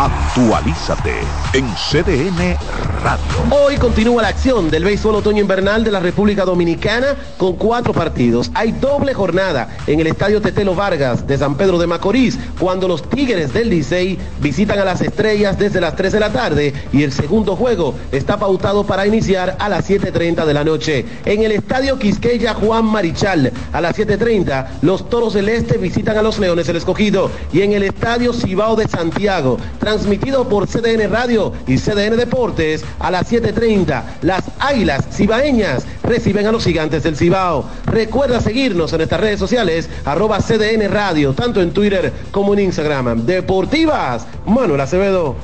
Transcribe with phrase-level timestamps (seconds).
[0.00, 1.12] Actualízate
[1.52, 2.56] en CDN
[3.04, 3.22] Radio.
[3.50, 8.50] Hoy continúa la acción del béisbol otoño invernal de la República Dominicana con cuatro partidos.
[8.54, 13.02] Hay doble jornada en el Estadio Tetelo Vargas de San Pedro de Macorís cuando los
[13.10, 17.12] Tigres del Licey visitan a las Estrellas desde las 3 de la tarde y el
[17.12, 21.04] segundo juego está pautado para iniciar a las 7.30 de la noche.
[21.26, 26.22] En el Estadio Quisqueya Juan Marichal a las 7.30 los Toros del Este visitan a
[26.22, 29.58] los Leones el Escogido y en el Estadio Cibao de Santiago
[29.90, 34.02] transmitido por CDN Radio y CDN Deportes a las 7.30.
[34.22, 37.64] Las Águilas Cibaeñas reciben a los gigantes del Cibao.
[37.86, 43.26] Recuerda seguirnos en nuestras redes sociales, arroba CDN Radio, tanto en Twitter como en Instagram.
[43.26, 45.34] Deportivas, Manuel Acevedo.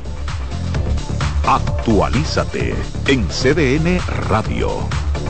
[1.44, 2.72] Actualízate
[3.08, 4.70] en CDN Radio.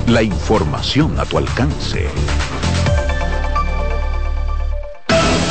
[0.08, 2.06] La información a tu alcance.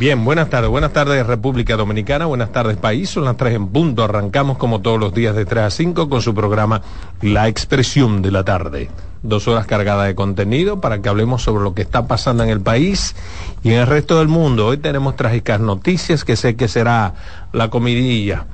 [0.00, 0.70] Bien, buenas tardes.
[0.70, 3.10] Buenas tardes República Dominicana, buenas tardes país.
[3.10, 4.02] Son las 3 en punto.
[4.02, 6.80] Arrancamos como todos los días de 3 a 5 con su programa
[7.20, 8.88] La Expresión de la Tarde.
[9.22, 12.62] Dos horas cargadas de contenido para que hablemos sobre lo que está pasando en el
[12.62, 13.14] país
[13.62, 14.68] y en el resto del mundo.
[14.68, 17.12] Hoy tenemos trágicas noticias que sé que será
[17.52, 18.46] la comidilla,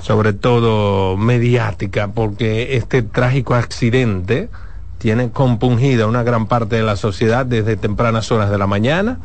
[0.00, 4.50] sobre todo mediática, porque este trágico accidente
[4.98, 9.18] tiene compungida una gran parte de la sociedad desde tempranas horas de la mañana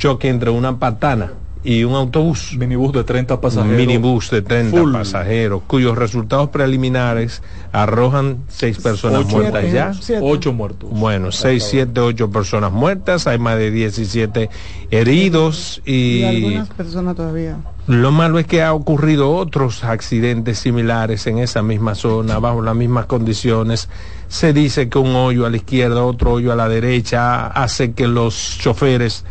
[0.00, 2.56] choque entre una patana y un autobús.
[2.56, 3.76] Minibús de 30 pasajeros.
[3.76, 9.92] Minibús de 30 pasajeros, cuyos resultados preliminares arrojan seis personas muertas ya.
[10.22, 10.88] Ocho muertos.
[10.90, 14.48] Bueno, seis, siete, ocho personas muertas, hay más de 17
[14.90, 16.20] heridos y...
[16.20, 17.58] y algunas personas todavía.
[17.86, 22.74] Lo malo es que ha ocurrido otros accidentes similares en esa misma zona, bajo las
[22.74, 23.90] mismas condiciones.
[24.28, 28.06] Se dice que un hoyo a la izquierda, otro hoyo a la derecha, hace que
[28.06, 29.24] los choferes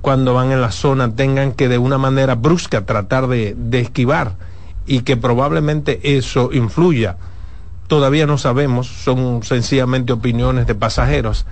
[0.00, 4.36] cuando van en la zona tengan que de una manera brusca tratar de, esquivar
[4.86, 7.16] y que probablemente eso influya.
[7.88, 11.46] Todavía no sabemos, son sencillamente opiniones de pasajeros,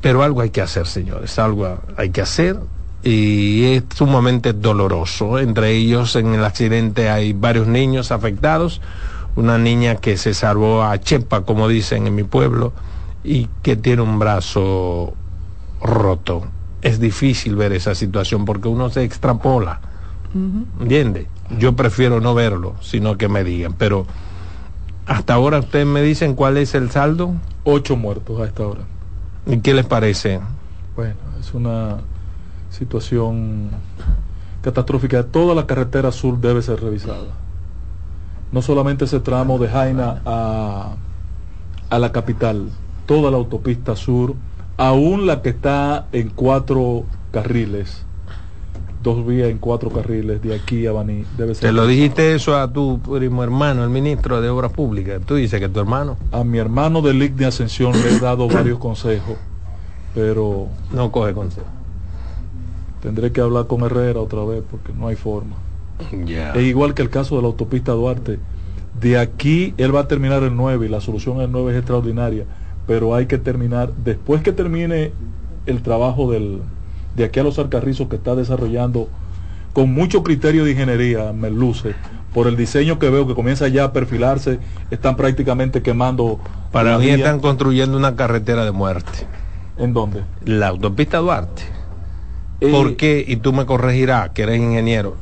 [0.00, 2.58] pero algo hay que hacer, señores, algo hay que hacer
[3.02, 5.38] y es sumamente doloroso.
[5.38, 8.80] Entre ellos en el accidente hay varios niños afectados,
[9.36, 12.72] una niña que se salvó a Chepa, como dicen en mi pueblo,
[13.24, 15.12] y que tiene un brazo
[15.82, 16.44] roto
[16.82, 19.80] es difícil ver esa situación porque uno se extrapola.
[20.80, 21.26] ¿Entiende?
[21.58, 23.74] Yo prefiero no verlo, sino que me digan.
[23.74, 24.06] Pero
[25.06, 27.34] hasta ahora ustedes me dicen cuál es el saldo.
[27.64, 28.82] Ocho muertos a esta hora.
[29.46, 30.40] ¿Y qué les parece?
[30.94, 31.98] Bueno, es una
[32.70, 33.70] situación
[34.62, 35.24] catastrófica.
[35.24, 37.34] Toda la carretera sur debe ser revisada.
[38.52, 40.94] No solamente ese tramo de Jaina a,
[41.88, 42.68] a la capital,
[43.06, 44.34] toda la autopista sur
[44.80, 48.02] aún la que está en cuatro carriles,
[49.02, 51.68] dos vías en cuatro carriles de aquí a Baní, debe ser.
[51.68, 55.20] ¿Te lo dijiste eso a tu primo hermano, el ministro de Obras Públicas?
[55.26, 56.16] ¿Tú dices que tu hermano?
[56.32, 59.36] A mi hermano de LIC de Ascensión le he dado varios consejos,
[60.14, 60.68] pero...
[60.94, 61.68] No coge consejos.
[63.02, 65.56] Tendré que hablar con Herrera otra vez porque no hay forma.
[66.54, 68.38] Es igual que el caso de la autopista Duarte.
[68.98, 72.46] De aquí él va a terminar el 9 y la solución del 9 es extraordinaria
[72.86, 75.12] pero hay que terminar, después que termine
[75.66, 76.60] el trabajo del,
[77.16, 79.08] de aquí a los Alcarrizos que está desarrollando
[79.72, 81.94] con mucho criterio de ingeniería, me luce,
[82.34, 84.58] por el diseño que veo que comienza ya a perfilarse,
[84.90, 86.40] están prácticamente quemando.
[86.72, 89.26] Para mí están construyendo una carretera de muerte.
[89.78, 90.22] ¿En dónde?
[90.44, 91.62] La autopista Duarte.
[92.60, 93.24] Eh, ¿Por qué?
[93.26, 95.16] Y tú me corregirás, que eres ingeniero.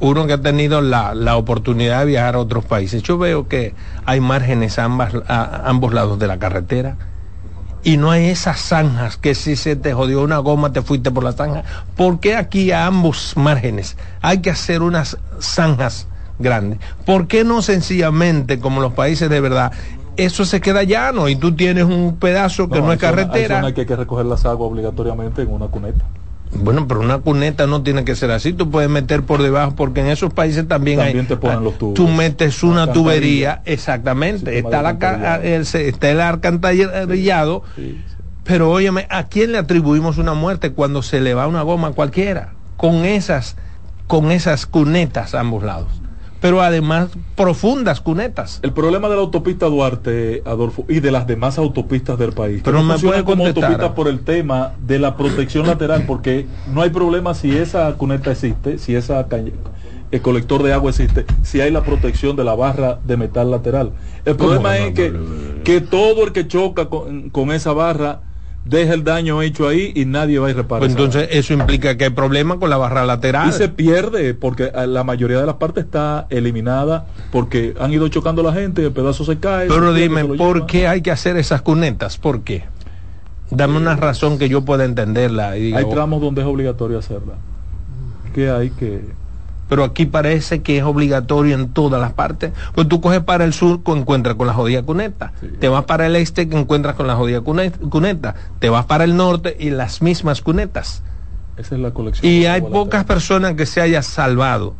[0.00, 3.02] Uno que ha tenido la, la, oportunidad de viajar a otros países.
[3.02, 3.74] Yo veo que
[4.06, 6.96] hay márgenes a, ambas, a ambos lados de la carretera
[7.84, 11.24] y no hay esas zanjas que si se te jodió una goma te fuiste por
[11.24, 11.64] la zanja.
[11.96, 16.06] ¿Por qué aquí a ambos márgenes hay que hacer unas zanjas
[16.38, 16.78] grandes?
[17.04, 19.72] ¿Por qué no sencillamente como los países de verdad?
[20.16, 23.60] Eso se queda llano y tú tienes un pedazo que no, es carretera.
[23.60, 26.04] Hay, hay que, que recoger las aguas obligatoriamente en una cuneta.
[26.54, 28.52] Bueno, pero una cuneta no tiene que ser así.
[28.52, 31.26] Tú puedes meter por debajo, porque en esos países también, también hay.
[31.26, 31.94] te ponen los tubos.
[31.94, 34.58] Tú metes una tubería, exactamente.
[34.58, 37.62] está, la, el, está el alcantarillado.
[37.76, 38.14] Sí, sí.
[38.44, 41.92] Pero óyeme, ¿a quién le atribuimos una muerte cuando se le va una goma a
[41.92, 42.54] cualquiera?
[42.76, 43.56] Con esas,
[44.06, 46.02] con esas cunetas a ambos lados
[46.42, 48.58] pero además profundas cunetas.
[48.62, 52.62] El problema de la autopista Duarte, Adolfo, y de las demás autopistas del país.
[52.64, 56.82] Pero no me puede como autopista por el tema de la protección lateral, porque no
[56.82, 59.24] hay problema si esa cuneta existe, si esa
[60.10, 63.92] el colector de agua existe, si hay la protección de la barra de metal lateral.
[64.24, 65.12] El problema es que,
[65.64, 68.20] que todo el que choca con, con esa barra
[68.64, 70.80] deja el daño hecho ahí y nadie va a ir reparar.
[70.80, 73.48] Pues entonces eso implica que hay problema con la barra lateral.
[73.48, 78.42] Y se pierde porque la mayoría de las partes está eliminada porque han ido chocando
[78.42, 79.68] la gente, el pedazo se cae.
[79.68, 82.18] Pero dime, ¿por qué hay que hacer esas cunetas?
[82.18, 82.64] ¿Por qué?
[83.50, 85.58] Dame una razón que yo pueda entenderla.
[85.58, 87.34] Y digo, hay tramos donde es obligatorio hacerla.
[88.34, 89.02] ¿Qué hay que
[89.72, 92.52] pero aquí parece que es obligatorio en todas las partes.
[92.74, 95.32] Pues tú coges para el sur, encuentras con la jodida cuneta.
[95.40, 95.48] Sí.
[95.58, 98.34] Te vas para el este, que encuentras con la jodida cuneta.
[98.58, 101.02] Te vas para el norte y las mismas cunetas.
[101.56, 102.30] Esa es la colección.
[102.30, 104.74] Y hay pocas personas que se haya salvado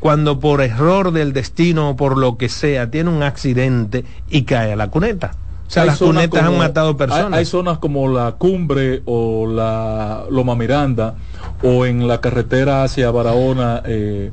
[0.00, 4.72] cuando por error del destino o por lo que sea tiene un accidente y cae
[4.72, 5.36] a la cuneta.
[5.70, 7.32] O sea, hay las cunetas como, han matado personas.
[7.32, 11.14] Hay, hay, zonas como la Cumbre o la Loma Miranda
[11.62, 14.32] o en la carretera hacia Barahona, eh,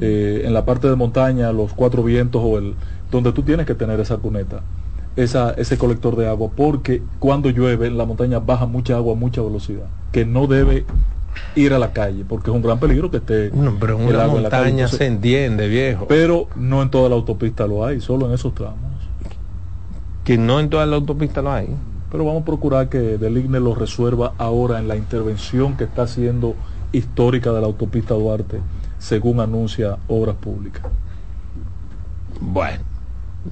[0.00, 2.74] eh, en la parte de montaña, los cuatro vientos o el
[3.12, 4.62] donde tú tienes que tener esa cuneta,
[5.14, 9.16] esa, ese colector de agua, porque cuando llueve en la montaña baja mucha agua a
[9.16, 10.84] mucha velocidad, que no debe
[11.54, 14.26] ir a la calle, porque es un gran peligro que esté no, pero en una
[14.26, 16.06] montaña en calle, Entonces, se entiende, viejo.
[16.08, 18.89] Pero no en toda la autopista lo hay, solo en esos tramos.
[20.24, 21.68] Que no en toda la autopista lo hay
[22.10, 26.56] pero vamos a procurar que Deligne lo resuelva ahora en la intervención que está haciendo
[26.92, 28.60] histórica de la autopista Duarte,
[28.98, 30.82] según anuncia Obras Públicas.
[32.40, 32.80] Bueno,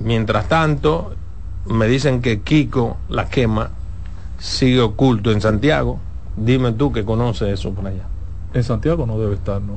[0.00, 1.14] mientras tanto,
[1.66, 3.70] me dicen que Kiko la quema
[4.38, 6.00] sigue oculto en Santiago.
[6.36, 8.06] Dime tú que conoces eso por allá.
[8.54, 9.74] En Santiago no debe estar, ¿no?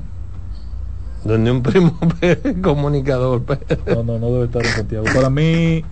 [1.23, 1.99] Donde un primo
[2.63, 3.43] comunicador.
[3.85, 5.05] no, no, no debe estar en Santiago.
[5.13, 5.83] Para mí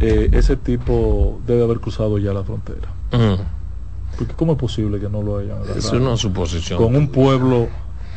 [0.00, 2.88] eh, ese tipo debe haber cruzado ya la frontera.
[3.12, 3.42] Uh
[4.18, 5.78] Porque ¿cómo es posible que no lo hayan agarrado?
[5.78, 6.78] Es una suposición.
[6.78, 7.68] Con un pueblo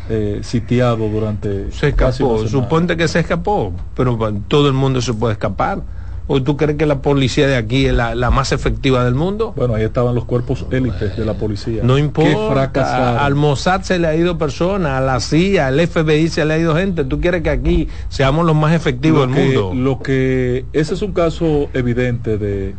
[0.09, 1.71] eh, sitiado durante...
[1.71, 5.81] Se escapó, suponte que se escapó, pero todo el mundo se puede escapar.
[6.29, 9.53] ¿O tú crees que la policía de aquí es la, la, más efectiva del mundo?
[9.55, 11.83] Bueno, ahí estaban los cuerpos élites de la policía.
[11.83, 13.25] No importa.
[13.25, 16.57] Al Mossad se le ha ido personas, a la CIA, al FBI se le ha
[16.57, 17.05] ido gente.
[17.05, 19.73] ¿Tú quieres que aquí seamos los más efectivos lo del que, mundo?
[19.73, 22.75] Lo que ese es un caso evidente de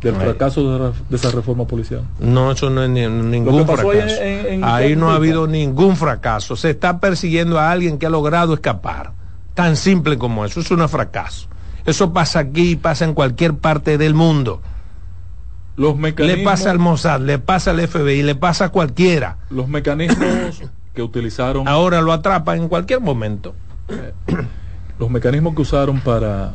[0.00, 2.02] del fracaso de, de, esa reforma policial.
[2.18, 3.90] No, eso no es ni, ningún fracaso.
[3.90, 6.56] Ahí, en, en ahí no ha habido ningún fracaso.
[6.56, 9.12] Se está persiguiendo a alguien que ha logrado escapar.
[9.54, 10.60] Tan simple como eso.
[10.60, 11.48] Es un fracaso.
[11.86, 14.60] Eso pasa aquí y pasa en cualquier parte del mundo.
[15.76, 19.38] Los mecanismos, le pasa al Mossad, le pasa al FBI, le pasa a cualquiera.
[19.50, 20.62] Los mecanismos
[20.94, 21.66] que utilizaron.
[21.66, 23.54] Ahora lo atrapan en cualquier momento.
[23.88, 24.12] Eh,
[24.98, 26.52] los mecanismos que usaron para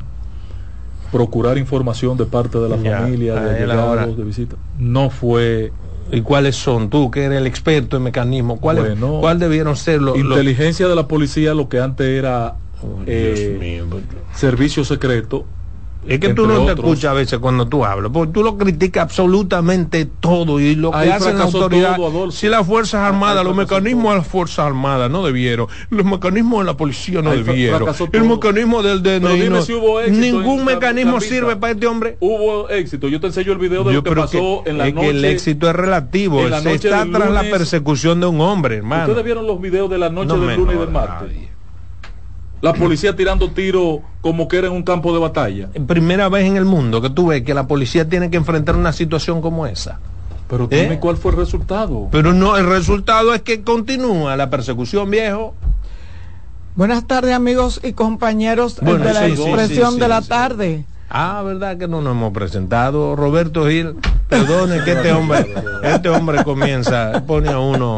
[1.11, 5.71] procurar información de parte de la ya, familia, de llegados, de visita, no fue
[6.11, 6.89] ¿Y cuáles son?
[6.89, 10.17] Tú, que eres el experto en mecanismos, ¿cuáles bueno, ¿cuál debieron ser los...
[10.17, 14.01] Inteligencia de la policía, lo que antes era Oh, eh, mío,
[14.33, 15.45] servicio secreto.
[16.07, 19.03] Es que tú no te escuchas a veces cuando tú hablas, porque tú lo criticas
[19.03, 21.97] absolutamente todo y lo que hacen la autoridad.
[21.97, 24.11] Todo, si las Fuerzas Armadas, los mecanismos todo.
[24.13, 28.23] de las Fuerzas Armadas no debieron, los mecanismos de la policía no Ahí debieron, el
[28.23, 32.17] mecanismo del DNI no, si hubo éxito ningún mecanismo sirve para este hombre.
[32.21, 34.87] Hubo éxito, yo te enseño el video de yo lo que pasó que, en la
[34.87, 35.07] es noche.
[35.07, 39.07] que el éxito es relativo, se está tras lunes, la persecución de un hombre, hermano.
[39.07, 41.27] Ustedes vieron los videos de la noche no del lunes y del martes.
[41.27, 41.46] Nadie
[42.61, 45.69] la policía tirando tiros como que era en un campo de batalla.
[45.87, 48.93] Primera vez en el mundo que tú ves que la policía tiene que enfrentar una
[48.93, 49.99] situación como esa.
[50.49, 50.83] Pero ¿Eh?
[50.83, 52.07] dime cuál fue el resultado.
[52.11, 55.53] Pero no, el resultado es que continúa la persecución, viejo.
[56.75, 60.29] Buenas tardes, amigos y compañeros Bueno, de la sí, expresión sí, de la sí.
[60.29, 60.85] tarde.
[61.09, 63.15] Ah, ¿verdad que no nos hemos presentado?
[63.15, 63.95] Roberto Gil,
[64.27, 67.97] perdone que este hombre, este hombre comienza, pone a uno.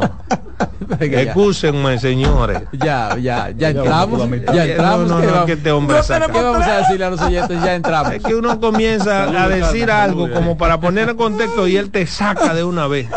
[1.00, 2.62] Excúsenme, señores.
[2.74, 5.08] Ya, ya, ya entramos, ya entramos.
[5.08, 6.28] No, no, ¿qué no, vamos- que este hombre No saca.
[6.28, 7.63] ¿Qué vamos a decirle a los oyentes?
[7.63, 8.13] Ya entramos.
[8.13, 12.06] Es que uno comienza a decir algo como para poner en contexto y él te
[12.06, 13.08] saca de una vez.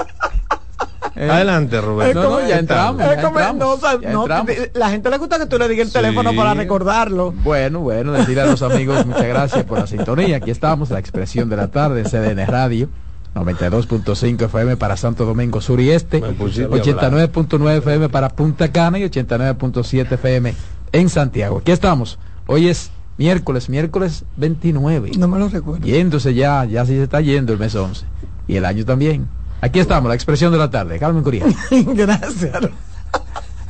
[1.22, 2.22] Eh, Adelante, Roberto.
[2.22, 3.00] No, no, ya entramos.
[3.00, 4.46] Es ya entramos, no, o sea, ya no, entramos.
[4.46, 5.98] te- la gente le gusta que tú le digas el Sí.
[5.98, 7.32] teléfono para recordarlo.
[7.44, 10.36] Bueno, bueno, decirle a los amigos muchas gracias por la sintonía.
[10.38, 12.88] Aquí estamos, la expresión de la tarde, CDN Radio,
[13.34, 18.70] 92.5 FM para Santo Domingo Sur y Este, Me pusiste a 89.9 FM para Punta
[18.72, 20.54] Cana y 89.7 FM
[20.92, 21.58] en Santiago.
[21.58, 22.18] Aquí estamos.
[22.46, 25.12] Hoy es miércoles, miércoles 29.
[25.18, 25.84] No me lo recuerdo.
[25.86, 28.04] Yéndose ya, ya sí se está yendo el mes 11.
[28.48, 29.28] Y el año también.
[29.62, 30.98] Aquí estamos, la expresión de la tarde.
[30.98, 31.44] Carmen Curía.
[31.70, 32.68] Gracias.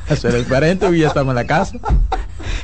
[0.08, 1.76] Hacer el 40 y ya estamos en la casa.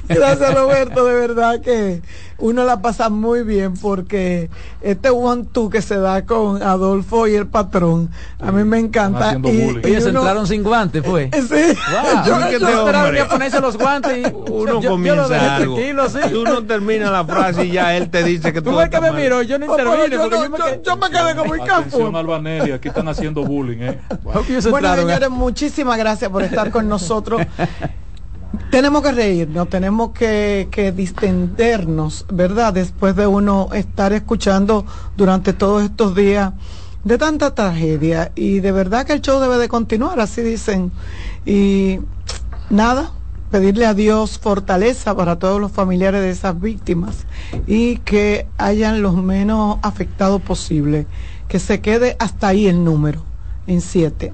[0.09, 2.02] Gracias Roberto, de verdad que
[2.38, 4.49] uno la pasa muy bien porque
[4.80, 9.37] este one two que se da con Adolfo y el patrón, a mí me encanta.
[9.45, 11.30] Y, y Ellos uno- entraron sin guantes, fue.
[11.35, 11.40] Sí.
[11.49, 12.25] Wow.
[12.26, 15.76] Yo vi que ponerse los guantes y Uno yo- yo comienza algo.
[16.09, 16.18] sí.
[16.30, 19.00] Tú no terminas la frase y ya él te dice que Tú todo ves que
[19.00, 21.11] me miro, yo no Oh, intervine yo, porque no- yo me yo- quedé- yo me
[21.11, 22.18] quedé como el Atención campo.
[22.18, 23.99] Albanelli, aquí están haciendo bullying, ¿eh?
[24.23, 24.40] Bueno,
[24.88, 25.30] entraron, señores, ¿eh?
[25.30, 27.42] muchísimas gracias por estar con nosotros.
[28.70, 32.72] tenemos que reírnos, tenemos que, que distendernos, ¿verdad?
[32.75, 34.84] Después de uno estar escuchando
[35.16, 36.52] durante todos estos días
[37.04, 38.32] de tanta tragedia.
[38.34, 40.92] Y de verdad que el show debe de continuar, así dicen.
[41.46, 42.00] Y
[42.68, 43.12] nada,
[43.50, 47.26] pedirle a Dios fortaleza para todos los familiares de esas víctimas
[47.66, 51.06] y que hayan los menos afectados posible.
[51.48, 53.22] Que se quede hasta ahí el número,
[53.66, 54.32] en siete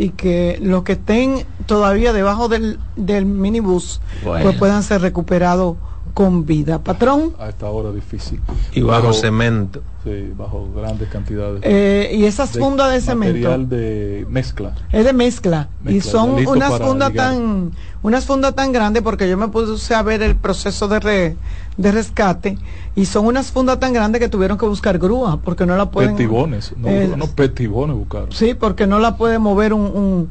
[0.00, 4.44] y que los que estén todavía debajo del, del minibús Bueno.
[4.44, 5.76] pues puedan ser recuperados
[6.14, 6.78] con vida.
[6.82, 8.40] Patrón, A esta hora difícil.
[8.72, 9.82] Y bajo cemento.
[10.02, 11.60] Sí, bajo grandes cantidades.
[11.62, 14.72] eh, y esas fundas de cemento Material de mezcla.
[14.90, 19.48] es de mezcla, y son unas fundas tan unas fundas tan grandes porque yo me
[19.48, 21.36] puse a ver el proceso de re-
[21.80, 22.58] de rescate
[22.94, 26.14] y son unas fundas tan grandes que tuvieron que buscar grúa porque no la pueden
[26.14, 26.74] Petibones.
[26.76, 28.32] No, Eh, no petibones buscaron.
[28.32, 29.82] Sí, porque no la puede mover un...
[29.82, 30.30] un-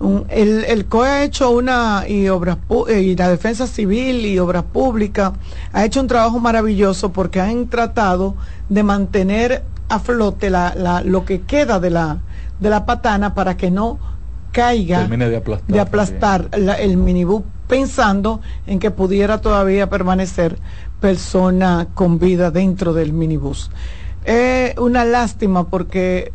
[0.00, 4.26] un- el, el COE ha hecho una, y obras pu- eh, y la Defensa Civil
[4.26, 5.32] y Obras Públicas,
[5.72, 8.34] ha hecho un trabajo maravilloso porque han tratado
[8.68, 12.18] de mantener a flote la, la- lo que queda de la,
[12.60, 13.98] de la patana para que no
[14.52, 15.72] caiga Termine de aplastar.
[15.74, 20.58] de aplastar la- el minibús pensando en que pudiera todavía permanecer
[21.04, 23.70] persona con vida dentro del minibús.
[24.22, 26.32] Es una lástima porque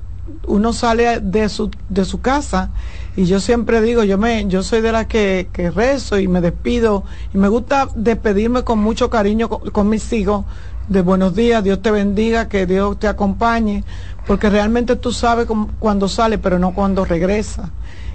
[0.47, 2.71] uno sale de su, de su casa
[3.15, 6.39] y yo siempre digo, yo me, yo soy de la que, que rezo y me
[6.41, 10.45] despido y me gusta despedirme con mucho cariño con, con mis hijos
[10.87, 13.85] de buenos días, Dios te bendiga, que Dios te acompañe,
[14.23, 15.47] porque realmente tú sabes
[15.79, 17.73] cuando sale, pero no cuando regresa.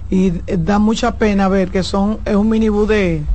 [0.09, 3.27] Y eh, da mucha pena ver que son, es un minibús de,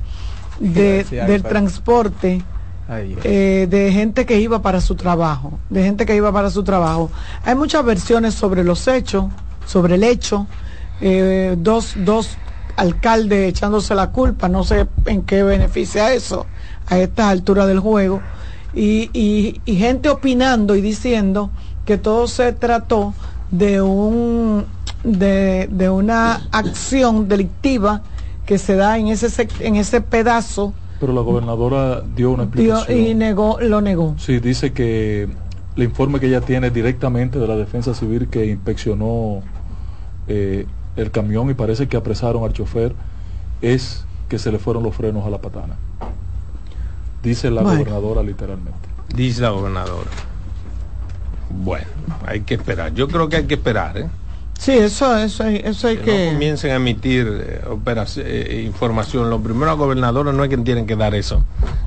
[0.59, 2.47] de- del transporte.
[2.93, 7.11] Eh, de gente que iba para su trabajo, de gente que iba para su trabajo.
[7.45, 9.27] Hay muchas versiones sobre los hechos,
[9.65, 10.49] sobre el hecho,
[11.01, 12.37] eh, dos, dos
[12.77, 16.47] alcaldes echándose la culpa, no sé en qué beneficia eso
[16.89, 18.21] a estas alturas del juego,
[18.75, 21.51] y, gente opinando y diciendo
[21.85, 23.15] que todo se trató
[23.51, 24.65] de un
[25.05, 28.03] de, una acción delictiva
[28.47, 32.99] que se da en ese en ese pedazo Pero la gobernadora dio una dio- explicación.
[33.01, 35.29] y negó lo negó Sí, dice que
[35.77, 39.41] el informe que ella tiene directamente de la defensa civil que inspeccionó
[40.29, 40.67] eh,
[40.97, 42.95] el camión y parece que apresaron al chofer
[43.63, 45.75] es que se le fueron los frenos a la patana.
[47.23, 47.79] Dice la Bueno.
[47.79, 48.79] gobernadora literalmente.
[49.15, 50.11] Dice la gobernadora.
[51.65, 51.87] Bueno,
[52.27, 52.95] hay que esperar.
[52.95, 54.09] Yo creo que hay que esperar, ¿eh?
[54.61, 56.27] Sí, eso, eso, hay- eso hay que, que...
[56.27, 57.63] no comiencen a emitir eh,
[58.19, 59.31] eh, información.
[59.31, 61.43] Lo primero, la gobernadora no es quien tienen que dar eso,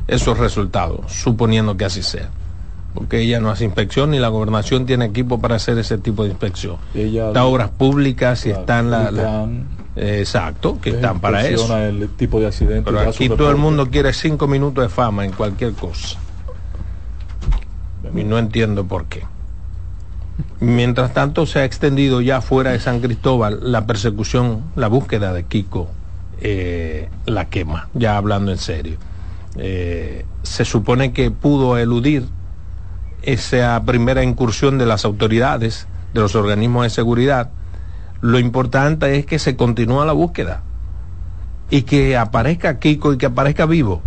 [0.08, 2.32] esos resultados, suponiendo que así sea.
[2.96, 6.30] Porque ella no hace inspección ni la gobernación tiene equipo para hacer ese tipo de
[6.32, 6.78] inspección.
[6.96, 9.48] Ella Está obras públicas y Claro, están la,
[9.96, 11.78] eh, exacto, que eh, están para eso.
[11.78, 12.90] el tipo de accidente.
[12.92, 16.18] Pero aquí todo el mundo quiere cinco minutos de fama en cualquier cosa.
[18.16, 19.24] Y no entiendo por qué.
[20.60, 25.44] Mientras tanto, se ha extendido ya fuera de San Cristóbal la persecución, la búsqueda de
[25.44, 25.90] Kiko,
[26.42, 28.98] eh, la quema, ya hablando en serio.
[29.58, 32.26] Eh, se supone que pudo eludir
[33.22, 37.50] esa primera incursión de las autoridades de los organismos de seguridad,
[38.22, 40.62] lo importante es que se continúa la búsqueda
[41.70, 44.02] y que aparezca Kiko y que aparezca vivo,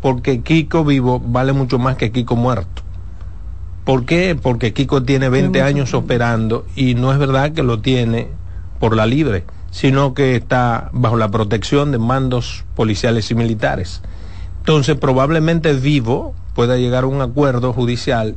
[0.00, 2.82] porque Kiko vivo vale mucho más que Kiko muerto.
[3.90, 4.38] ¿Por qué?
[4.40, 8.28] Porque Kiko tiene 20 años operando y no es verdad que lo tiene
[8.78, 9.42] por la libre,
[9.72, 14.00] sino que está bajo la protección de mandos policiales y militares.
[14.58, 18.36] Entonces, probablemente vivo pueda llegar a un acuerdo judicial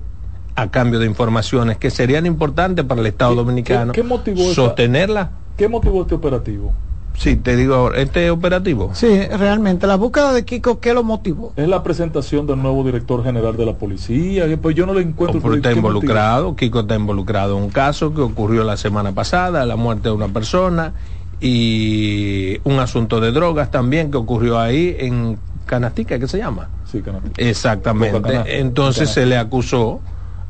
[0.56, 3.94] a cambio de informaciones que serían importantes para el Estado Dominicano.
[3.94, 5.34] ¿Qué, motivó sostenerla?
[5.56, 6.74] ¿Qué motivó este operativo?
[7.16, 8.90] Sí, te digo ahora, este operativo.
[8.94, 11.54] Sí, realmente, la búsqueda de Kiko, ¿qué lo motivó?
[11.56, 15.54] Es la presentación del nuevo director general de la policía, pues yo no le encuentro...
[15.54, 20.10] Está involucrado, Kiko está involucrado en un caso que ocurrió la semana pasada, la muerte
[20.10, 20.94] de una persona
[21.40, 26.70] y un asunto de drogas también que ocurrió ahí en Canastica, ¿qué se llama?
[26.92, 27.42] Sí, Canastica.
[27.42, 28.60] Exactamente.
[28.60, 30.02] Entonces se le acusó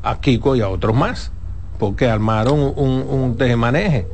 [0.02, 1.30] a Kiko y a otros más,
[1.78, 4.06] porque armaron un, un tejemaneje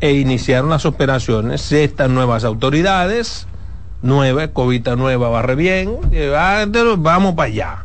[0.00, 1.72] e iniciaron las operaciones.
[1.72, 3.46] Estas nuevas autoridades,
[4.02, 5.96] nueve, Covita nueva barre bien,
[6.36, 6.64] ah,
[6.98, 7.82] vamos para allá.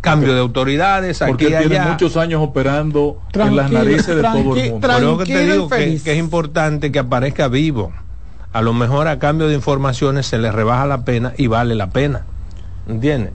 [0.00, 4.72] Cambio de autoridades, aquí Porque tiene muchos años operando en las narices de todo el
[4.72, 4.88] mundo.
[5.16, 7.92] Por que te digo que, que es importante que aparezca vivo.
[8.52, 11.90] A lo mejor a cambio de informaciones se le rebaja la pena y vale la
[11.90, 12.24] pena.
[12.88, 13.32] ¿Entiendes?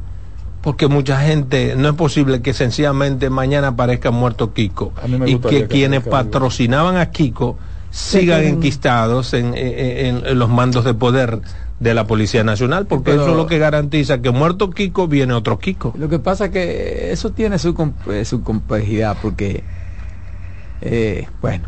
[0.67, 4.91] porque mucha gente, no es posible que sencillamente mañana aparezca muerto Kiko
[5.25, 7.57] y que, quienes patrocinaban a Kiko
[7.89, 11.41] sigan enquistados en, los mandos de poder
[11.79, 15.59] de la Policía Nacional, porque eso es lo que garantiza que muerto Kiko viene otro
[15.59, 15.93] Kiko.
[15.97, 19.63] Lo que pasa es que eso tiene su, eh, su complejidad, porque,
[20.81, 21.65] eh, bueno,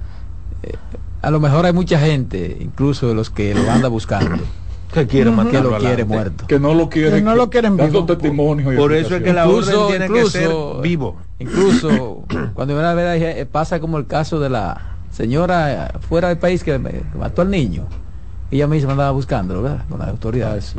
[0.63, 0.73] eh,
[1.21, 4.43] a lo mejor hay mucha gente, incluso de los que lo anda buscando
[4.93, 6.47] que quiere que lo quiere muerto.
[6.47, 8.05] Que no lo quiere no lo quieren vivo.
[8.05, 10.49] testimonio por eso es que la orden tiene que ser
[10.81, 11.17] vivo.
[11.38, 12.23] incluso
[12.53, 14.88] cuando una vez eh, pasa como el caso de la
[15.19, 16.79] señora eh, fuera del país que,
[17.17, 17.85] mató al niño
[18.51, 19.85] ella misma andaba buscándolo ¿verdad?
[19.89, 20.73] con las autoridades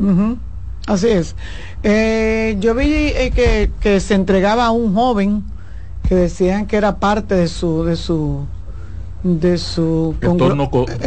[0.86, 1.36] así es
[1.82, 5.44] eh, yo vi que, que se entregaba a un joven
[6.08, 8.46] que decían que era parte de su de su
[9.22, 10.16] de su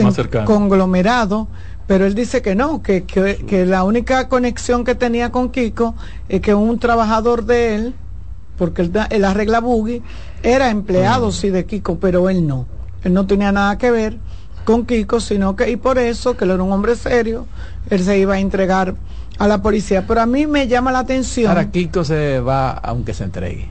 [0.03, 0.45] más cercano.
[0.45, 1.47] conglomerado
[1.87, 5.95] pero él dice que no, que, que, la única conexión que tenía con Kiko
[6.29, 7.93] es que un trabajador de él,
[8.57, 10.01] porque él, arregla buggy,
[10.43, 12.65] era empleado sí de Kiko, pero él no.
[13.03, 14.17] Él no tenía nada que ver
[14.65, 17.47] con Kiko, sino que, y por eso, que él era un hombre serio,
[17.89, 18.95] él se iba a entregar
[19.37, 20.05] a la policía.
[20.07, 21.49] Pero a mí me llama la atención.
[21.49, 23.69] Ahora Kiko se va aunque se entregue.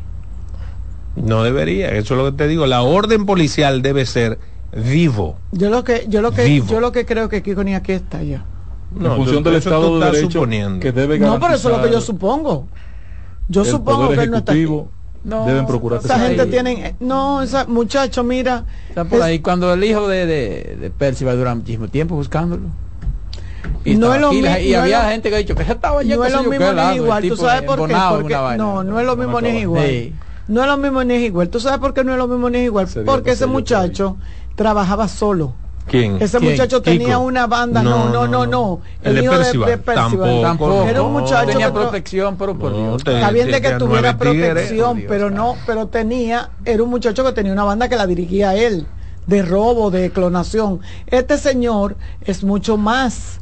[1.17, 2.67] No debería, eso es lo que te digo.
[2.67, 4.39] La orden policial debe ser
[4.73, 5.37] vivo.
[5.53, 8.23] Yo lo que yo lo que yo lo que creo que Kiko ni aquí está
[8.23, 8.45] ya.
[8.95, 10.81] No, en función del Estado de Derecho suponiendo.
[10.81, 12.67] que debe No, pero eso es lo que yo supongo.
[13.49, 14.67] Yo supongo que él no está aquí.
[15.25, 19.85] No, deben procurar esa gente tiene no esa muchacho mira está por ahí cuando el
[19.85, 22.63] hijo de, de, de Percy va a durar muchísimo tiempo buscándolo.
[23.85, 26.25] Y, no es lo mismo, y había gente que ha dicho que estaba allá no
[26.25, 29.41] es lo mismo ni igual tú sabes por qué porque, no no es lo mismo
[29.41, 30.13] ni igual.
[30.49, 31.49] No es lo mismo ni igual.
[31.49, 34.17] Tú sabes por qué no es lo mismo ni igual porque ese muchacho
[34.55, 35.55] trabajaba solo.
[35.87, 36.19] ¿Quién?
[36.21, 38.81] Ese muchacho tenía una banda, no, no, no, no.
[39.03, 43.03] El, hijo de, Tampoco, Era un muchacho tenía protección, pero por Dios.
[43.05, 47.53] Está bien de que tuviera protección, pero no, pero tenía, era un muchacho que tenía
[47.53, 48.87] una banda que la dirigía él,
[49.27, 50.81] de robo, de clonación.
[51.07, 53.41] Este señor es mucho más.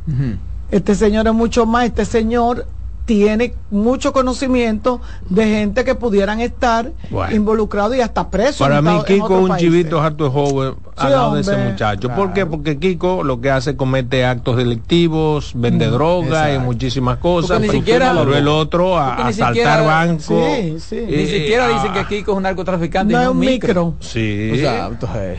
[0.70, 1.86] Este señor es mucho más.
[1.86, 2.66] Este señor
[3.10, 6.92] tiene mucho conocimiento de gente que pudieran estar
[7.32, 8.58] involucrados y hasta presos.
[8.58, 12.08] Para mí Kiko es un chivito harto joven al lado de ese muchacho.
[12.10, 12.46] ¿Por qué?
[12.46, 17.60] Porque Kiko lo que hace comete actos delictivos, vende mm, droga y muchísimas cosas.
[17.60, 20.26] ni siquiera pero el otro a, asaltar bancos.
[20.26, 21.04] Sí, sí.
[21.08, 23.12] ni siquiera dicen que Kiko es un narcotraficante.
[23.12, 23.94] No es un micro.
[23.98, 24.52] Sí.
[24.52, 25.36] O sea, entonces,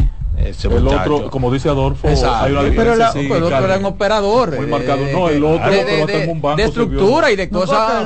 [0.47, 4.55] el otro, como dice Adolfo, hay una pero la, el otro era un operador.
[4.55, 5.01] Muy marcado.
[5.11, 8.05] No, el otro de, de, un banco de estructura y de cosas.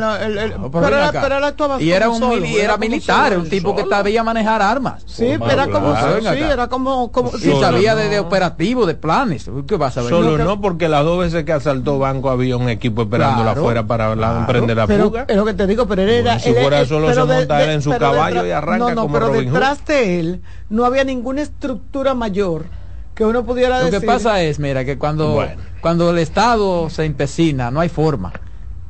[0.71, 5.03] pero, y era un solo, y era, militar, un tipo que sabía manejar armas.
[5.05, 9.49] Sí, era como, sí, era como, como y sabía de, operativo, de planes.
[9.67, 10.09] ¿Qué vas a ver?
[10.09, 14.13] Solo no, porque las dos veces que asaltó banco había un equipo esperándolo afuera para
[14.39, 15.25] emprender la fuga.
[15.27, 16.39] Es lo que te digo, pero él era.
[16.39, 19.85] Si fuera solo se monta él en su caballo y arranca como No, pero detrás
[19.85, 22.65] de él no había ninguna estructura mayor
[23.13, 23.93] que uno pudiera decir.
[23.93, 25.45] Lo que pasa es, mira, que cuando,
[25.81, 28.33] cuando el Estado se empecina, no hay forma.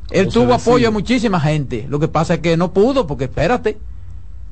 [0.10, 1.86] Él tuvo apoyo de muchísima gente.
[1.90, 3.78] Lo que pasa es que no pudo, porque espérate.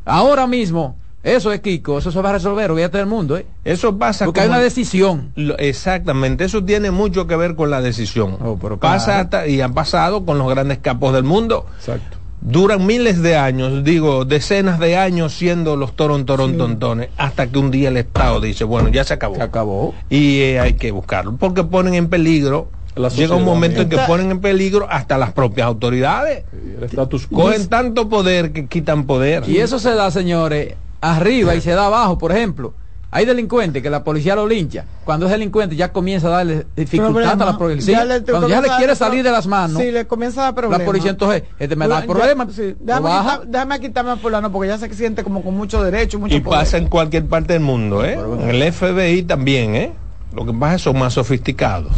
[0.05, 3.45] Ahora mismo, eso es Kiko, eso se va a resolver, olvídate del mundo, ¿eh?
[3.63, 5.31] Eso pasa Porque hay una decisión.
[5.57, 8.37] exactamente, eso tiene mucho que ver con la decisión.
[8.43, 11.65] Oh, pero Pasa y han pasado con los grandes capos del mundo.
[11.77, 17.13] Exacto duran miles de años, digo, decenas de años siendo los torontorontontones, sí.
[17.17, 19.35] hasta que un día el Estado dice, bueno, ya se acabó.
[19.35, 19.95] Se acabó.
[20.09, 22.69] Y eh, hay que buscarlo, porque ponen en peligro
[23.15, 26.43] llega un momento en que ponen en peligro hasta las propias autoridades.
[26.77, 29.43] El status Cogen tanto poder que quitan poder.
[29.47, 32.73] Y eso se da, señores, arriba y se da abajo, por ejemplo.
[33.15, 34.85] Hay delincuentes que la policía lo lincha.
[35.05, 37.99] Cuando es delincuente ya comienza a darle dificultad a la policía.
[37.99, 39.79] Ya le, Cuando ya le quiere salir de las manos.
[39.79, 40.79] Sí, le comienza a dar problemas.
[40.79, 42.55] La policía entonces, este me da problemas.
[42.55, 46.17] Sí, déjame, quitar, déjame, quitarme a fulano porque ya se siente como con mucho derecho,
[46.17, 46.59] mucho Y poder.
[46.61, 48.13] pasa en cualquier parte del mundo, ¿eh?
[48.13, 49.93] En el FBI también, ¿eh?
[50.33, 51.93] Lo que pasa es que son más sofisticados.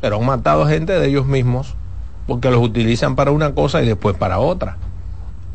[0.00, 1.74] Pero han matado gente de ellos mismos
[2.26, 4.78] porque los utilizan para una cosa y después para otra.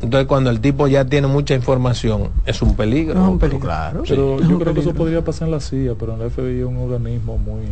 [0.02, 3.14] Entonces cuando el tipo ya tiene mucha información, es un peligro.
[3.14, 3.60] Es un peligro.
[3.60, 4.02] Claro.
[4.06, 6.60] Pero sí, yo creo que eso podría pasar en la CIA, pero en la FBI
[6.60, 7.62] es un organismo muy...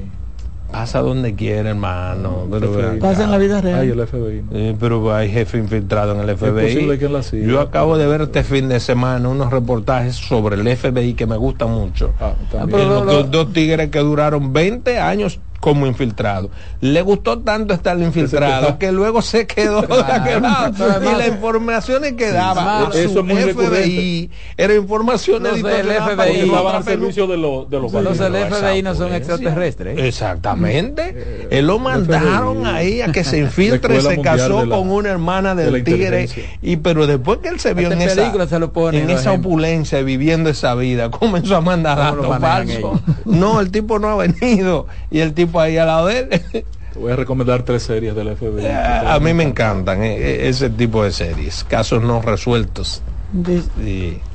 [0.72, 2.48] Pasa donde quiera, hermano.
[2.50, 2.98] Pero FBI.
[2.98, 3.80] Pasa en la vida real.
[3.80, 4.42] Ay, el FBI.
[4.42, 4.58] ¿no?
[4.58, 6.98] Eh, pero hay jefe infiltrado en el FBI.
[6.98, 10.56] que en la CIA, yo acabo de ver este fin de semana unos reportajes sobre
[10.56, 12.12] el FBI que me gustan mucho.
[12.18, 16.50] Ah, ah, pero, dos, dos tigres que duraron 20 años como infiltrado.
[16.80, 22.98] Le gustó tanto estar infiltrado que luego se quedó y las informaciones que daba Sí,
[22.98, 24.30] eso es muy FBI recurrente.
[24.58, 27.70] era información No sé, el editorial FBI para Porque estaban otra al servicio de, los
[27.70, 28.32] de los Los bandidos.
[28.32, 29.98] del FBI no son extraterrestres.
[29.98, 30.08] ¿eh?
[30.08, 31.46] Exactamente.
[31.50, 35.70] Él lo mandaron ahí a que se infiltre, se casó la- con una hermana de
[35.70, 36.28] del tigre.
[36.62, 40.02] Y pero después que él se vio Hasta en esa, se lo en esa opulencia,
[40.02, 43.00] viviendo esa vida, comenzó a mandar ¿Cómo lo datos falsos.
[43.24, 44.86] No, el tipo no ha venido.
[45.10, 46.28] Y el tipo ahí al lado de él.
[46.92, 48.66] Te voy a recomendar tres series del FBI.
[48.66, 53.02] a mí me encantan eh, eh, ese tipo de series, casos no resueltos.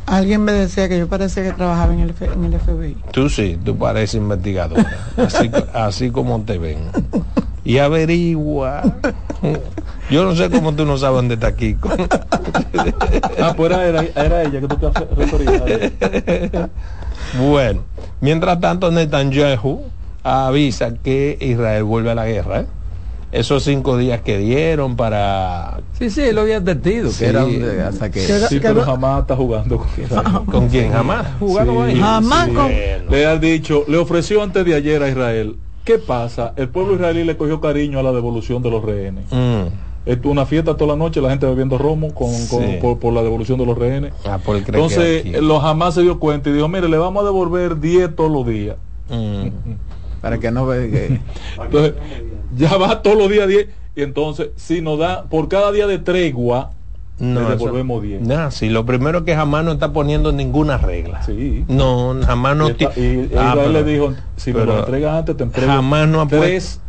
[0.06, 2.98] Alguien me decía que yo parecía que trabajaba en el, F- en el FBI.
[3.12, 6.80] tú sí, tú pareces investigadora, así, así como te ven.
[7.64, 8.82] Y averigua.
[10.10, 11.90] Yo no sé cómo tú no sabes dónde está Kiko.
[13.42, 15.92] Ah, pues era, era, era ella que tú te referías.
[17.40, 17.82] Bueno,
[18.22, 19.84] mientras tanto Netanyahu
[20.30, 22.62] avisa que Israel vuelve a la guerra.
[22.62, 22.66] ¿eh?
[23.32, 25.82] Esos cinco días que dieron para...
[25.94, 27.12] Sí, sí, lo había advertido.
[27.12, 27.20] Sí.
[27.20, 28.26] Que era un, hasta que...
[28.26, 30.26] Que- Sí, pero jamás está jugando con Israel.
[30.52, 30.92] ¿Con quién?
[30.92, 31.28] Jamás.
[31.40, 32.00] Jugaron Sí, ahí.
[32.00, 33.12] Jamás con- Bueno.
[33.12, 35.58] Le ha dicho, le ofreció antes de ayer a Israel.
[35.86, 36.54] ¿Qué pasa?
[36.56, 39.26] El pueblo israelí le cogió cariño a la devolución de los rehenes.
[39.32, 40.28] Mm.
[40.28, 42.32] Una fiesta toda la noche, la gente bebiendo romo con,
[42.82, 44.12] por, por la devolución de los rehenes.
[44.26, 47.22] Ah, por el cree Entonces, los jamás se dio cuenta y dijo, mire, le vamos
[47.22, 48.78] a devolver 10 todos los días.
[49.10, 49.50] Mm.
[50.22, 51.20] Para que no ve que...
[51.64, 51.94] Entonces,
[52.56, 53.68] ya va todos los días 10.
[53.96, 56.72] Y entonces, si nos da, por cada día de tregua,
[57.20, 58.22] No, le devolvemos 10.
[58.22, 61.22] Nah, sí, lo primero que jamás no está poniendo ninguna regla.
[61.24, 61.66] Sí.
[61.68, 64.74] No, jamás no y, esta- ti- y- y Ah, pero- le dijo, si me pero
[64.74, 66.80] lo entregas antes, te entrego jamás no ha tres.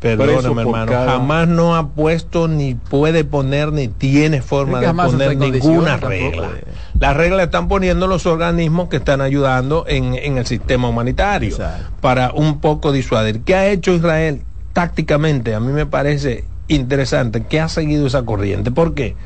[0.00, 0.86] Perdóname, hermano.
[0.90, 6.42] cada- Jamás no ha puesto, ni puede poner, ni tiene forma de poner ninguna regla.
[6.48, 11.50] tampoco Las reglas están poniendo los organismos que están ayudando en, en el sistema humanitario
[11.50, 11.90] Exacto.
[12.00, 13.42] para un poco disuadir.
[13.42, 15.54] ¿Qué ha hecho Israel tácticamente?
[15.54, 18.70] A mí me parece interesante que ha seguido esa corriente.
[18.70, 19.16] ¿Por qué?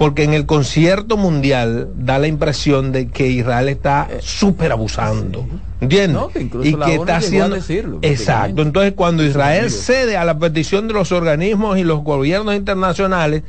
[0.00, 5.46] Porque en el concierto mundial da la impresión de que Israel está súper abusando.
[5.78, 6.18] ¿Entiendes?
[6.22, 7.54] No, que incluso y la que está haciendo.
[7.54, 8.62] decirlo, Exacto.
[8.62, 13.42] Entonces, cuando Israel cede a la petición de los organismos y los gobiernos internacionales,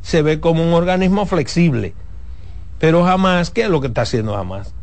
[0.00, 1.92] se ve como un organismo flexible.
[2.78, 4.74] Pero jamás, ¿qué es lo que está haciendo jamás?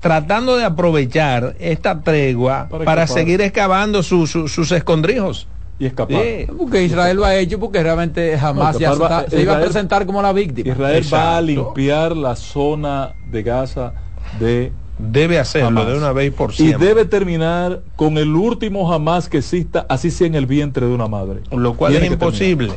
[0.00, 5.48] Tratando de aprovechar esta tregua Para seguir excavando su- su- sus escondrijos.
[5.78, 6.20] Y escapar.
[6.22, 6.46] Sí.
[6.58, 9.60] Porque Israel lo ha hecho porque realmente jamás No, ya va- se, se iba a
[9.60, 10.72] presentar como la víctima.
[10.72, 13.92] Israel va a limpiar la zona de Gaza
[14.40, 15.86] de Debe hacerlo Jamás.
[15.86, 16.88] de una vez por y siempre.
[16.88, 21.06] debe terminar con el último jamás que exista, así sea en el vientre de una
[21.06, 21.40] madre.
[21.52, 22.72] Lo cual Tiene es imposible.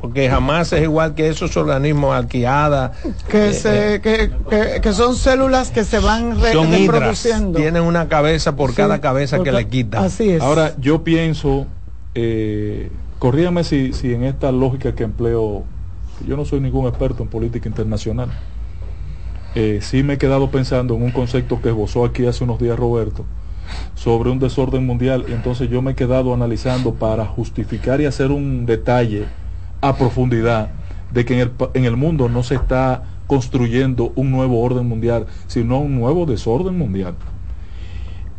[0.00, 2.92] Porque jamás es igual que esos organismos alquiada.
[3.28, 6.86] Que, eh, se, que, que, que son células que se van re- son hidras.
[6.86, 7.58] reproduciendo.
[7.58, 10.04] Tienen una cabeza por Sí, cada cabeza que le quitan.
[10.04, 10.42] Así es.
[10.42, 11.66] Ahora, yo pienso,
[12.18, 15.64] eh, corrígame si, si en esta lógica que empleo,
[16.26, 18.30] yo no soy ningún experto en política internacional,
[19.54, 22.78] eh, sí me he quedado pensando en un concepto que esbozó aquí hace unos días
[22.78, 23.26] Roberto
[23.94, 28.30] sobre un desorden mundial y entonces yo me he quedado analizando para justificar y hacer
[28.30, 29.26] un detalle
[29.82, 30.70] a profundidad
[31.12, 35.26] de que en el, en el mundo no se está construyendo un nuevo orden mundial,
[35.48, 37.14] sino un nuevo desorden mundial.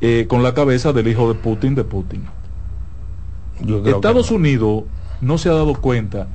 [0.02, 2.24] Eh, con la cabeza del hijo de Putin de Putin.
[3.86, 4.38] Estados no.
[4.38, 4.84] Unidos
[5.22, 6.28] no se ha dado cuenta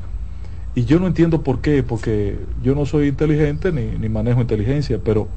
[0.74, 4.98] y yo no entiendo por qué, porque yo no soy inteligente ni, ni manejo inteligencia,
[5.02, 5.28] pero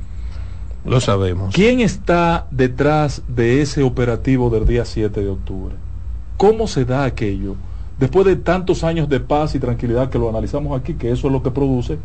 [0.86, 1.54] Lo sabemos.
[1.54, 5.76] ¿quién está detrás de ese operativo del día 7 de octubre?
[6.38, 7.56] ¿Cómo se da aquello
[8.00, 11.34] después de tantos años de paz y tranquilidad que lo analizamos aquí, que eso es
[11.34, 11.98] lo que produce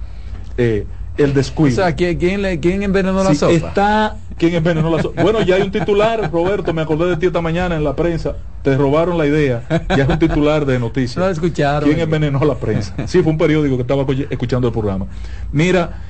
[0.56, 0.86] eh,
[1.22, 1.74] el descuido.
[1.74, 3.52] O sea, ¿quién, quién, le- quién envenenó la Sí, sopa?
[3.52, 5.22] Está quién envenenó la sopa.
[5.22, 8.36] Bueno, ya hay un titular, Roberto, me acordé de ti esta mañana en la prensa.
[8.62, 9.62] Te robaron la idea.
[9.88, 11.16] Ya es un titular de noticias.
[11.16, 11.88] No lo escucharon.
[11.88, 12.94] ¿Quién envenenó la prensa?
[13.06, 15.06] Sí, fue un periódico que estaba escuch- escuchando el programa.
[15.52, 16.02] Mira,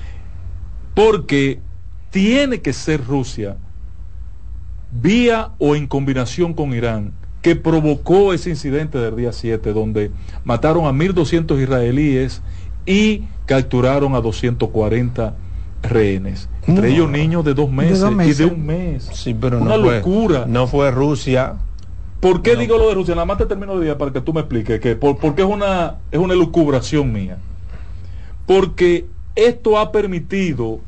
[0.95, 1.61] porque
[2.11, 3.57] tiene que ser Rusia,
[4.91, 10.11] vía o en combinación con Irán, que provocó ese incidente del día 7, donde
[10.45, 12.43] mataron a 1.200 israelíes
[12.87, 15.35] y capturaron a 240
[15.83, 16.49] rehenes.
[16.67, 16.95] Entre No.
[16.95, 19.09] ellos niños de dos meses, dos y de un mes.
[19.13, 20.45] Sí, pero Una no fue, locura.
[20.47, 21.55] No fue Rusia.
[22.21, 22.61] ¿Por qué No.
[22.61, 23.15] digo lo de Rusia?
[23.15, 25.49] Nada más te termino de día para que tú me expliques que por, porque es
[25.49, 27.39] una es una elucubración mía.
[28.47, 30.81] Porque esto ha permitido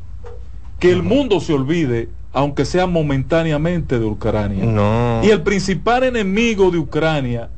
[0.79, 4.65] que el mundo se olvide, aunque sea momentáneamente, de Ucrania.
[4.65, 5.21] No.
[5.23, 7.49] Y el principal enemigo de Ucrania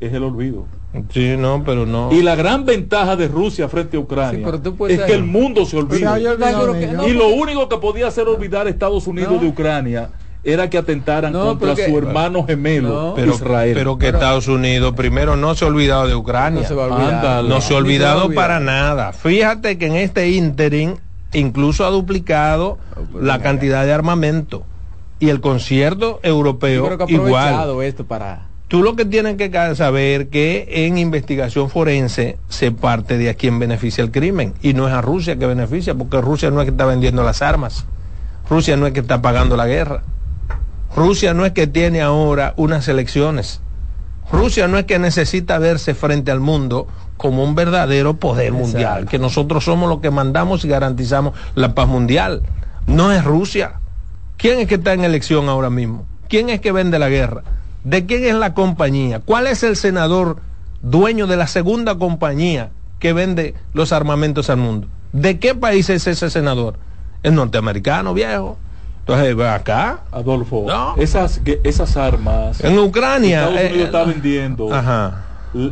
[0.00, 0.66] es el olvido.
[1.10, 2.12] Sí, no, pero no.
[2.12, 5.24] Y la gran ventaja de Rusia frente a Ucrania Sí, pero es ser- que el
[5.24, 6.14] mundo se olvida.
[6.38, 9.38] Pero que no, y lo único que podía hacer olvidar Estados Unidos No.
[9.40, 10.10] de Ucrania
[10.44, 13.14] era que atentaran No, contra pero su hermano gemelo No.
[13.14, 13.72] pero, Israel.
[13.74, 16.60] pero que Estados Unidos primero no se ha olvidado de Ucrania.
[16.62, 17.08] No se va a.
[17.08, 17.48] Ándale.
[17.48, 19.12] No se ha olvidado para nada.
[19.12, 20.96] Fíjate que en este ínterin
[21.32, 24.64] incluso ha duplicado pero la cantidad de armamento.
[25.20, 27.82] Y el concierto Yo europeo creo que ha igual.
[27.84, 28.48] esto para...
[28.72, 33.58] Tú lo que tienes que saber que en investigación forense se parte de a quién
[33.58, 36.70] beneficia el crimen y no es a Rusia que beneficia, porque Rusia no es que
[36.70, 37.84] está vendiendo las armas,
[38.48, 40.04] Rusia no es que está pagando la guerra,
[40.96, 43.60] Rusia no es que tiene ahora unas elecciones,
[44.32, 46.86] Rusia no es que necesita verse frente al mundo
[47.18, 49.10] como un verdadero poder mundial, Exacto.
[49.10, 52.40] que nosotros somos los que mandamos y garantizamos la paz mundial,
[52.86, 53.74] no es Rusia.
[54.38, 56.06] ¿Quién es que está en elección ahora mismo?
[56.26, 57.42] ¿Quién es que vende la guerra?
[57.84, 59.20] ¿De quién es la compañía?
[59.20, 60.36] ¿Cuál es el senador
[60.82, 64.86] dueño de la segunda compañía que vende los armamentos al mundo?
[65.12, 66.74] ¿De qué país es ese senador?
[67.22, 68.56] Es norteamericano, viejo.
[69.00, 70.94] Entonces, ve acá, Adolfo, No.
[70.96, 73.40] esas, esas armas en Ucrania.
[73.48, 74.06] Estados Unidos eh, está no.
[74.06, 75.24] vendiendo, Ajá.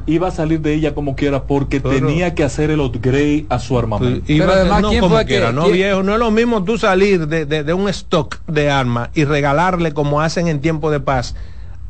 [0.06, 3.60] iba a salir de ella como quiera porque Pero- tenía que hacer el upgrade a
[3.60, 4.24] su armamento.
[4.30, 6.30] Iba Pero además, no, ¿quién como fue que- quiera, no quién- viejo, no es lo
[6.32, 10.60] mismo tú salir de, de- de un stock de armas y regalarle como hacen en
[10.60, 11.36] tiempo de paz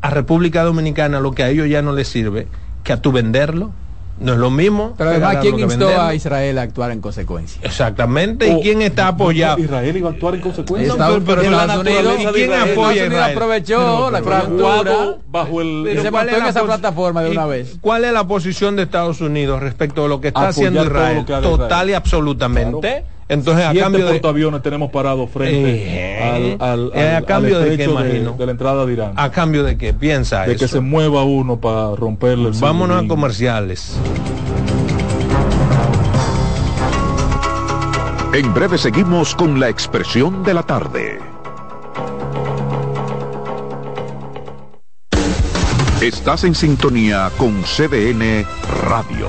[0.03, 2.47] a República Dominicana lo que a ellos ya no les sirve,
[2.85, 3.73] que a tú venderlo.
[4.19, 4.93] No es lo mismo.
[4.99, 6.03] Pero además, ¿quién instó venderlo.
[6.03, 7.59] a Israel a actuar en consecuencia?
[7.65, 9.59] Exactamente, O- ¿y quién está apoyado?
[9.59, 10.93] Israel iba a actuar en consecuencia.
[10.93, 13.33] Estados- pero- la Unidos, de ¿y quién Israel- apoya a Estados Unidos Israel?
[13.37, 17.47] aprovechó la coyuntura bajo el, y se ¿cuál montó es en esa plataforma de una
[17.47, 17.79] vez.
[17.81, 21.25] ¿Cuál es la posición de Estados Unidos respecto a lo que está Apoyar haciendo Israel?
[21.43, 22.91] Total y absolutamente.
[22.91, 23.20] Claro.
[23.31, 27.62] Entonces, a cambio de, portaaviones tenemos parados frente Eh, al, al, eh, a cambio al
[27.62, 28.33] de qué, estrecho imagino.
[28.33, 29.12] de, la entrada de Irán.
[29.14, 33.07] a cambio de qué piensa de que se mueva uno para romperle el Vámonos a
[33.07, 33.97] comerciales.
[38.33, 41.21] En breve seguimos con la expresión de la tarde.
[46.01, 48.45] Estás en sintonía con CDN
[48.88, 49.29] Radio.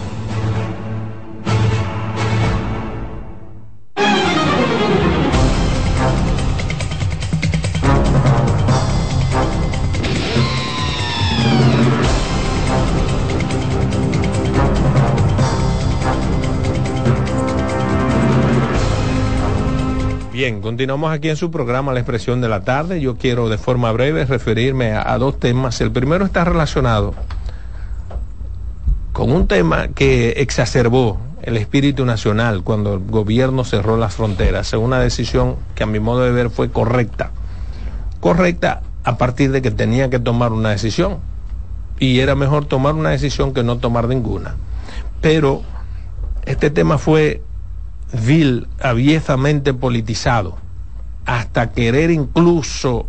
[20.41, 22.99] Bien, continuamos aquí en su programa La expresión de la tarde.
[22.99, 25.79] Yo quiero de forma breve referirme a, dos temas.
[25.81, 27.13] El primero está relacionado
[29.13, 34.73] con un tema que exacerbó el espíritu nacional cuando el gobierno cerró las fronteras.
[34.73, 37.29] Es una decisión que a mi modo de ver fue correcta.
[38.19, 41.19] Correcta a partir de que tenía que tomar una decisión.
[41.99, 44.55] Y era mejor tomar una decisión que no tomar ninguna.
[45.21, 45.61] Pero
[46.47, 47.43] este tema fue
[48.13, 50.57] vil, aviezamente politizado,
[51.25, 53.07] hasta querer incluso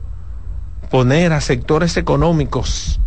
[0.90, 3.00] poner a sectores económicos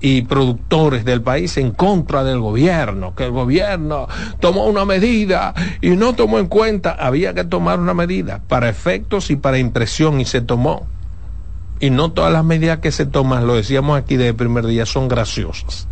[0.00, 4.06] y productores del país en contra del gobierno, que el gobierno
[4.40, 9.30] tomó una medida y no tomó en cuenta, había que tomar una medida para efectos
[9.30, 10.86] y para impresión y se tomó.
[11.80, 14.84] Y no todas las medidas que se toman, lo decíamos aquí desde el primer día,
[14.84, 15.86] son graciosas.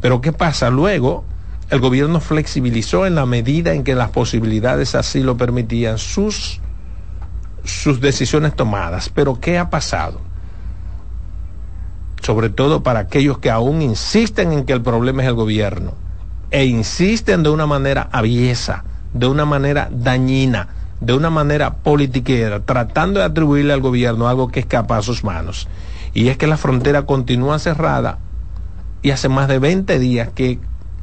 [0.00, 0.70] Pero ¿qué pasa?
[0.70, 1.24] Luego,
[1.68, 6.60] el gobierno flexibilizó en la medida en que las posibilidades así lo permitían sus,
[7.64, 9.08] sus decisiones tomadas.
[9.08, 10.20] Pero ¿qué ha pasado?
[12.22, 15.94] Sobre todo para aquellos que aún insisten en que el problema es el gobierno
[16.50, 20.68] e insisten de una manera aviesa, de una manera dañina,
[21.00, 25.68] de una manera politiquera, tratando de atribuirle al gobierno algo que escapa a sus manos.
[26.14, 28.18] Y es que la frontera continúa cerrada
[29.02, 30.60] y hace más de 20 días que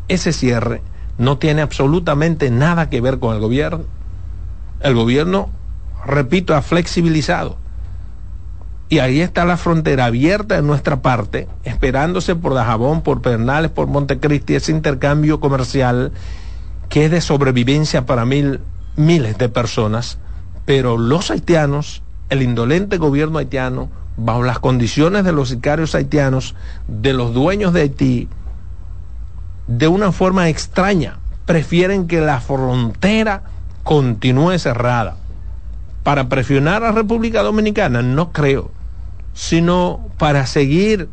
[0.07, 0.81] ese cierre
[1.17, 3.85] no tiene absolutamente nada que ver con el gobierno.
[4.79, 5.49] El gobierno,
[6.05, 7.57] repito, ha flexibilizado.
[8.89, 13.87] Y ahí está la frontera abierta en nuestra parte, esperándose por Dajabón, por Pernales, por
[13.87, 16.11] Montecristi, ese intercambio comercial
[16.89, 18.59] que es de sobrevivencia para mil,
[18.95, 20.19] miles de personas.
[20.65, 26.55] Pero los haitianos, el indolente gobierno haitiano, bajo las condiciones de los sicarios haitianos,
[26.87, 28.29] de los dueños de Haití,
[29.67, 33.43] de una forma extraña, prefieren que la frontera
[33.83, 35.17] continúe cerrada.
[36.03, 38.71] Para presionar a la República Dominicana, no creo,
[39.33, 41.09] sino para seguir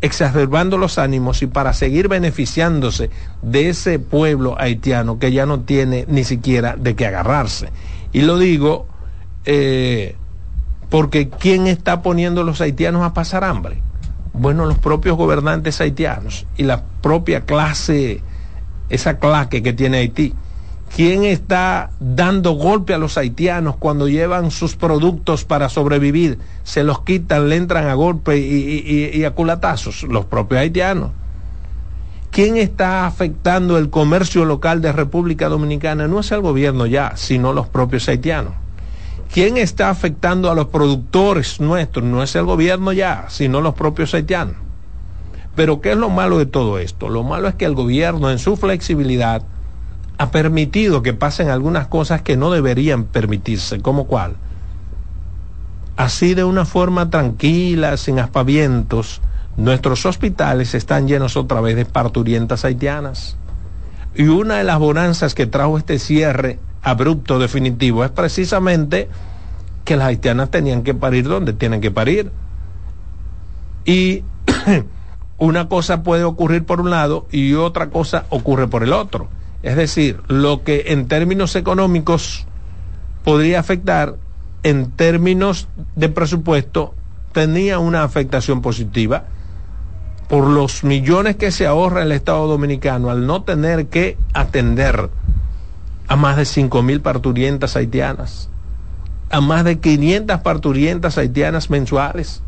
[0.00, 3.10] exacerbando los ánimos y para seguir beneficiándose
[3.42, 7.70] de ese pueblo haitiano que ya no tiene ni siquiera de qué agarrarse.
[8.12, 8.88] Y lo digo
[9.44, 10.16] eh,
[10.90, 13.82] porque ¿quién está poniendo a los haitianos a pasar hambre?
[14.38, 18.22] Bueno, los propios gobernantes haitianos y la propia clase,
[18.90, 20.34] esa claque que tiene Haití.
[20.94, 26.38] ¿Quién está dando golpe a los haitianos cuando llevan sus productos para sobrevivir?
[26.62, 31.10] Se los quitan, le entran a golpe y, y, y a culatazos, los propios haitianos.
[32.30, 36.06] ¿Quién está afectando el comercio local de República Dominicana?
[36.06, 38.52] No es el gobierno ya, sino los propios haitianos.
[39.36, 42.02] ¿Quién está afectando a los productores nuestros?
[42.06, 44.54] No es el gobierno ya, sino los propios haitianos.
[45.54, 47.10] Pero ¿qué es lo malo de todo esto?
[47.10, 49.42] Lo malo es que el gobierno en su flexibilidad
[50.16, 54.36] ha permitido que pasen algunas cosas que no deberían permitirse, como cuál.
[55.98, 59.20] Así de una forma tranquila, sin aspavientos,
[59.58, 63.36] nuestros hospitales están llenos otra vez de parturientas haitianas.
[64.14, 69.08] Y una de las bonanzas que trajo este cierre abrupto definitivo es precisamente
[69.84, 72.30] que las haitianas tenían que parir donde tienen que parir.
[73.84, 74.22] Y
[75.38, 79.28] una cosa puede ocurrir por un lado y otra cosa ocurre por el otro.
[79.64, 82.46] Es decir, lo que en términos económicos
[83.24, 84.14] podría afectar,
[84.62, 85.66] en términos
[85.96, 86.94] de presupuesto,
[87.32, 89.24] tenía una afectación positiva
[90.28, 95.10] por los millones que se ahorra el Estado Dominicano al no tener que atender
[96.08, 98.48] a más de 5.000 parturientas haitianas,
[99.30, 102.42] a más de 500 parturientas haitianas mensuales.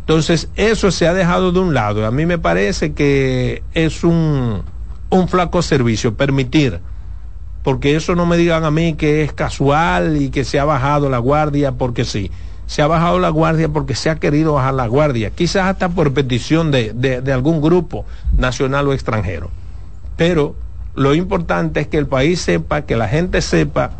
[0.00, 2.04] Entonces, eso se ha dejado de un lado.
[2.04, 4.62] A mí me parece que es un,
[5.08, 6.80] un flaco servicio permitir,
[7.62, 11.08] porque eso no me digan a mí que es casual y que se ha bajado
[11.10, 12.30] la guardia porque sí.
[12.66, 16.12] Se ha bajado la guardia porque se ha querido bajar la guardia, quizás hasta por
[16.12, 18.04] petición de, de, de algún grupo
[18.36, 19.50] nacional o extranjero.
[20.16, 20.54] Pero
[21.00, 23.92] lo importante es que el país sepa, que la gente sepa,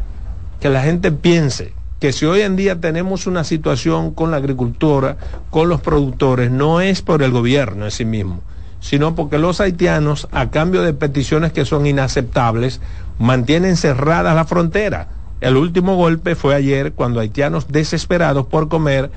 [0.60, 5.16] que la gente piense que si hoy en día tenemos una situación con la agricultura,
[5.48, 8.42] con los productores, no es por el gobierno en sí mismo,
[8.80, 12.82] sino porque los haitianos, a cambio de peticiones que son inaceptables,
[13.18, 15.08] mantienen cerradas la frontera.
[15.40, 19.10] El último golpe fue ayer cuando haitianos desesperados por comer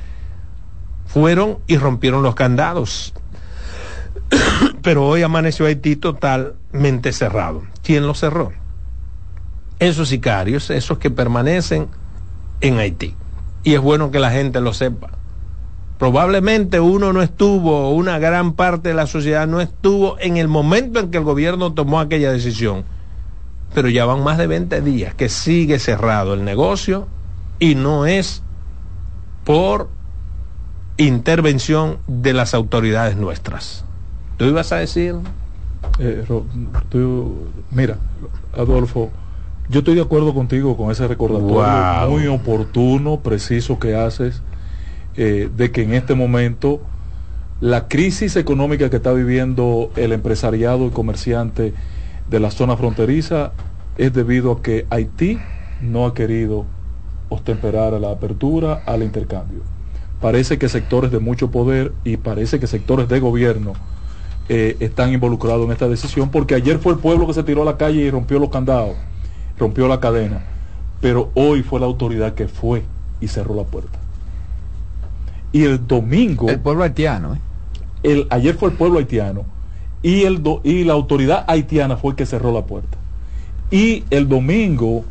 [1.05, 3.13] fueron y rompieron los candados.
[4.81, 7.63] Pero hoy amaneció Haití totalmente cerrado.
[7.83, 8.51] ¿Quién lo cerró?
[9.79, 11.87] Esos sicarios, esos que permanecen
[12.61, 13.15] en Haití.
[13.63, 15.11] Y es bueno que la gente lo sepa.
[15.97, 20.99] Probablemente uno no estuvo, una gran parte de la sociedad no estuvo en el momento
[20.99, 22.83] en que el gobierno tomó aquella decisión.
[23.73, 27.07] Pero ya van más de 20 días que sigue cerrado el negocio
[27.59, 28.43] y no es
[29.45, 29.89] por
[30.97, 33.82] intervención de las autoridades nuestras.
[34.37, 35.15] ¿Tú ibas a decir?
[35.99, 36.23] Eh,
[36.89, 37.35] tú,
[37.71, 37.97] mira,
[38.53, 39.09] Adolfo,
[39.69, 44.41] yo estoy de acuerdo contigo con ese recordatorio muy oportuno, preciso que haces,
[45.15, 46.79] eh, de que en este momento
[47.59, 51.73] la crisis económica que está viviendo el empresariado y comerciante
[52.29, 53.53] de la zona fronteriza
[53.97, 55.39] es debido a que Haití
[55.79, 56.65] no ha querido
[57.29, 59.61] ostemperar a la apertura, al intercambio.
[60.19, 63.73] Parece que sectores de mucho poder y parece que sectores de gobierno
[64.49, 67.65] eh, están involucrados en esta decisión, porque ayer fue el pueblo que se tiró a
[67.65, 68.95] la calle y rompió los candados,
[69.57, 70.43] rompió la cadena,
[70.99, 72.83] pero hoy fue la autoridad que fue
[73.21, 73.99] y cerró la puerta.
[75.53, 76.49] Y el domingo...
[76.49, 77.39] El pueblo haitiano, ¿eh?
[78.03, 79.45] El, ayer fue el pueblo haitiano
[80.01, 82.97] y, el y la autoridad haitiana fue el que cerró la puerta.
[83.71, 85.05] Y el domingo,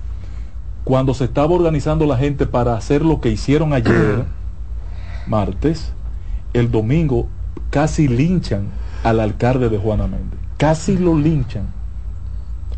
[0.84, 4.26] cuando se estaba organizando la gente para hacer lo que hicieron ayer,
[5.26, 5.92] martes,
[6.52, 7.28] el domingo
[7.70, 10.38] casi linchan al alcalde de Juana Méndez.
[10.56, 11.66] Casi lo linchan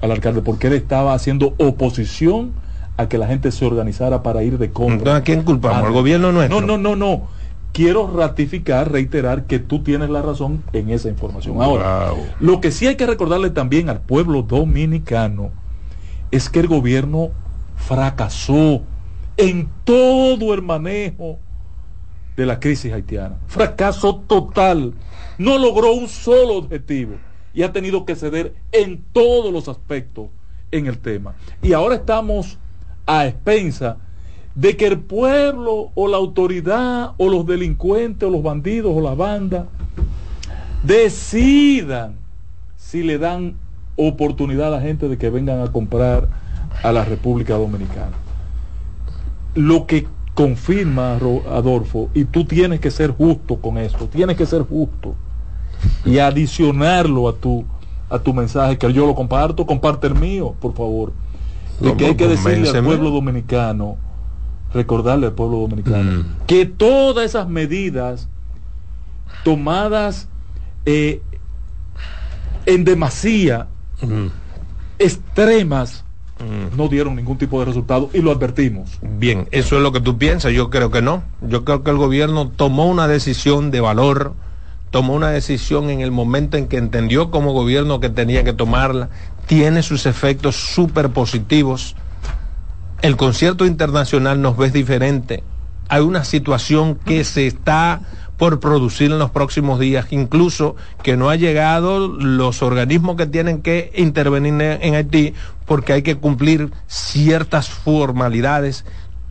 [0.00, 2.52] al alcalde porque él estaba haciendo oposición
[2.96, 5.16] a que la gente se organizara para ir de contra.
[5.16, 5.84] ¿a quién culpamos?
[5.84, 6.60] ¿Al gobierno nuestro?
[6.60, 7.28] No, no, no, no.
[7.72, 11.60] Quiero ratificar, reiterar que tú tienes la razón en esa información.
[11.60, 15.50] Ahora, lo que sí hay que recordarle también al pueblo dominicano
[16.30, 17.30] es que el gobierno
[17.74, 18.82] fracasó
[19.36, 21.38] en todo el manejo
[22.36, 23.36] de la crisis haitiana.
[23.48, 24.94] Fracaso total
[25.38, 27.14] no logró un solo objetivo
[27.52, 30.28] y ha tenido que ceder en todos los aspectos
[30.70, 31.34] en el tema.
[31.62, 32.58] Y ahora estamos
[33.06, 33.98] a expensa
[34.54, 39.14] de que el pueblo o la autoridad o los delincuentes o los bandidos o la
[39.14, 39.66] banda
[40.82, 42.16] decidan
[42.76, 43.56] si le dan
[43.96, 46.28] oportunidad a la gente de que vengan a comprar
[46.82, 48.16] a la República Dominicana.
[49.54, 54.62] Lo que confirma, Adolfo, y tú tienes que ser justo con esto, tienes que ser
[54.62, 55.14] justo
[56.04, 57.64] y adicionarlo a tu,
[58.10, 61.12] a tu mensaje, que yo lo comparto, comparte el mío, por favor.
[61.80, 63.96] De que hay que decirle al pueblo dominicano,
[64.72, 66.24] recordarle al pueblo dominicano, mm.
[66.46, 68.28] que todas esas medidas
[69.42, 70.28] tomadas
[70.86, 71.20] eh,
[72.66, 73.66] en demasía,
[74.00, 74.26] mm.
[74.98, 76.04] extremas,
[76.38, 76.76] mm.
[76.76, 78.98] no dieron ningún tipo de resultado y lo advertimos.
[79.02, 81.22] Bien, eso es lo que tú piensas, yo creo que no.
[81.42, 84.34] Yo creo que el gobierno tomó una decisión de valor
[84.94, 89.08] tomó una decisión en el momento en que entendió como gobierno que tenía que tomarla,
[89.46, 91.96] tiene sus efectos súper positivos.
[93.02, 95.42] El concierto internacional nos ve diferente.
[95.88, 98.02] Hay una situación que se está
[98.36, 103.62] por producir en los próximos días, incluso que no ha llegado los organismos que tienen
[103.62, 105.34] que intervenir en Haití
[105.66, 108.84] porque hay que cumplir ciertas formalidades,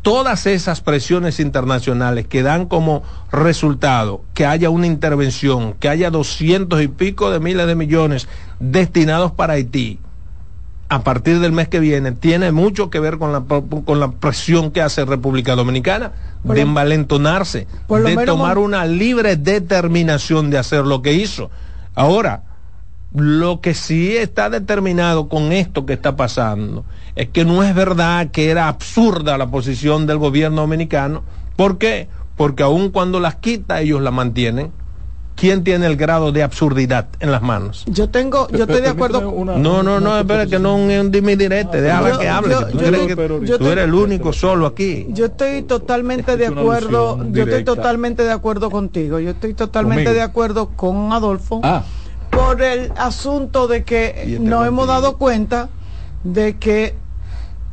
[0.04, 3.02] todas esas presiones internacionales que dan como
[3.32, 8.28] resultado que haya una intervención, que haya doscientos y pico de miles de millones
[8.60, 10.00] destinados para Haití
[10.90, 14.70] a partir del mes que viene, tiene mucho que ver con la, con la presión
[14.70, 16.12] que hace República Dominicana
[16.44, 21.50] de envalentonarse, de tomar una libre determinación de hacer lo que hizo.
[21.96, 22.44] Ahora,
[23.14, 26.84] lo que sí está determinado con esto que está pasando
[27.16, 31.24] es que no es verdad que era absurda la posición del gobierno dominicano.
[31.56, 32.08] ¿Por qué?
[32.36, 34.72] Porque aun cuando las quita ellos la mantienen.
[35.36, 37.84] ¿quién tiene el grado de absurdidad en las manos?
[37.88, 39.30] Yo tengo, yo estoy de acuerdo.
[39.30, 42.54] Una, no, no, no, espera que no es un dime directo, déjala que hable.
[42.54, 43.16] Yo, tú, yo, eres, que,
[43.58, 45.08] tú eres el único solo aquí.
[45.10, 49.20] Yo estoy totalmente de acuerdo, yo estoy totalmente de acuerdo contigo.
[49.20, 51.62] Yo estoy totalmente de acuerdo con Adolfo.
[51.64, 51.84] Ah.
[52.36, 55.70] Por el asunto de que nos hemos dado cuenta
[56.24, 56.96] de que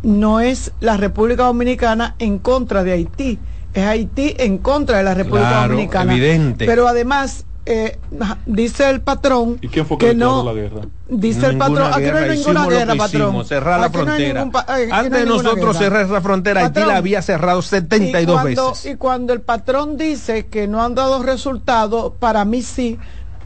[0.02, 3.38] no es la República Dominicana en contra de Haití,
[3.74, 6.12] es Haití en contra de la República Dominicana.
[6.12, 6.66] Evidente.
[6.66, 7.98] Pero además, eh,
[8.46, 10.80] dice el patrón ¿Y quién fue que, no la guerra?
[11.08, 15.12] dice el patrón aquí no hay ninguna guerra patrón cerrar la frontera no eh, antes
[15.12, 19.32] de nosotros cerrar la frontera Haití la había cerrado 72 y cuando, veces y cuando
[19.34, 22.98] el patrón dice que no han dado resultado para mí sí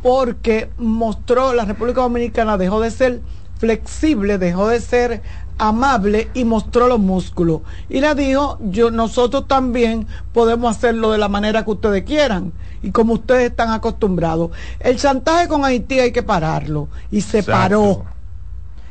[0.05, 3.23] porque mostró la República Dominicana dejó de ser
[3.57, 5.23] flexible dejó de ser
[5.57, 7.63] amable y mostró los músculos.
[7.89, 12.53] Y le dijo, yo, nosotros también podemos hacerlo de la manera que ustedes quieran
[12.83, 14.51] y como ustedes están acostumbrados.
[14.81, 16.89] El chantaje con Haití hay que pararlo.
[17.11, 18.05] Y se paró.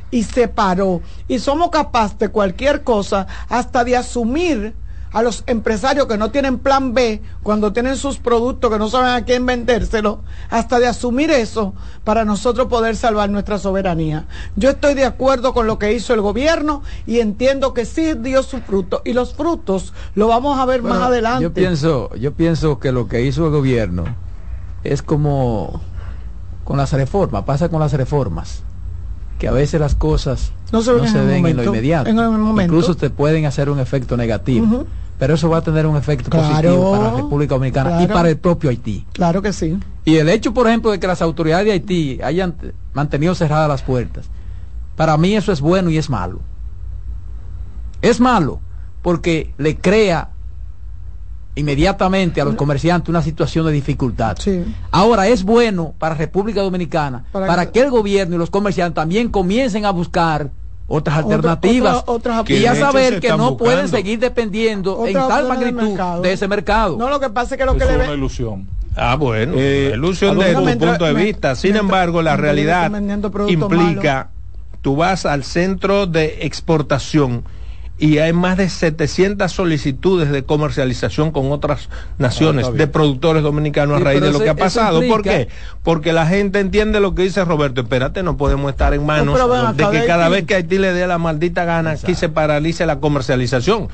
[0.10, 1.02] Y se paró.
[1.28, 4.74] Y somos capaces de cualquier cosa, hasta de asumir
[5.14, 9.12] a los empresarios que no tienen plan B cuando tienen sus productos que no saben
[9.12, 14.26] a quién vendérselo, hasta de asumir eso para nosotros poder salvar nuestra soberanía.
[14.56, 18.42] Yo estoy de acuerdo con lo que hizo el gobierno y entiendo que sí dio
[18.42, 21.44] su fruto y los frutos lo vamos a ver más adelante.
[21.44, 24.06] Yo pienso, yo pienso que lo que hizo el gobierno
[24.84, 25.80] es como
[26.64, 28.64] con las reformas, pasa con las reformas
[29.38, 32.10] que a veces las cosas no se ven, en, lo inmediato.
[32.10, 34.88] Incluso te pueden hacer un efecto negativo
[35.24, 38.38] pero eso va a tener un efecto positivo para la República Dominicana y para el
[38.38, 39.06] propio Haití.
[39.14, 39.80] Claro que sí.
[40.04, 42.54] Y el hecho, por ejemplo, de que las autoridades de Haití hayan
[42.94, 44.26] mantenido cerradas las puertas,
[44.98, 46.42] para mí eso es bueno y es malo.
[48.02, 48.60] Es malo
[49.02, 50.32] porque le crea
[51.56, 54.36] inmediatamente a los comerciantes una situación de dificultad.
[54.92, 59.86] Ahora es bueno para República Dominicana, para, que el gobierno y los comerciantes también comiencen
[59.86, 60.52] a buscar
[60.96, 62.04] otras alternativas
[62.48, 66.98] y ya saber que no pueden seguir dependiendo en tal magnitud de ese mercado.
[66.98, 68.04] No, lo que pasa es que lo que le ve...
[68.06, 68.68] una ilusión.
[68.96, 71.56] Ah, bueno, eh, ilusión de tu punto de vista.
[71.56, 72.92] Sin embargo, la realidad
[73.48, 74.30] implica,
[74.82, 77.44] tú vas al centro de exportación
[78.00, 84.02] y hay más de 700 solicitudes de comercialización con otras naciones ah, de productores dominicanos
[84.02, 85.02] a raíz de lo que ha pasado.
[85.08, 85.48] ¿Por qué?
[85.84, 87.82] Porque la gente entiende lo que dice Roberto.
[87.82, 89.38] Espérate, no podemos estar en manos
[89.78, 93.00] de que cada vez que Haití le dé la maldita gana, aquí se paralice la
[93.00, 93.90] comercialización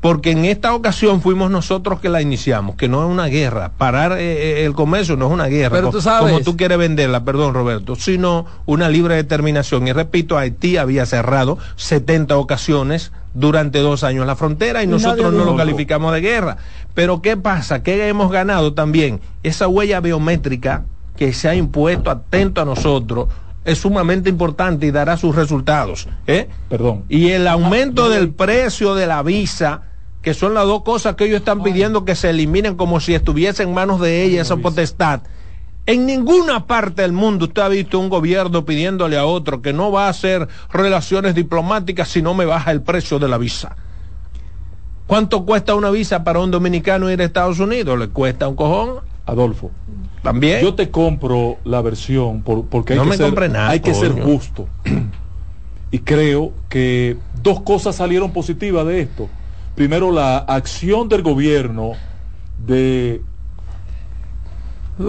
[0.00, 3.72] porque en esta ocasión fuimos nosotros que la iniciamos, que no es una guerra.
[3.76, 6.78] Parar eh, eh, el comercio no es una guerra, Pero tú sabes, como tú quieres
[6.78, 9.86] venderla, perdón Roberto, sino una libre determinación.
[9.88, 15.44] Y repito, Haití había cerrado 70 ocasiones durante dos años la frontera y, nosotros no
[15.44, 16.56] lo calificamos de guerra.
[16.94, 17.82] Pero ¿qué pasa?
[17.82, 19.20] ¿Qué hemos ganado también?
[19.42, 20.84] Esa huella biométrica
[21.16, 23.28] que se ha impuesto atento a nosotros
[23.64, 26.08] es sumamente importante y dará sus resultados.
[26.26, 26.48] ¿eh?
[26.68, 27.04] Perdón.
[27.08, 29.82] Y el aumento del precio de la visa
[30.22, 33.62] que son las dos cosas que ellos están pidiendo que se eliminen como si estuviese
[33.62, 35.22] en manos de ella esa potestad.
[35.90, 39.90] En ninguna parte del mundo usted ha visto un gobierno pidiéndole a otro que no
[39.90, 43.74] va a hacer relaciones diplomáticas si no me baja el precio de la visa.
[45.08, 47.98] ¿Cuánto cuesta una visa para un dominicano ir a Estados Unidos?
[47.98, 49.00] ¿Le cuesta un cojón?
[49.26, 49.72] Adolfo.
[50.22, 50.62] También.
[50.62, 54.12] Yo te compro la versión porque hay, no que, me ser, nada, hay que ser
[54.12, 54.68] justo.
[55.90, 59.28] y creo que dos cosas salieron positivas de esto
[59.74, 61.92] primero la acción del gobierno
[62.58, 63.22] de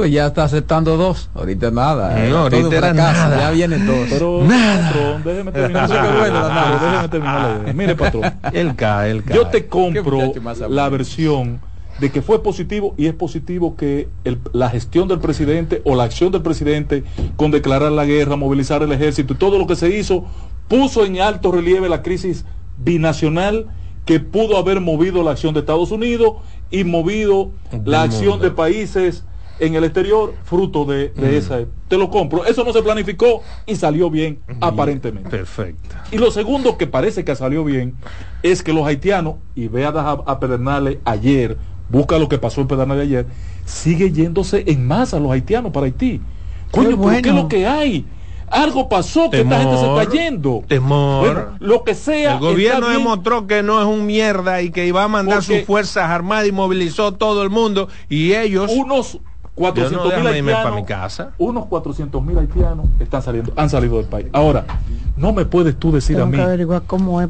[0.09, 2.11] ya está aceptando dos, ahorita nada.
[2.11, 3.39] No, eh, ahorita era nada.
[3.39, 4.07] Ya vienen dos.
[4.09, 4.91] Pero, nada.
[4.91, 5.89] patrón, déjeme terminar.
[5.89, 8.33] no sé qué bueno, déjeme terminar Mire, patrón.
[8.53, 9.35] El cae, el cae.
[9.35, 10.33] Yo te compro
[10.69, 11.59] la versión
[11.99, 16.03] de que fue positivo y es positivo que el, la gestión del presidente o la
[16.03, 17.03] acción del presidente
[17.35, 20.25] con declarar la guerra, movilizar el ejército y todo lo que se hizo
[20.67, 22.45] puso en alto relieve la crisis
[22.77, 23.67] binacional
[24.05, 26.37] que pudo haber movido la acción de Estados Unidos
[26.71, 27.51] y movido
[27.85, 29.25] la acción de países
[29.61, 31.59] en el exterior fruto de, de esa.
[31.87, 32.45] Te lo compro.
[32.45, 35.29] Eso no se planificó y salió bien, aparentemente.
[35.29, 35.95] Perfecto.
[36.11, 37.95] Y lo segundo que parece que salió bien
[38.43, 41.57] es que los haitianos, y ve a, a Pedernales ayer,
[41.89, 43.27] busca lo que pasó en Pedernales ayer,
[43.65, 46.21] sigue yéndose en masa los haitianos para Haití.
[46.71, 48.05] Coño, ¿por qué es lo que hay?
[48.47, 50.63] Algo pasó que esta gente se está yendo.
[50.67, 51.53] Temor.
[51.59, 52.33] lo que sea.
[52.33, 56.09] El gobierno demostró que no es un mierda y que iba a mandar sus fuerzas
[56.09, 58.71] armadas y movilizó todo el mundo y ellos.
[58.75, 59.19] Unos
[59.61, 60.75] 400 mil haitianos.
[60.75, 61.31] Mi casa.
[61.37, 64.27] Unos 400 mil haitianos están saliendo, han salido del país.
[64.33, 64.65] Ahora,
[65.17, 66.37] no me puedes tú decir a mí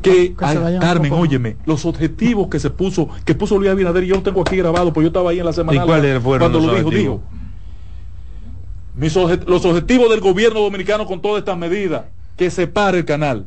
[0.01, 0.33] que,
[0.79, 4.55] Carmen, óyeme, los objetivos que se puso, que puso Luis Abinader, yo lo tengo aquí
[4.57, 5.79] grabado, porque yo estaba ahí en la semana.
[5.85, 6.01] cuál
[6.39, 7.21] cuando lo dijo, dijo
[8.95, 12.03] Mis objet- los objetivos del gobierno dominicano con todas estas medidas,
[12.37, 13.45] que se pare el canal.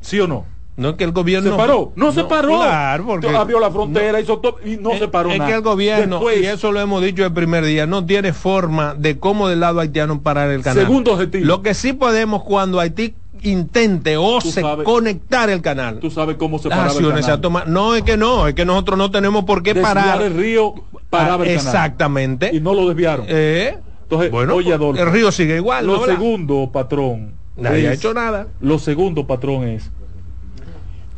[0.00, 0.44] ¿Sí o no?
[0.78, 1.92] No es que el gobierno ¿Se paró?
[1.96, 2.48] No, se paró.
[2.56, 5.50] Claro, porque Abrió la frontera, hizo todo y no es, se paró es nada.
[5.50, 8.94] que el gobierno, Después, y eso lo hemos dicho el primer día, no tiene forma
[8.94, 10.84] de cómo del lado haitiano parar el canal.
[10.84, 11.44] Segundo objetivo.
[11.44, 15.98] Lo que sí podemos cuando Haití intente o se sabes- conectar el canal.
[16.00, 17.40] tú sabes cómo se paraba el canal.
[17.40, 17.64] toman.
[17.72, 20.22] No, es que no, es que nosotros no tenemos por qué Desviar parar.
[20.22, 20.74] el río
[21.10, 21.66] paraba el canal.
[21.66, 22.50] Exactamente.
[22.52, 23.26] Y no lo desviaron.
[23.28, 25.86] Eh, Entonces, bueno, oye, Adolfo, el río sigue igual.
[25.86, 27.32] Lo ¿no, segundo, patrón.
[27.56, 28.46] Nadie ha es- hecho nada.
[28.60, 29.90] Lo segundo, patrón, es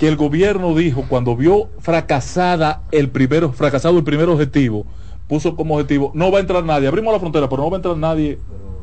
[0.01, 4.86] que el gobierno dijo cuando vio fracasada el primero, fracasado el primer objetivo,
[5.28, 7.80] puso como objetivo, no va a entrar nadie, abrimos la frontera, pero no va a
[7.80, 8.38] entrar nadie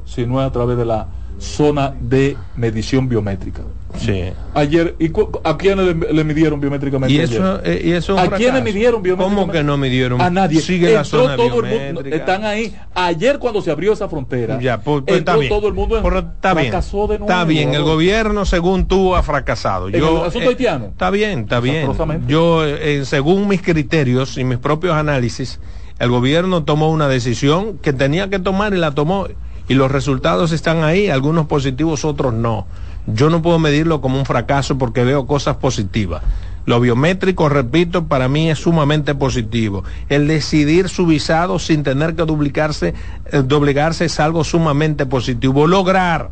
[0.05, 1.07] si no es a través de la
[1.39, 3.61] zona de medición biométrica.
[3.97, 4.25] Sí.
[4.53, 5.11] Ayer, ¿y
[5.43, 7.13] a quiénes le, le midieron biométricamente?
[7.15, 9.41] Y eso, eh, y eso ¿A quiénes midieron biométricamente?
[9.41, 10.21] ¿Cómo que no midieron?
[10.21, 10.61] A nadie.
[10.61, 12.15] Sigue la zona todo el mundo, biométrica.
[12.15, 12.75] están ahí.
[12.93, 15.49] Ayer cuando se abrió esa frontera, Ya, pues, pues, entró está bien.
[15.49, 16.67] todo el mundo en- está bien.
[16.67, 17.25] fracasó de nuevo.
[17.25, 19.87] Está bien, el gobierno según tú ha fracasado.
[19.87, 20.85] ¿En el asunto haitiano?
[20.87, 21.89] Está bien, está bien.
[22.27, 25.59] Yo, eh, según mis criterios y mis propios análisis,
[25.97, 29.27] el gobierno tomó una decisión que tenía que tomar y la tomó.
[29.67, 32.67] Y los resultados están ahí, algunos positivos, otros no.
[33.07, 36.23] Yo no puedo medirlo como un fracaso porque veo cosas positivas.
[36.65, 39.85] Lo biométrico, repito, para mí es sumamente positivo.
[40.09, 42.93] El decidir su visado sin tener que duplicarse,
[43.31, 45.65] eh, doblegarse es algo sumamente positivo.
[45.65, 46.31] Lograr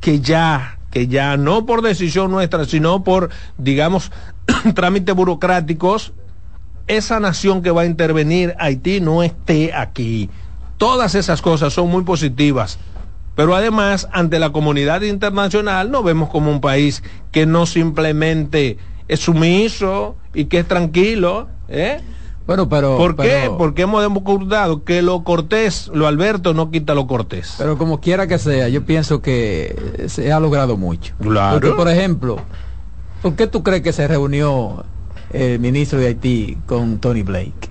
[0.00, 4.10] que ya, que ya no por decisión nuestra, sino por, digamos,
[4.74, 6.14] trámites burocráticos,
[6.86, 10.30] esa nación que va a intervenir, Haití, no esté aquí.
[10.78, 12.78] Todas esas cosas son muy positivas.
[13.34, 19.20] Pero además, ante la comunidad internacional, nos vemos como un país que no simplemente es
[19.20, 21.46] sumiso y que es tranquilo.
[21.68, 22.00] ¿eh?
[22.48, 22.96] Bueno, pero.
[22.96, 23.50] ¿Por qué?
[23.56, 27.54] Porque hemos demostrado que lo cortés, lo Alberto no quita lo cortés.
[27.58, 31.14] Pero como quiera que sea, yo pienso que se ha logrado mucho.
[31.20, 31.60] Claro.
[31.60, 32.38] Porque, por ejemplo,
[33.22, 34.84] ¿por qué tú crees que se reunió
[35.32, 37.68] el ministro de Haití con Tony Blake?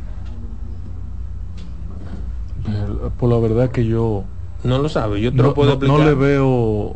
[2.68, 4.24] Eh, Por la verdad que yo
[4.64, 6.00] No lo sabe, yo te no, lo puedo no- explicar.
[6.00, 6.96] no le veo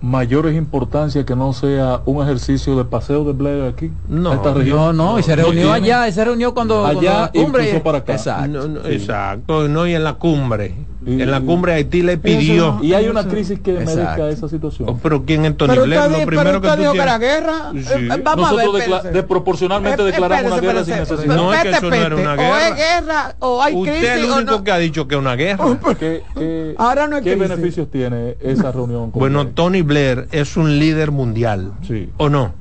[0.00, 4.52] mayores importancia que no sea un ejercicio de paseo de Blair aquí No, a esta
[4.52, 4.76] región.
[4.76, 7.62] No, no, y se reunió allá, y se reunió cuando, Allá cuando la cumbre.
[7.64, 8.12] incluso para acá.
[8.12, 8.48] Exacto.
[8.48, 8.92] No, no, Sí.
[8.92, 10.74] Exacto, no, y en la cumbre.
[11.06, 12.78] Y- en la cumbre Haití le pidió.
[12.82, 14.00] Y hay una crisis que Exacto.
[14.00, 14.88] merezca esa situación.
[14.88, 16.00] Oh, pero ¿quién es Tony Blair?
[16.00, 17.70] usted, Lo primero pero que usted tú dijo que tienes- era guerra.
[17.72, 17.78] Sí.
[17.78, 19.10] Eh, eh, vamos Nosotros a ver, decla- espérese.
[19.12, 21.36] desproporcionalmente Eh, declaramos una espérese, guerra sin necesidad.
[21.36, 22.34] No, es que eso no era una espérese.
[22.34, 22.68] O guerra.
[22.68, 24.08] es guerra o hay Usted crisis.
[24.08, 24.64] es el único no.
[24.64, 25.64] que ha dicho que es una guerra.
[25.98, 27.48] ¿Qué, qué- Ahora no hay qué crisis.
[27.50, 29.10] beneficios tiene esa reunión?
[29.10, 29.54] con Bueno, Blair?
[29.54, 31.72] Tony Blair es un líder mundial.
[31.86, 32.08] Sí.
[32.16, 32.52] ¿O no?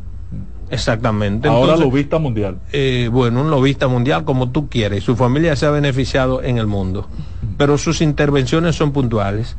[0.70, 1.48] Exactamente.
[1.48, 2.58] Ahora Entonces, lo vista mundial.
[2.72, 5.00] eh, bueno, un lobista mundial como tú quieres.
[5.00, 7.08] y Su familia se ha beneficiado en el mundo.
[7.58, 9.56] Pero sus intervenciones son puntuales.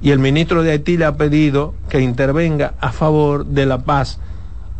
[0.00, 4.20] Y el ministro de Haití le ha pedido que intervenga a favor de la paz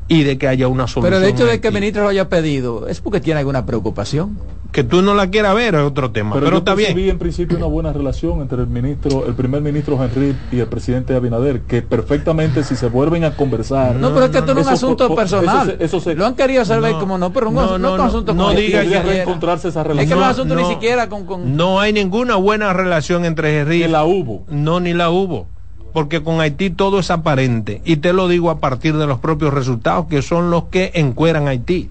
[0.06, 1.12] y de que haya una solución.
[1.12, 4.38] Pero el hecho de que el ministro lo haya pedido es porque tiene alguna preocupación.
[4.70, 6.34] Que tú no la quieras ver es otro tema.
[6.34, 6.88] Pero, Pero, yo está bien.
[6.92, 10.66] percibí en principio una buena relación entre el ministro, el primer ministro Henry y el
[10.68, 13.96] presidente Abinader, que perfectamente si se vuelven a conversar.
[13.96, 15.70] No, pero es que esto no es un asunto personal.
[15.70, 17.62] Eso se, eso se- Lo han querido hacer ver No, como no, pero un, no,
[17.62, 20.18] no, no, es un no, asunto no diga que- reencontrarse esa Es que relación.
[20.18, 23.80] no es No, asunto ni siquiera con, con- No hay ninguna buena relación entre Henry
[23.80, 24.44] que la hubo.
[24.50, 25.46] No, ni la hubo.
[25.94, 27.80] Porque con Haití todo es aparente.
[27.86, 31.46] Y te lo digo a partir de los propios resultados que son los que encueran
[31.48, 31.88] a Haití.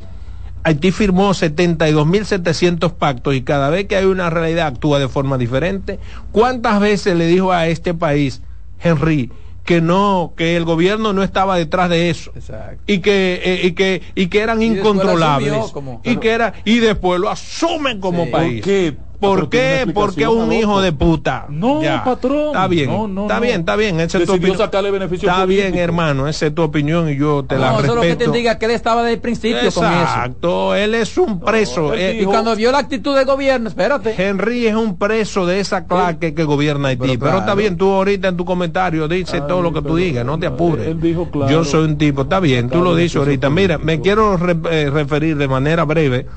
[0.68, 5.98] Haití firmó 72.700 pactos y cada vez que hay una realidad actúa de forma diferente.
[6.34, 8.42] ¿Cuántas veces le dijo a este país,
[8.82, 9.32] Henry,
[9.64, 12.32] que no, que el gobierno no estaba detrás de eso?
[12.36, 12.82] Exacto.
[12.86, 15.54] Y que, eh, y que, y que eran Y incontrolables.
[15.54, 18.32] asumió como- y que era, y después lo asumen como Sí.
[18.32, 18.54] país.
[18.56, 18.98] ¿Por qué?
[19.20, 19.88] ¿Por qué?
[19.94, 21.46] Porque es explicación, un hijo de puta.
[21.50, 22.04] No, Ya.
[22.04, 22.48] patrón.
[22.48, 22.90] Está bien.
[22.90, 23.42] No, no, está no.
[23.42, 24.00] bien, está bien.
[24.00, 24.58] Esa es tu opinión.
[24.58, 26.28] sacarle beneficio Está bien, hermano.
[26.28, 27.94] Esa es tu opinión y yo te la no, respeto.
[27.94, 29.86] eso es lo que te diga que él estaba desde el principio con eso.
[30.02, 30.76] Exacto.
[30.76, 31.94] Él es un preso.
[31.94, 34.14] él Eh, Y dijo- cuando vio la actitud del gobierno, espérate.
[34.18, 37.08] Henry es un preso de esa claque que gobierna Haití.
[37.08, 37.58] Pero, Pero está claro.
[37.58, 40.88] bien, tú ahorita en tu comentario dice todo lo que tú digas, no te apures.
[40.88, 41.52] él dijo claro.
[41.52, 43.50] Yo soy un tipo, está bien, tú lo dices ahorita.
[43.50, 44.38] Mira, me quiero
[44.72, 46.28] eh, referir de manera breve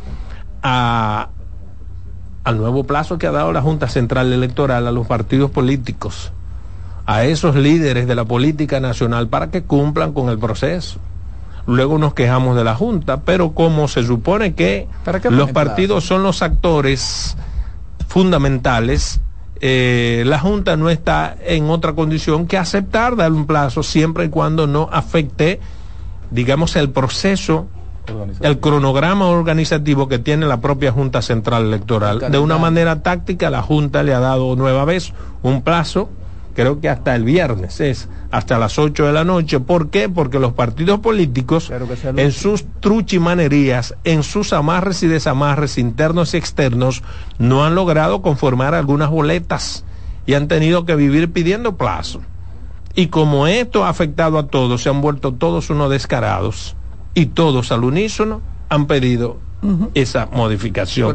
[0.63, 1.29] a
[2.45, 6.33] al nuevo plazo que ha dado la Junta Central Electoral a los partidos políticos,
[7.07, 10.99] a esos líderes de la política nacional para que cumplan con el proceso.
[11.67, 16.05] Luego nos quejamos de la Junta, pero como se supone que ¿Para qué los partidos
[16.05, 17.37] son los actores
[18.09, 19.21] fundamentales,
[19.61, 24.29] eh, la Junta no está en otra condición que aceptar dar un plazo siempre y
[24.31, 25.61] cuando no afecte,
[26.31, 27.69] digamos, el proceso
[28.41, 32.31] el cronograma organizativo que tiene la propia Junta Central Electoral.
[32.31, 36.11] De una manera táctica, la Junta le ha dado nueva vez un plazo,
[36.55, 39.61] creo que hasta el viernes es, hasta las 8 de la noche.
[39.61, 40.09] ¿Por qué?
[40.09, 41.71] Porque los partidos políticos,
[42.17, 47.03] en sus truchimanerías, en sus amarres y desamarres internos y externos,
[47.39, 49.85] no han logrado conformar algunas boletas
[50.27, 52.21] y han tenido que vivir pidiendo plazo.
[52.95, 56.77] Y como esto ha afectado a todos, se han vuelto todos unos descarados
[57.15, 59.39] y todos al unísono han pedido
[59.95, 61.15] esa modificación.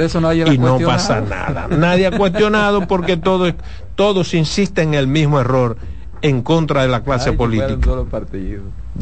[0.51, 1.67] y no pasa nada.
[1.67, 3.51] Nadie ha cuestionado porque todo,
[3.95, 5.77] todos insisten en el mismo error
[6.21, 7.89] en contra de la clase política.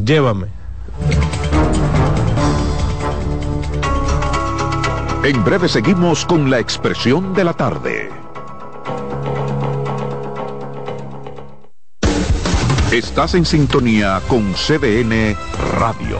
[0.04, 0.48] Llévame.
[5.24, 8.10] En breve seguimos con la expresión de la tarde.
[12.92, 15.36] Estás en sintonía con CDN
[15.80, 16.20] Radio.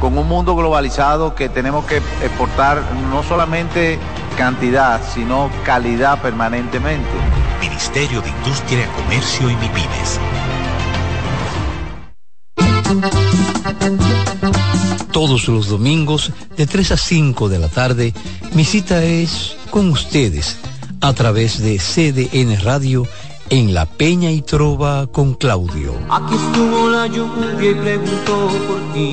[0.00, 3.98] con un mundo globalizado que tenemos que exportar no solamente
[4.36, 7.08] cantidad, sino calidad permanentemente.
[7.60, 10.20] Ministerio de Industria, Comercio y MIPIMES.
[15.10, 18.14] Todos los domingos de 3 a 5 de la tarde,
[18.52, 20.58] mi cita es con ustedes
[21.00, 23.06] a través de CDN Radio
[23.50, 25.94] en La Peña y Trova con Claudio.
[26.10, 29.12] Aquí estuvo la lluvia y preguntó por ti.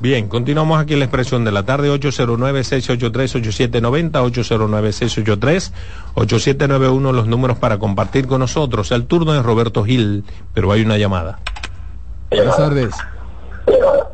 [0.00, 4.12] Bien, continuamos aquí en la expresión de la tarde 809-683-8790,
[6.14, 8.90] 809-683-8791, los números para compartir con nosotros.
[8.92, 10.24] El turno es Roberto Gil,
[10.54, 11.38] pero hay una llamada.
[12.30, 12.94] Buenas tardes.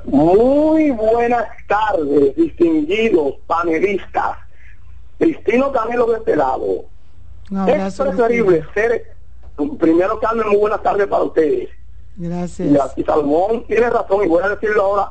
[0.06, 4.38] Muy buenas tardes, distinguidos panelistas.
[5.18, 6.86] Cristino Camilo de este lado.
[7.68, 9.14] es preferible ser,
[9.78, 11.68] primero Carmen, muy buenas tardes para ustedes.
[12.16, 12.92] Gracias.
[12.96, 15.10] Y, y Salomón tiene razón y voy a decirlo ahora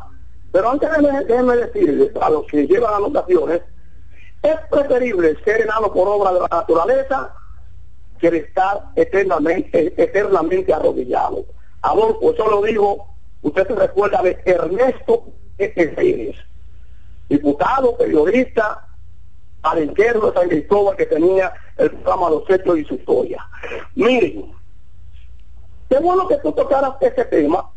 [0.56, 0.90] pero antes
[1.28, 3.62] déjenme decirles a los que llevan anotaciones,
[4.42, 7.36] es preferible ser enano por obra de la naturaleza
[8.22, 11.44] que estar eternamente, eternamente arrodillado.
[11.82, 13.06] Adolfo, eso lo digo,
[13.42, 15.26] usted se recuerda de Ernesto
[15.58, 16.38] Pérez,
[17.28, 18.88] diputado, periodista,
[19.62, 23.46] alenquero de San Cristóbal que tenía el programa Los Hechos y su historia.
[23.96, 24.54] Miren,
[25.90, 27.70] qué bueno que tú tocaras ese tema,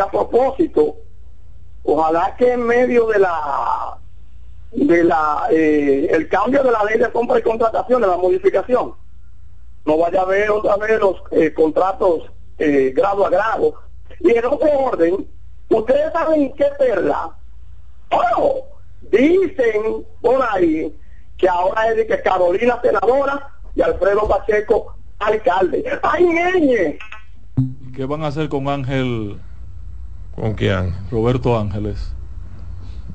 [0.00, 0.96] a propósito,
[1.84, 3.98] ojalá que en medio de la
[4.72, 8.94] de la eh, el cambio de la ley de compra y contratación, de la modificación,
[9.84, 12.24] no vaya a haber otra vez los eh, contratos
[12.58, 13.74] eh, grado a grado.
[14.20, 15.26] Y en otro orden,
[15.70, 17.30] ustedes saben qué perla.
[18.10, 18.64] Oh,
[19.10, 20.92] Dicen por ahí
[21.38, 25.84] que ahora es de que Carolina senadora y Alfredo Pacheco alcalde.
[26.02, 26.98] ¡Ay, ñeñe!
[27.94, 29.38] ¿Qué van a hacer con Ángel?
[30.36, 30.94] ¿Con quién?
[31.10, 32.12] Roberto Ángeles.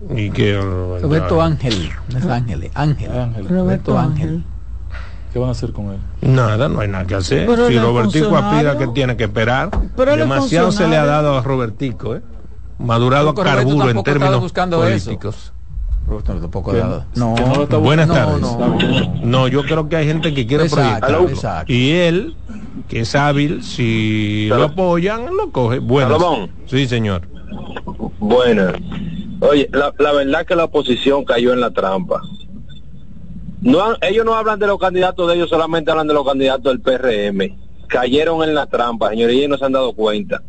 [0.09, 0.59] ¿Y qué?
[0.59, 3.11] Roberto Ángel, no es Ángel, Ángel.
[3.11, 3.47] Ángel.
[3.47, 4.43] Roberto Ángel.
[5.31, 5.99] ¿Qué van a hacer con él?
[6.21, 7.47] Nada, no hay nada que hacer.
[7.47, 11.41] Pero si Robertico aspira que tiene que esperar, Pero demasiado se le ha dado a
[11.41, 12.21] Robertico, ¿eh?
[12.79, 15.17] Madurado Pero carburo en términos buscando eso.
[16.07, 16.73] Roberto tampoco.
[17.15, 18.41] No, que no lo está Buenas tardes.
[18.41, 19.15] no.
[19.23, 21.29] No, yo creo que hay gente que quiere Exacto, proyectar.
[21.33, 21.73] exacto.
[21.73, 22.35] Y él,
[22.89, 25.79] que es hábil, si lo apoyan, lo coge.
[25.79, 26.17] Buenas.
[26.19, 26.51] Salomón.
[26.65, 27.27] Sí, señor.
[28.19, 28.73] Buenas.
[29.41, 32.21] Oye, la, la verdad que la oposición cayó en la trampa.
[33.61, 36.63] No, han- ellos no hablan de los candidatos de ellos, solamente hablan de los candidatos
[36.63, 37.57] del PRM.
[37.87, 40.41] Cayeron en la trampa, señoría, y no se han dado cuenta.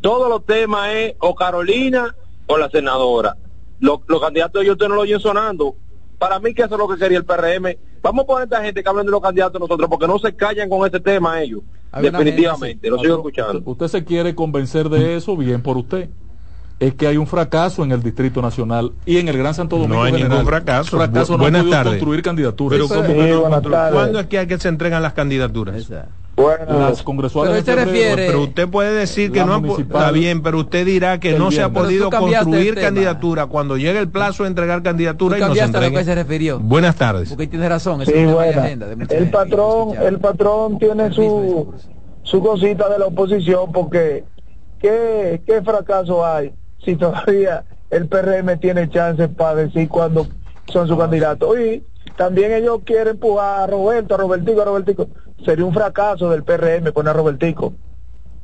[0.00, 2.14] Todos los temas es o Carolina
[2.46, 3.36] o la senadora.
[3.80, 5.76] Los, los candidatos de ellos usted no lo oyen sonando.
[6.18, 7.76] Para mí que eso es lo que quería el PRM.
[8.02, 10.34] Vamos a poner a esta gente que hablan de los candidatos nosotros, porque no se
[10.34, 11.62] callan con ese tema ellos.
[12.00, 13.62] Definitivamente, lo sigo escuchando.
[13.64, 16.08] Usted se quiere convencer de eso, bien por usted.
[16.78, 19.94] Es que hay un fracaso en el Distrito Nacional y en el Gran Santo Domingo.
[19.94, 20.30] No hay general.
[20.32, 20.96] ningún fracaso.
[20.98, 21.92] Fracaso Bu- no buenas tardes.
[21.94, 22.76] construir candidaturas.
[22.78, 23.12] Pero Sí, ¿cómo sí.
[23.14, 23.94] que no buenas control- tardes.
[23.94, 25.76] ¿Cuándo es que hay que se entregan las candidaturas?
[25.76, 26.08] Esa.
[26.68, 31.18] Las congresuales Pero refiere- usted puede decir que no ha está bien, pero usted dirá
[31.18, 35.40] que no se ha podido construir candidatura cuando llegue el plazo de entregar candidatura y
[35.40, 36.58] no se a lo que se refirió.
[36.58, 37.30] Buenas tardes.
[37.30, 38.02] Porque tiene razón.
[38.02, 38.62] eso Sí, es buena.
[38.64, 41.72] agenda de El patrón, el patrón tiene su,
[42.22, 44.24] su cosita de la oposición porque
[44.78, 46.52] ¿qué, qué fracaso hay
[46.86, 50.26] si todavía el PRM tiene chances para decir cuándo
[50.68, 51.58] son sus candidatos?
[51.60, 51.84] Y
[52.16, 55.08] también ellos quieren empujar a Roberto, a Robertico, a Robertico.
[55.44, 57.74] Sería un fracaso del PRM poner a Robertico.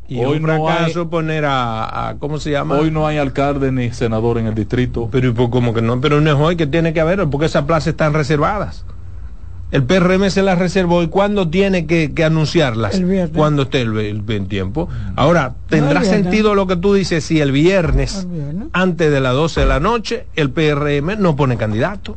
[0.08, 2.76] Y Hoy un no fracaso poner a, a- ¿cómo se llama?
[2.76, 5.08] Hoy no hay alcalde ni senador en el distrito.
[5.10, 7.46] Pero ¿y por- como que no, pero no es hoy que tiene que haber, porque
[7.46, 8.84] esas plazas están reservadas.
[9.72, 13.36] El PRM se las reservó y cuándo tiene que, que anunciarlas, El viernes.
[13.36, 14.88] cuando esté el, el- el tiempo.
[15.16, 18.68] Ahora, ¿tendrá sentido lo que tú dices si el viernes, El viernes.
[18.74, 22.16] antes de las 12 de la noche, el PRM no pone candidato?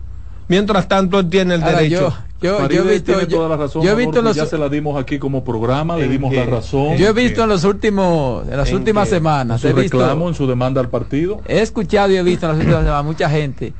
[0.49, 2.13] Mientras tanto, él tiene el Ahora, derecho.
[2.41, 3.81] yo, yo, Faride yo he visto, tiene yo, toda la razón.
[3.81, 6.11] yo he Adolfo, visto en los, ya se la dimos aquí como programa, le ¿En
[6.11, 6.97] dimos la razón.
[6.97, 9.15] yo he visto en los últimos, en las ¿En últimas qué?
[9.15, 11.41] en semanas, su he visto, reclamo, en su demanda al partido.
[11.47, 13.73] he escuchado y he visto en las últimas semanas mucha gente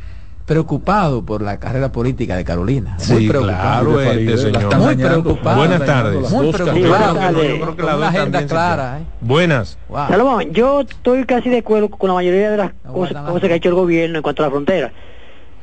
[0.45, 2.97] preocupado por la carrera política de Carolina.
[3.09, 3.57] Muy Sí, preocupado.
[3.59, 4.75] claro, De Faride, este la señor.
[4.77, 5.57] Muy dañando, preocupado.
[5.57, 6.31] Buenas tardes.
[6.31, 7.15] Muy preocupado.
[7.15, 8.99] Yo creo que yo que una agenda clara.
[8.99, 9.03] ¿eh?
[9.21, 9.77] Buenas.
[9.89, 10.07] Wow.
[10.07, 13.55] Salomón, yo estoy casi de acuerdo con la mayoría de las No cosas, que ha
[13.55, 14.91] hecho el gobierno en cuanto a la frontera.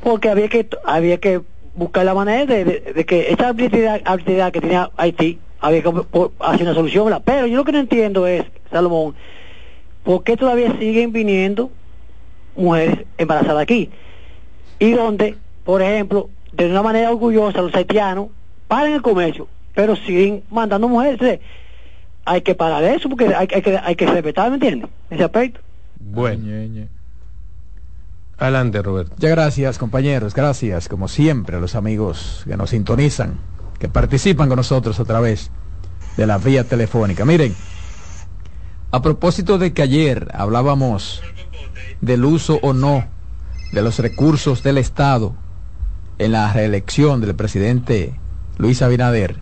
[0.03, 1.41] Porque había que había que
[1.75, 5.89] buscar la manera de, de- de que esa habilidad, habilidad que tenía Haití había que
[6.39, 7.05] hacer una solución.
[7.05, 7.21] ¿verdad?
[7.23, 9.15] Pero yo lo que no entiendo es, Salomón,
[10.03, 11.71] ¿por qué todavía siguen viniendo
[12.57, 13.89] mujeres embarazadas aquí?
[14.79, 18.27] Y donde, por ejemplo, de una manera orgullosa los haitianos
[18.67, 21.13] paran el comercio, pero siguen mandando mujeres.
[21.13, 21.39] Entonces,
[22.25, 24.89] hay que parar eso porque hay, hay que, hay que respetar, ¿me entiendes?
[25.09, 25.59] Ese aspecto.
[25.99, 26.87] Bueno,
[28.37, 29.13] adelante, Roberto.
[29.15, 30.33] Muchas gracias, compañeros.
[30.33, 33.37] Gracias, como siempre, a los amigos que nos sintonizan,
[33.79, 35.51] que participan con nosotros a través
[36.17, 37.25] de la vía telefónica.
[37.25, 37.55] Miren,
[38.91, 41.21] a propósito de que ayer hablábamos
[42.01, 43.05] del uso o no
[43.73, 45.33] de los recursos del Estado
[46.19, 48.13] en la reelección del presidente
[48.57, 49.39] Luis Abinader,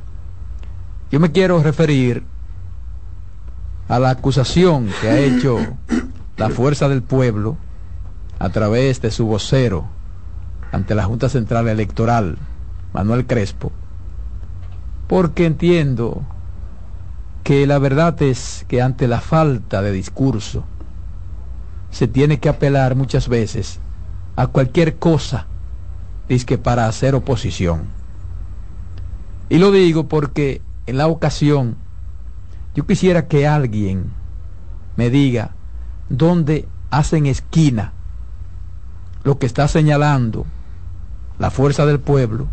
[1.12, 2.24] yo me quiero referir
[3.90, 5.58] a la acusación que ha hecho
[6.38, 7.58] la Fuerza del Pueblo
[8.40, 9.86] a través de su vocero
[10.72, 12.38] ante la Junta Central Electoral,
[12.94, 13.74] Manuel Crespo,
[15.08, 16.22] porque entiendo
[17.44, 20.64] que la verdad es que ante la falta de discurso
[21.90, 23.82] se tiene que apelar muchas veces
[24.36, 25.48] a cualquier cosa,
[26.40, 27.84] que para hacer oposición.
[29.50, 31.76] Y lo digo porque en la ocasión
[32.74, 34.12] yo quisiera que alguien
[34.96, 35.52] me diga
[36.10, 37.92] dónde hacen esquina
[39.24, 40.46] lo que está señalando
[41.38, 42.48] la fuerza del pueblo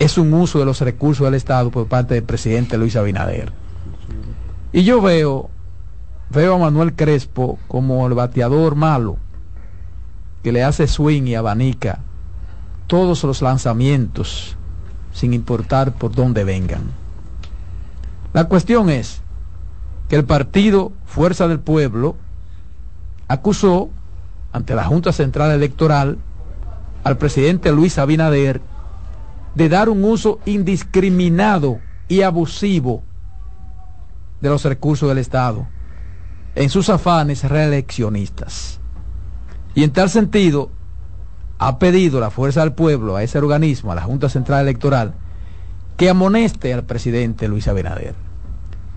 [0.00, 3.52] es un uso de los recursos del Estado por parte del presidente Luis Abinader.
[4.72, 5.48] Y yo veo,
[6.30, 9.18] veo a Manuel Crespo como el bateador malo
[10.46, 11.98] que le hace swing y abanica
[12.86, 14.56] todos los lanzamientos
[15.12, 16.82] sin importar por dónde vengan.
[18.32, 19.22] La cuestión es
[20.08, 22.14] que el partido Fuerza del Pueblo
[23.26, 23.90] acusó
[24.52, 26.16] ante la Junta Central Electoral
[27.02, 28.60] al presidente Luis Abinader
[29.56, 33.02] de dar un uso indiscriminado y abusivo
[34.40, 35.66] de los recursos del Estado
[36.54, 38.78] en sus afanes reeleccionistas.
[39.76, 40.70] Y en tal sentido,
[41.58, 45.12] ha pedido la Fuerza del Pueblo a ese organismo, a la Junta Central Electoral,
[45.98, 48.14] que amoneste al presidente Luis Abinader.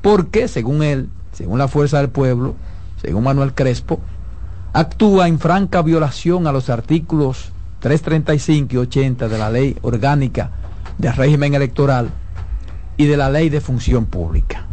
[0.01, 2.55] Porque, según él, según la Fuerza del Pueblo,
[3.01, 3.99] según Manuel Crespo,
[4.71, 7.51] actúa en franca violación a los artículos
[7.81, 10.51] 335 y 80 de la Ley Orgánica
[10.97, 12.09] de Régimen Electoral
[12.95, 14.65] y de la Ley de Función Pública.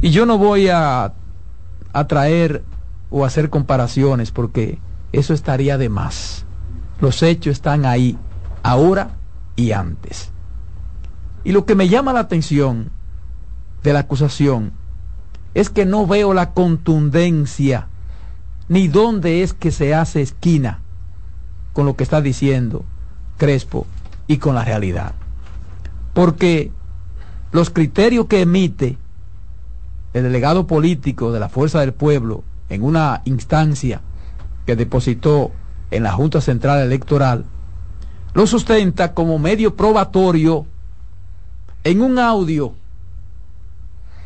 [0.00, 1.12] Y yo no voy a,
[1.92, 2.62] a traer
[3.10, 4.78] o hacer comparaciones porque
[5.12, 6.44] eso estaría de más.
[7.00, 8.18] Los hechos están ahí,
[8.62, 9.16] ahora
[9.54, 10.30] y antes.
[11.44, 12.90] Y lo que me llama la atención
[13.82, 14.72] de la acusación
[15.54, 17.88] es que no veo la contundencia
[18.68, 20.80] ni dónde es que se hace esquina
[21.72, 22.84] con lo que está diciendo
[23.36, 23.86] Crespo
[24.26, 25.14] y con la realidad.
[26.14, 26.72] Porque
[27.52, 28.98] los criterios que emite
[30.14, 34.00] el delegado político de la Fuerza del Pueblo en una instancia
[34.64, 35.52] que depositó
[35.90, 37.44] en la Junta Central Electoral,
[38.34, 40.66] lo sustenta como medio probatorio
[41.84, 42.74] en un audio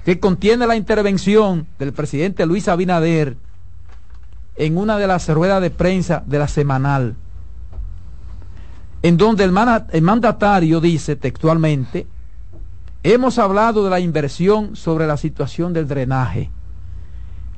[0.04, 3.36] que contiene la intervención del presidente Luis Abinader
[4.56, 7.16] en una de las ruedas de prensa de la semanal,
[9.02, 9.54] en donde el,
[9.92, 12.06] el mandatario dice textualmente,
[13.02, 16.50] hemos hablado de la inversión sobre la situación del drenaje.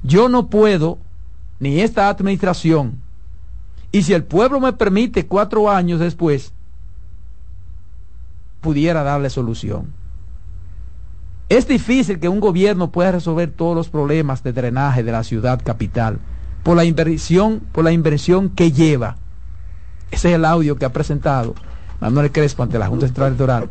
[0.03, 0.99] Yo no puedo,
[1.61, 3.01] ni esta administración,
[3.93, 6.53] y si el pueblo me permite cuatro años después,
[8.61, 9.93] pudiera darle solución.
[11.49, 15.61] Es difícil que un gobierno pueda resolver todos los problemas de drenaje de la ciudad
[15.63, 16.19] capital
[16.63, 19.17] por la inversión, por la inversión que lleva.
[20.11, 21.55] Ese es el audio que ha presentado
[22.01, 23.69] Manuel Crespo ante la Junta Central Electoral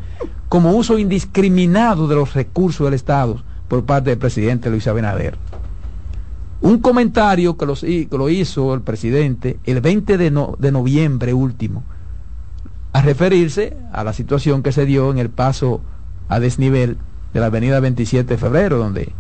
[0.50, 5.38] como uso indiscriminado de los recursos del Estado por parte del presidente Luis Abinader.
[6.62, 11.84] Un comentario que, lo hizo el presidente el 20 de, de noviembre último,
[12.94, 15.82] a referirse a la situación que se dio en el paso
[16.30, 16.98] a desnivel
[17.34, 19.12] de la avenida 27 de febrero, donde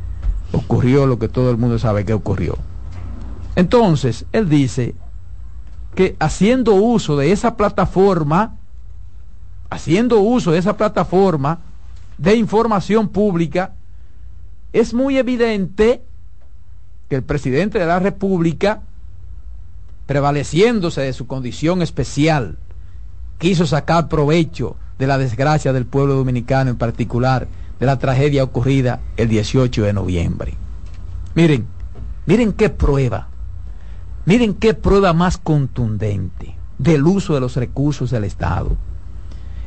[0.51, 2.57] ocurrió lo que todo el mundo sabe que ocurrió.
[3.55, 4.95] Entonces, él dice
[5.95, 8.55] que haciendo uso de esa plataforma,
[9.69, 11.59] haciendo uso de esa plataforma
[12.17, 13.73] de información pública,
[14.73, 16.03] es muy evidente
[17.11, 18.83] que el presidente de la República,
[20.05, 22.57] prevaleciéndose de su condición especial,
[23.37, 27.49] quiso sacar provecho de la desgracia del pueblo dominicano en particular,
[27.81, 30.53] de la tragedia ocurrida el 18 de noviembre.
[31.35, 31.67] Miren,
[32.27, 33.27] miren qué prueba,
[34.25, 38.77] miren qué prueba más contundente del uso de los recursos del Estado.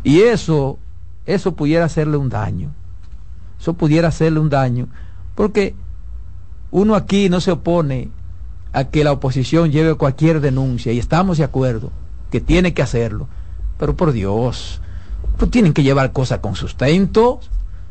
[0.02, 0.78] Y eso,
[1.26, 2.70] eso pudiera hacerle un daño.
[3.60, 4.88] Eso pudiera hacerle un daño,
[5.34, 5.74] porque
[6.74, 8.10] uno aquí no se opone
[8.72, 11.92] a que la oposición lleve cualquier denuncia y estamos de acuerdo
[12.32, 13.28] que tiene que hacerlo.
[13.78, 14.80] Pero por Dios,
[15.38, 17.38] pues tienen que llevar cosas con sustento,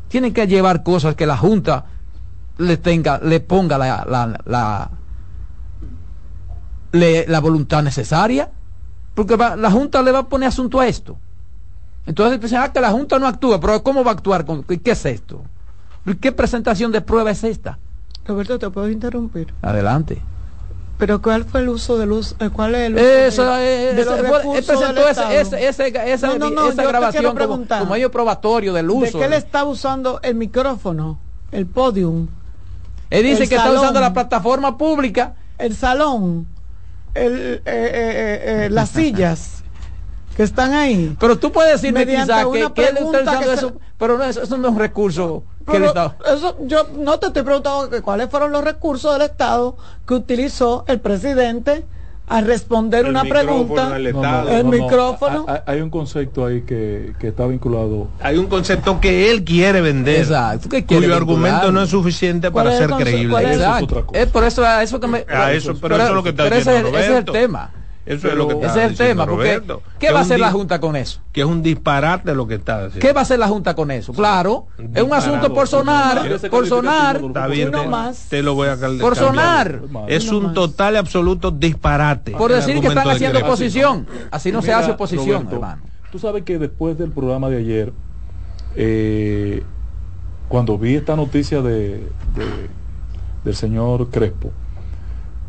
[0.08, 1.86] tienen que llevar cosas que la Junta
[2.58, 4.04] le tenga, le ponga la,
[6.92, 8.50] la, voluntad necesaria,
[9.14, 11.16] porque la Junta le va a poner asunto a esto.
[12.04, 14.44] Entonces dicen, ah, que la Junta no actúa, pero ¿cómo va a actuar?
[14.44, 15.42] ¿Qué es esto?
[16.20, 17.78] ¿Qué presentación de prueba es esta?
[18.26, 19.52] Roberto, ¿te puedo interrumpir?
[19.62, 20.20] Adelante.
[20.96, 22.36] Pero ¿cuál fue el uso de luz?
[22.38, 27.66] Eh, ¿Cuál es el uso esa, de, eh, presentó esa, no, no, esa grabación como,
[27.66, 29.04] como, medio probatorio del uso.
[29.04, 31.18] ¿De qué él está usando el micrófono,
[31.50, 32.28] el podium?
[33.10, 35.34] Él dice que está usando la plataforma pública.
[35.58, 36.46] El salón,
[37.14, 39.62] el, eh, las sillas
[40.36, 41.16] que están ahí.
[41.18, 44.68] Pero tú puedes decirme quizá que, que él está usando eso, pero no, eso no
[44.68, 45.44] es un recurso
[46.26, 51.00] eso, yo no te estoy preguntando cuáles fueron los recursos del Estado que utilizó el
[51.00, 51.84] presidente
[52.26, 53.96] a responder una pregunta.
[53.96, 55.46] El, micrófono.
[55.66, 58.08] Hay, un concepto ahí que, está vinculado.
[58.20, 60.20] Hay un concepto que él quiere vender.
[60.20, 60.68] Exacto.
[60.86, 63.58] cuyo argumento no es suficiente para ser creíble.
[64.12, 65.18] Es, por eso, eso que me.
[65.52, 67.70] eso, pero, eso es lo que está diciendo ese es el tema.
[68.06, 69.62] Eso es lo que Ese es el tema, porque
[69.98, 71.20] ¿qué va a hacer la Junta con eso?
[71.32, 73.00] Que es un disparate lo que está haciendo.
[73.00, 74.12] ¿Qué va a hacer la Junta con eso?
[74.12, 78.26] Claro, es un asunto por sonar, por sonar, está bien, te, más.
[78.28, 79.80] te lo voy a Por sonar.
[80.08, 82.32] Es un total y absoluto disparate.
[82.32, 84.06] Por decir que están haciendo oposición.
[84.30, 85.82] Así no se hace oposición, hermano.
[86.12, 87.92] Tú sabes que después del programa de ayer,
[88.76, 89.64] eh,
[90.48, 92.08] cuando vi esta noticia de,
[93.42, 94.52] del señor Crespo,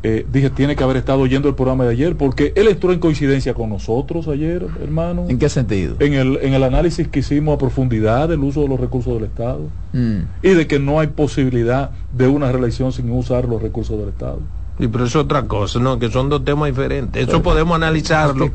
[0.07, 2.99] eh, dije, tiene que haber estado oyendo el programa de ayer, porque él entró en
[2.99, 5.25] coincidencia con nosotros ayer, hermano.
[5.27, 5.95] ¿En qué sentido?
[5.97, 9.23] En el, en el análisis que hicimos a profundidad del uso de los recursos del
[9.23, 9.61] Estado
[9.93, 10.17] mm.
[10.43, 14.41] y de que no hay posibilidad de una reelección sin usar los recursos del Estado.
[14.79, 15.97] Sí, pero es otra cosa, ¿no?
[15.97, 17.27] Que son dos temas diferentes.
[17.27, 18.51] Eso podemos analizarlo.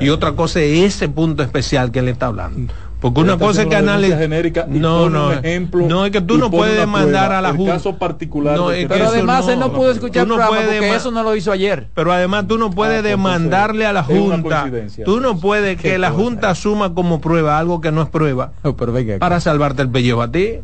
[0.00, 2.72] Y otra cosa es ese punto especial que él está hablando.
[3.00, 4.18] Porque una cosa es que analiza.
[4.18, 5.26] genérica y No, pone no.
[5.28, 7.38] un ejemplo no, es que tú no puedes una demandar prueba.
[7.38, 7.72] a la Junta.
[7.74, 10.48] caso particular No, es que Pero además no- él no pudo escuchar no el programa
[10.66, 11.90] puedes porque dema- eso no lo hizo ayer.
[11.94, 14.68] Pero además tú no puedes Ah, pues demandarle a la Junta.
[15.04, 16.22] Tú no puedes que la cosa.
[16.22, 19.20] Junta asuma como prueba algo que no es prueba pero venga acá.
[19.20, 20.56] para salvarte el pellejo a ti.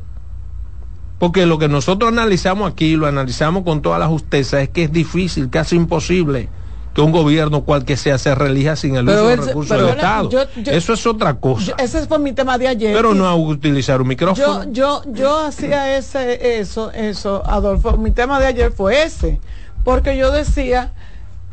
[1.18, 4.92] Porque lo que nosotros analizamos aquí, lo analizamos con toda la justeza, es que es
[4.92, 6.48] difícil, casi imposible
[6.94, 9.86] que un gobierno cual que sea se relija sin el Pero uso de recursos pero
[9.88, 10.30] del Estado.
[10.30, 11.66] yo- yo- Eso es otra cosa.
[11.66, 12.94] Yo- ese fue mi tema de ayer.
[12.94, 14.64] pero no a utilizar un micrófono.
[14.64, 17.96] Yo, yo, yo hacía ese, eso, eso, Adolfo.
[17.96, 19.40] Mi tema de ayer fue ese,
[19.82, 20.92] porque yo decía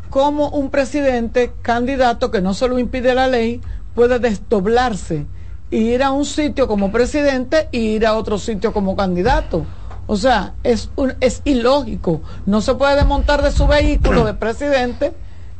[0.10, 3.62] cómo un presidente candidato que no se lo impide la ley
[3.96, 5.26] puede desdoblarse
[5.72, 9.66] y ir a un sitio como presidente y ir a otro sitio como candidato.
[10.08, 12.22] O sea, es, un, es ilógico.
[12.46, 15.14] No se puede desmontar de su vehículo de presidente,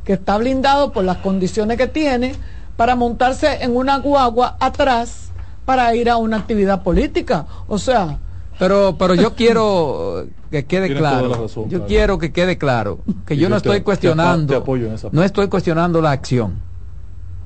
[0.04, 2.36] que está blindado por las condiciones que tiene,
[2.76, 5.30] para montarse en una guagua atrás
[5.66, 7.46] para ir a una actividad política.
[7.68, 8.18] O sea,
[8.58, 11.30] Pero, pero yo quiero que quede claro.
[11.30, 14.60] razón, yo quiero que quede claro que yo yo no te- estoy te cuestionando, apa-
[14.60, 16.56] te apoyo en esa no estoy cuestionando la acción.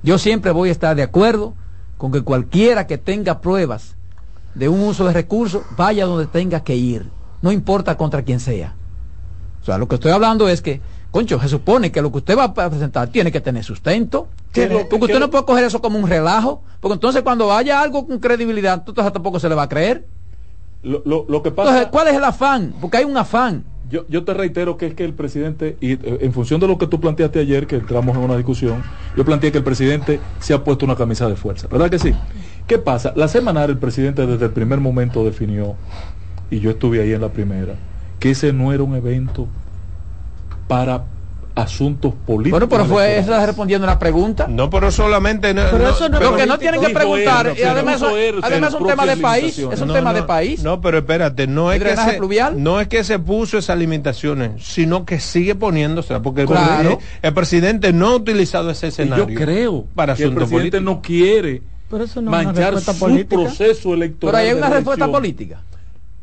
[0.02, 1.54] Yo siempre voy a estar de acuerdo
[1.98, 3.96] con que cualquiera que tenga pruebas
[4.54, 7.06] de un uso de recursos vaya donde tenga que ir,
[7.42, 8.74] no importa contra quién sea.
[9.62, 10.80] O sea, lo que estoy hablando es que,
[11.16, 14.28] concho, se supone que lo que usted va a presentar tiene que tener sustento.
[14.52, 17.22] ¿Qué es lo que- Porque usted no puede coger eso como un relajo, porque entonces
[17.24, 20.06] cuando haya algo con credibilidad, entonces tampoco se le va a creer.
[20.84, 22.74] Lo, lo- lo que pasa Entonces, ¿cuál es el afán?
[22.82, 23.64] Porque hay un afán.
[23.90, 26.78] Yo, yo te reitero que es que el presidente, y eh, en función de lo
[26.78, 28.84] que tú planteaste ayer, que entramos en una discusión,
[29.16, 32.14] yo planteé que el presidente se ha puesto una camisa de fuerza, ¿verdad que sí?
[32.68, 33.14] ¿Qué pasa?
[33.16, 35.76] La semana el presidente desde el primer momento definió,
[36.52, 37.76] y yo estuve ahí en la primera,
[38.20, 39.48] que ese no era un evento
[40.68, 41.06] para
[41.56, 42.60] asuntos políticos.
[42.60, 44.46] Bueno, pero fue esa respondiendo una pregunta.
[44.50, 45.54] No, pero solamente.
[45.54, 48.74] No, Pero eso no Lo que no tienen que preguntar, él, y además, él, además
[48.74, 50.64] es un tema de país, es un No, tema no, de país.
[50.64, 52.62] No, pero espérate, no es ¿El que se, pluvial?
[52.62, 56.68] no es que se puso esas limitaciones, sino que sigue poniéndose, porque el, Claro.
[56.98, 59.30] presidente, el presidente no ha utilizado ese Y escenario.
[59.30, 60.96] yo creo para que el asuntos presidente políticos.
[60.96, 63.42] no quiere pero eso no es una manchar su política.
[63.44, 64.36] proceso electoral.
[64.36, 65.62] Pero hay una respuesta política.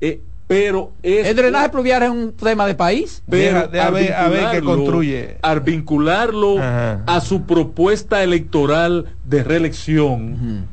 [0.00, 0.20] Eh,
[0.52, 3.22] pero es El drenaje pluvial es un tema de país.
[3.28, 5.38] pero Deja- deja al ver- a ver qué vincularlo- construye.
[5.40, 7.02] al vincularlo Ajá.
[7.06, 10.66] a su propuesta electoral de reelección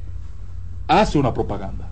[0.87, 1.85] hace una propaganda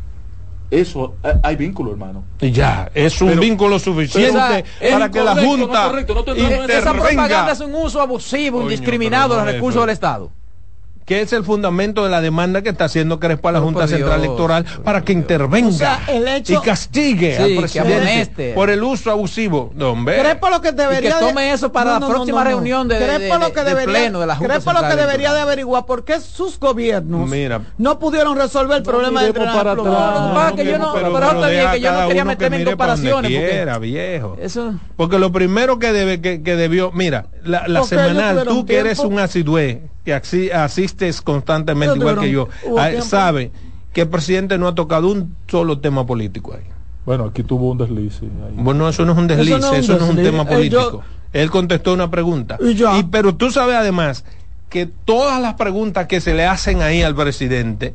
[0.70, 5.34] eso eh, hay vínculo hermano Y ya, es un Pero- vínculo suficiente para que la
[5.34, 8.70] no Junta es correcto, no te- no, no, Esa propaganda es un uso abusivo, Coño,
[8.72, 10.30] indiscriminado de los recursos del Estado.
[11.08, 13.88] Que es el fundamento de la demanda que está haciendo Crespo a la Pero Junta
[13.88, 15.22] Central Dios, Electoral para que Dios.
[15.24, 19.72] intervenga O sea, el hecho- y castigue Sí, al que presidente por el uso abusivo.
[19.74, 20.20] No, hombre.
[20.20, 23.06] Crespo lo que Y debería que de- tome eso para la próxima reunión de- de-
[23.06, 25.40] Crespo lo que de- de debería- pleno de la Junta Crespo lo que debería de
[25.40, 27.62] averiguar por qué sus gobiernos Mira.
[27.78, 29.76] no pudieron resolver el problema del para atrás.
[29.78, 32.28] Que pasa es que yo no- pero te dije deja que yo no quería que
[32.28, 34.38] meterme en comparaciones, porque- viejo.
[34.42, 34.74] Eso.
[34.98, 39.00] Porque lo primero que debe que, que debió, mira, la, la semanal, tú que eres
[39.00, 42.48] un asidué, que asi- asistes constantemente igual que yo,
[42.80, 43.52] ah, sabe
[43.92, 46.64] que el presidente no ha tocado un solo tema político ahí.
[47.06, 48.30] bueno aquí tuvo un desliz sí.
[48.56, 50.92] Bueno, eso no es un desliz, Eso eso no no es un tema Eh, político.
[50.94, 51.02] yo-
[51.34, 52.58] Él contestó una pregunta.
[52.62, 54.24] Y pero tú sabes además
[54.70, 57.94] que todas las preguntas que se le hacen ahí al presidente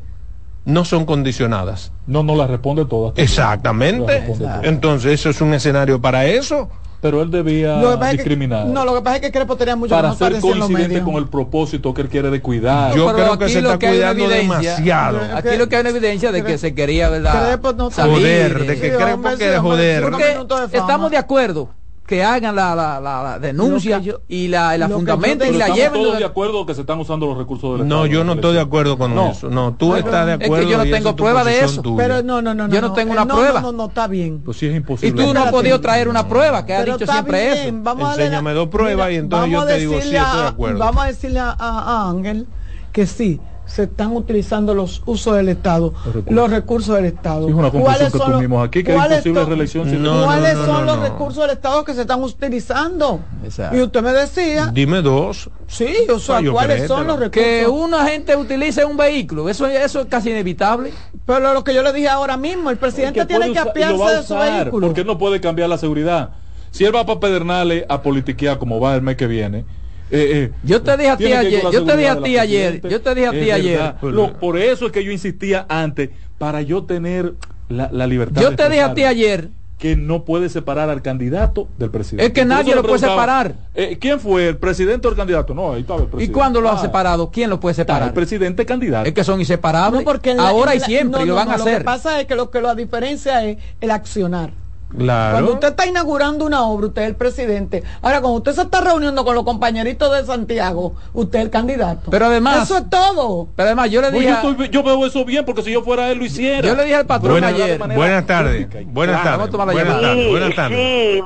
[0.65, 1.91] no son condicionadas.
[2.05, 4.19] no no la responde todas Las Exactamente.
[4.19, 4.63] responde todas.
[4.65, 6.69] Entonces, eso es un escenario para eso.
[7.03, 8.65] Pero él debía Lo que pasa es que- discriminar.
[8.65, 11.93] no, lo que pasa es que Crespo tenía mucho para ser coincidente con el propósito
[11.93, 12.95] que él quiere de cuidar.
[12.95, 15.19] Yo Pero creo que aquí se lo está que hay una cuidando evidencia- demasiado.
[15.35, 17.45] Aquí lo que hay una evidencia de que se quería, ¿verdad?
[17.45, 18.13] Crespo no Salir.
[18.15, 20.01] Joder, de- que Sí, hombre, sí, quiere joder.
[20.03, 20.37] Porque
[20.71, 21.69] estamos de acuerdo
[22.05, 25.77] que hagan la, la, la, la denuncia yo- y la, la yo y la estamos
[25.77, 25.93] lleven.
[26.03, 28.53] todos de acuerdo que se están usando los recursos del No, Estado yo no estoy
[28.55, 29.31] de acuerdo con No.
[29.31, 29.49] eso.
[29.49, 30.69] No, tú Pero estás de es que acuerdo.
[30.69, 31.81] yo no y tengo prueba de eso.
[31.81, 31.95] tuya.
[31.97, 32.67] Pero no, no, no.
[32.67, 33.61] Yo no tengo eh, una no, prueba.
[33.61, 34.41] No, no, no, está bien.
[34.43, 37.05] pues sí es Y imposible tú no has podido traer una prueba que ha dicho
[37.05, 37.83] siempre bien, eso.
[37.83, 40.37] Vamos a Enséñame la- dos pruebas y entonces yo a te digo, sí, decirle estoy
[40.39, 40.79] de a- acuerdo.
[40.79, 41.57] Vamos a decirle a, a-
[42.05, 42.47] a Ángel
[42.91, 43.39] que sí,
[43.73, 46.33] se están utilizando los usos del Estado, Los recursos.
[46.35, 47.45] los recursos del Estado.
[47.45, 50.19] Sí, es una ¿Cuáles que son los- tuvimos aquí, que es cuáles reelección sin No,
[50.19, 51.03] no, ¿Cuáles no, son no, los no.
[51.03, 53.19] recursos del Estado que se están utilizando?
[53.43, 53.75] Exacto.
[53.75, 55.49] Y usted me decía, Dime dos.
[55.65, 57.31] sí, o sea, Ah, ¿cuáles son los recursos?
[57.31, 60.93] Que una gente utilice un vehículo, eso, eso es casi inevitable.
[61.25, 64.21] Pero lo que yo le dije ahora mismo, el presidente que tiene que apiarse de
[64.23, 64.85] su vehículo.
[64.87, 66.29] porque no puede cambiar la seguridad
[66.69, 69.65] si él va para Pedernales a politiquear como va el mes que viene
[70.11, 73.01] eh, eh, Yo te dije a ti ayer, yo te dije a ti ayer, yo
[73.01, 73.93] te dije a ti ayer.
[74.01, 77.33] Lo- por eso es que yo insistía antes para yo tener
[77.69, 79.49] la, la libertad Yo te dije a ti ayer
[79.79, 82.27] que no puede separar al candidato del presidente.
[82.27, 83.53] Es que nadie lo puede separar.
[83.75, 85.53] Eh, ¿Quién fue el presidente o el candidato?
[85.53, 86.31] No, ahí estaba el presidente.
[86.31, 87.29] ¿Y cuándo lo Ah, han separado?
[87.31, 88.07] ¿Quién lo puede separar?
[88.07, 89.09] El presidente candidato.
[89.09, 89.99] Es que son inseparables.
[90.01, 91.71] No, porque la- Ahora y siempre, no, y lo no, van no, a Lo que
[91.71, 91.83] hacer.
[91.83, 94.51] pasa es que lo que la diferencia es el accionar.
[94.97, 95.31] Claro.
[95.33, 97.83] Cuando usted está inaugurando una obra, usted es el presidente.
[98.01, 102.11] Ahora, cuando usted se está reuniendo con los compañeritos de Santiago, usted es el candidato.
[102.11, 103.47] Pero además- Eso es todo.
[103.55, 104.37] Pero además, yo le Pues dije.
[104.43, 106.67] yo, estoy- yo veo eso bien porque si yo fuera él lo hiciera.
[106.67, 107.77] Yo le dije al patrón Buenas, ayer.
[107.79, 108.67] buenas tardes.
[108.87, 109.51] Buenas tardes.
[109.51, 110.29] Buenas tardes.
[110.29, 110.77] Buenas tardes.
[110.77, 111.21] Sí,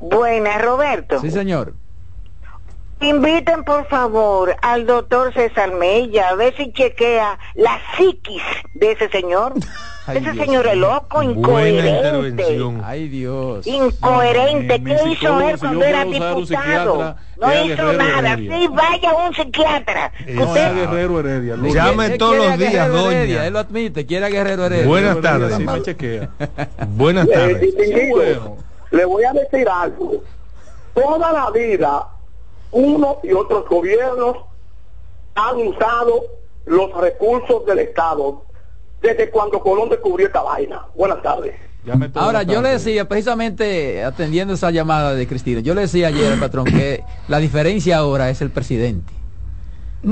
[0.00, 1.20] buenas, Roberto.
[1.20, 1.74] Sí, señor.
[3.00, 8.42] Inviten por favor al doctor César Mella a ver si chequea la psiquis
[8.74, 9.52] de ese señor.
[10.06, 12.58] Ay, ese Dios señor es loco, incoherente.
[12.82, 13.66] Ay, Dios.
[13.66, 14.82] Incoherente.
[14.82, 17.14] ¿Qué hizo él cuando era diputado?
[17.40, 18.32] No hizo Guerrero nada.
[18.32, 18.56] Heredia.
[18.58, 20.12] Sí, vaya un psiquiatra.
[20.26, 21.56] No, usted- era Guerrero Heredia.
[21.56, 23.46] lo- Llame Él todos los días, Guerrero Heredia, doña.
[23.46, 24.86] Él lo admite, quiere a Guerrero Heredia.
[24.86, 25.56] Buenas tardes.
[25.56, 26.28] sí chequea.
[26.88, 27.74] Buenas Eh, tardes.
[28.90, 30.14] le voy a decir algo.
[30.94, 32.06] Toda la vida,
[32.72, 34.36] unos y otros gobiernos
[35.34, 36.24] han usado
[36.66, 38.42] los recursos del Estado
[39.00, 40.86] desde cuando Colón descubrió esta vaina.
[40.94, 41.54] Buenas tardes.
[42.14, 46.38] Ahora, yo le decía, precisamente atendiendo esa llamada de Cristina, yo le decía ayer al
[46.40, 49.12] patrón que la diferencia ahora es el presidente.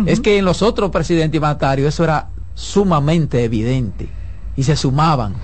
[0.07, 4.09] Es que en los otros presidentes y mandatarios eso era sumamente evidente
[4.57, 5.37] y se sumaban.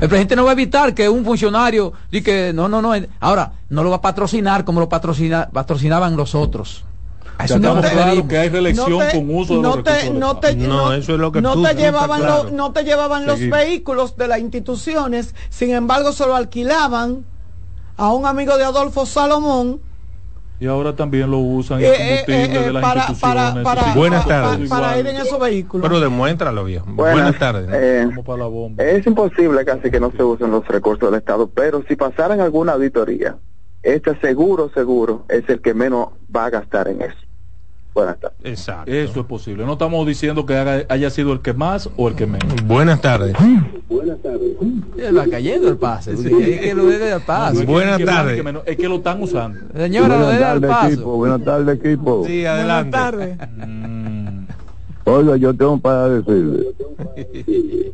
[0.00, 3.52] El presidente no va a evitar que un funcionario diga que no, no, no, ahora
[3.70, 6.84] no lo va a patrocinar como lo patrocina, patrocinaban los otros.
[7.38, 8.28] A eso Ya no claros referimos.
[8.28, 11.12] que hay reelección No te- con uso de no los te- no te- No, eso
[11.14, 12.50] es lo que no tú- te llevaban claro.
[12.52, 17.24] no te llevaban los vehículos de las instituciones sin embargo se lo alquilaban
[17.98, 19.80] a un amigo de Adolfo Salomón
[20.58, 23.64] Y ahora también lo usan eh, el eh, combustible eh, de las para, instituciones.
[23.64, 24.68] para, sí, Buenas tardes.
[24.70, 26.86] para, para ir en esos vehículos Pero demuéstralo, viejo.
[26.88, 27.68] Buenas, Buenas, tardes.
[27.72, 28.82] eh, Como para la bomba.
[28.82, 32.72] es imposible casi que no se usen los recursos del Estado, pero si pasaran alguna
[32.72, 33.36] auditoría,
[33.82, 37.16] este seguro, seguro, es el que menos va a gastar en eso.
[37.96, 38.36] Buenas tardes.
[38.44, 38.92] Exacto.
[38.92, 39.64] Eso es posible.
[39.64, 42.62] No estamos diciendo que haga- haya sido el que más o el que menos.
[42.66, 43.34] Buenas tardes.
[44.98, 46.12] Él va cayendo el pase.
[46.12, 47.64] Es que lo debe al paso.
[47.64, 48.44] Buenas tardes.
[48.66, 49.60] es que lo están usando.
[49.74, 50.88] Señora, lo debe al paso.
[50.92, 51.16] equipo.
[51.16, 52.24] Buenas tardes, equipo.
[52.26, 52.90] Sí, buenas adelante.
[52.90, 54.44] tardes Mm,
[55.06, 56.66] Oiga, yo tengo para decirle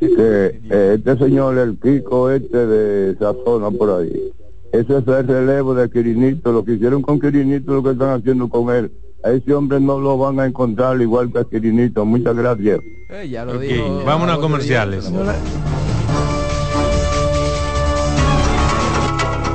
[0.00, 4.32] que eh, este señor, el Kiko este de esa zona por ahí,
[4.72, 8.48] eso es el relevo de Quirinito, lo que hicieron con Quirinito, lo que están haciendo
[8.48, 8.90] con él.
[9.22, 12.04] A ese hombre no lo van a encontrar igual que a Quirinito.
[12.04, 12.80] Muchas gracias.
[13.10, 14.02] Eh, ya lo Ok, dijo.
[14.04, 15.12] vámonos a comerciales.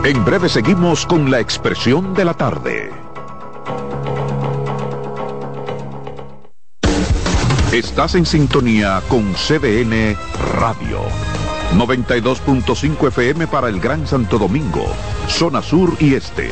[0.04, 2.92] En breve seguimos con la expresión de la tarde.
[7.74, 10.16] Estás en sintonía con CDN
[10.60, 11.00] Radio.
[11.76, 14.86] 92.5 FM para el Gran Santo Domingo,
[15.28, 16.52] zona sur y este.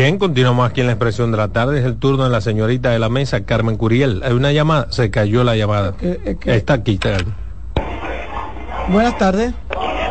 [0.00, 1.78] Bien, continuamos aquí en la expresión de la tarde.
[1.78, 4.22] Es el turno de la señorita de la mesa, Carmen Curiel.
[4.24, 5.92] Hay una llamada, se cayó la llamada.
[6.46, 6.94] Está aquí.
[6.94, 7.18] Está.
[8.88, 9.52] Buenas tardes.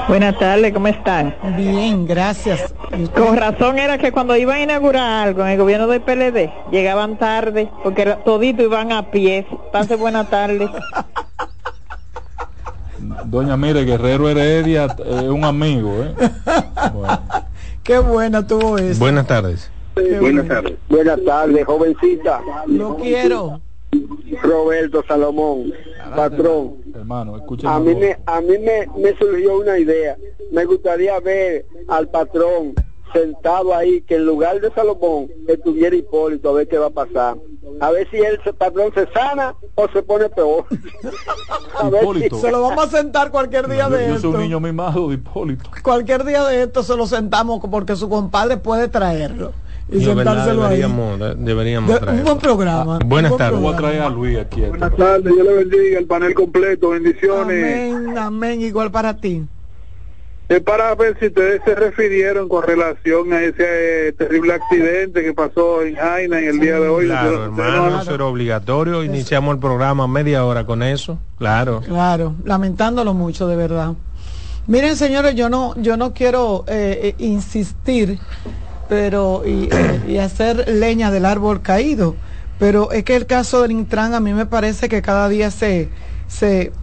[0.07, 1.35] Buenas tardes, ¿cómo están?
[1.57, 2.71] Bien, gracias.
[3.15, 7.17] Con razón era que cuando iban a inaugurar algo en el gobierno del PLD, llegaban
[7.17, 9.47] tarde, porque todito iban a pie.
[9.73, 10.69] Pase buena tarde.
[13.25, 16.13] Doña Mire, Guerrero Heredia es un amigo, ¿eh?
[17.83, 18.99] Qué buena tuvo eso.
[18.99, 19.71] Buenas tardes.
[20.19, 20.73] Buenas tardes.
[20.89, 22.41] Buenas tardes, jovencita.
[22.67, 23.61] Lo quiero.
[24.43, 25.73] Roberto Salomón,
[26.15, 26.75] patrón.
[26.93, 30.15] Hermano, A mí, me, a mí me, me surgió una idea.
[30.51, 32.75] Me gustaría ver al patrón
[33.13, 37.37] sentado ahí, que en lugar de Salomón estuviera Hipólito, a ver qué va a pasar.
[37.79, 40.65] A ver si el patrón se sana o se pone peor.
[41.79, 42.29] a ver si...
[42.37, 44.15] Se lo vamos a sentar cualquier día de esto.
[44.15, 45.69] Yo soy un niño mimado de Hipólito.
[45.81, 49.53] Cualquier día de esto se lo sentamos porque su compadre puede traerlo.
[49.91, 51.33] Y sentárselo deberíamos, ahí.
[51.37, 52.99] Deberíamos Un buen programa.
[53.01, 53.59] Ah, buenas tardes.
[53.59, 54.61] Voy a traer a Luis aquí.
[54.61, 57.93] Buenas tardes, yo le bendiga el panel completo, bendiciones.
[57.93, 59.45] Amén, amén, igual para ti.
[60.49, 65.31] Es para ver si ustedes se refirieron con relación a ese eh, terrible accidente que
[65.31, 67.05] pasó en Jaina en el día de hoy.
[67.05, 69.03] Claro, hermano, eso era obligatorio.
[69.03, 71.19] Iniciamos el programa media hora con eso.
[71.37, 71.81] Claro.
[71.85, 73.93] Claro, lamentándolo mucho, de verdad.
[74.65, 78.17] Miren, señores, yo no, yo no quiero eh, eh, insistir,
[78.89, 79.69] pero y,
[80.07, 82.15] y hacer leña del árbol caído.
[82.57, 85.89] Pero es que el caso del Intran a mí me parece que cada día se,
[86.27, 86.73] se,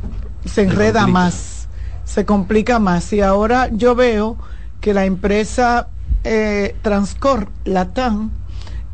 [0.46, 1.56] se enreda más
[2.06, 3.12] se complica más.
[3.12, 4.38] Y ahora yo veo
[4.80, 5.88] que la empresa
[6.24, 8.30] eh, Transcor, Latam,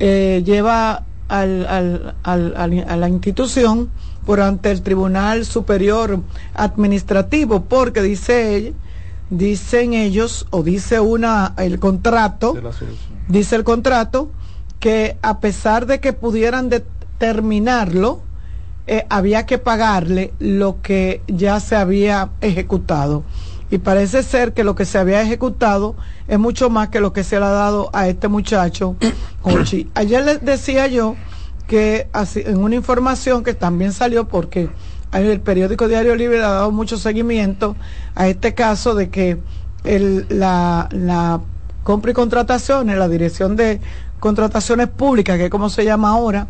[0.00, 3.90] eh, lleva al, al, al, a la institución
[4.26, 6.20] por ante el Tribunal Superior
[6.54, 8.74] Administrativo, porque dice
[9.32, 12.54] dicen ellos, o dice una, el contrato,
[13.28, 14.30] dice el contrato,
[14.78, 18.20] que a pesar de que pudieran determinarlo,
[18.86, 23.24] eh, había que pagarle lo que ya se había ejecutado.
[23.70, 25.96] Y parece ser que lo que se había ejecutado
[26.28, 28.96] es mucho más que lo que se le ha dado a este muchacho,
[29.94, 31.16] Ayer les decía yo
[31.66, 34.68] que así, en una información que también salió porque
[35.12, 37.76] el periódico Diario Libre ha dado mucho seguimiento
[38.14, 39.38] a este caso de que
[40.28, 41.40] la,
[41.82, 43.80] compra y contrataciones, la dirección de
[44.20, 46.46] contrataciones públicas, que es como se llama ahora,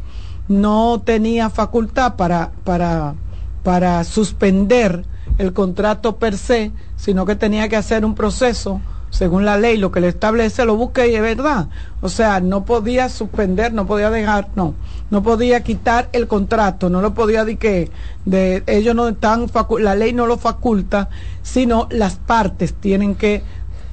[0.49, 5.05] no tenía facultad para suspender
[5.39, 8.81] el contrato per se, sino que tenía que hacer un proceso
[9.13, 11.69] según la ley, lo que le establece, lo busque y es verdad.
[12.01, 14.75] O sea, no podía suspender, no podía dejar, no,
[15.11, 17.91] no podía quitar el contrato, no lo podía decir que
[18.25, 19.49] de, ellos no están,
[19.81, 21.11] la ley no lo faculta,
[21.43, 23.43] sino las partes tienen que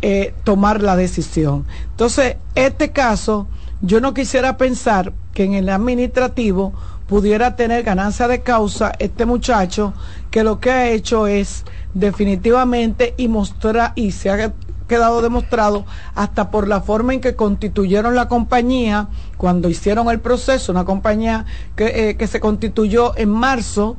[0.01, 1.65] eh, tomar la decisión.
[1.91, 3.47] Entonces, este caso,
[3.81, 6.71] yo no quisiera pensar que en el administrativo
[7.07, 9.93] pudiera tener ganancia de causa este muchacho
[10.31, 14.53] que lo que ha hecho es definitivamente y mostrar y se ha
[14.89, 15.85] quedado demostrado
[16.15, 19.07] hasta por la forma en que constituyeron la compañía
[19.37, 21.45] cuando hicieron el proceso, una compañía
[21.77, 23.95] que, eh, se constituyó en marzo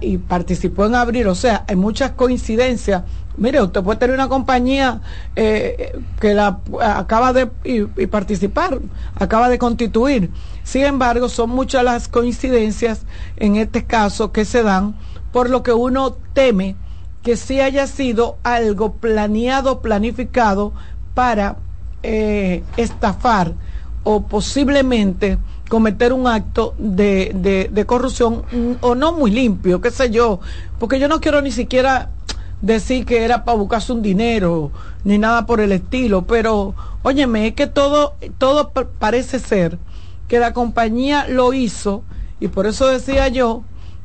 [0.00, 3.02] y participó en abril, o sea, hay muchas coincidencias
[3.36, 5.00] Mire, usted puede tener una compañía
[5.34, 8.78] eh, que la acaba de y, participar,
[9.16, 10.30] acaba de constituir.
[10.62, 13.02] Sin embargo, son muchas las coincidencias
[13.36, 14.94] en este caso que se dan,
[15.32, 16.76] por lo que uno teme
[17.24, 20.72] que sí haya sido algo planeado, planificado
[21.14, 21.56] para
[22.02, 23.54] eh, estafar
[24.04, 25.38] o posiblemente
[25.70, 30.40] cometer un acto de, de, de corrupción mm, o no muy limpio, qué sé yo,
[30.78, 32.10] porque yo no quiero ni siquiera
[32.60, 34.70] decir que era para buscarse un dinero
[35.02, 39.78] ni nada por el estilo, pero óyeme, es que todo, todo parece ser
[40.28, 42.04] que la compañía lo hizo
[42.38, 43.64] y por eso decía yo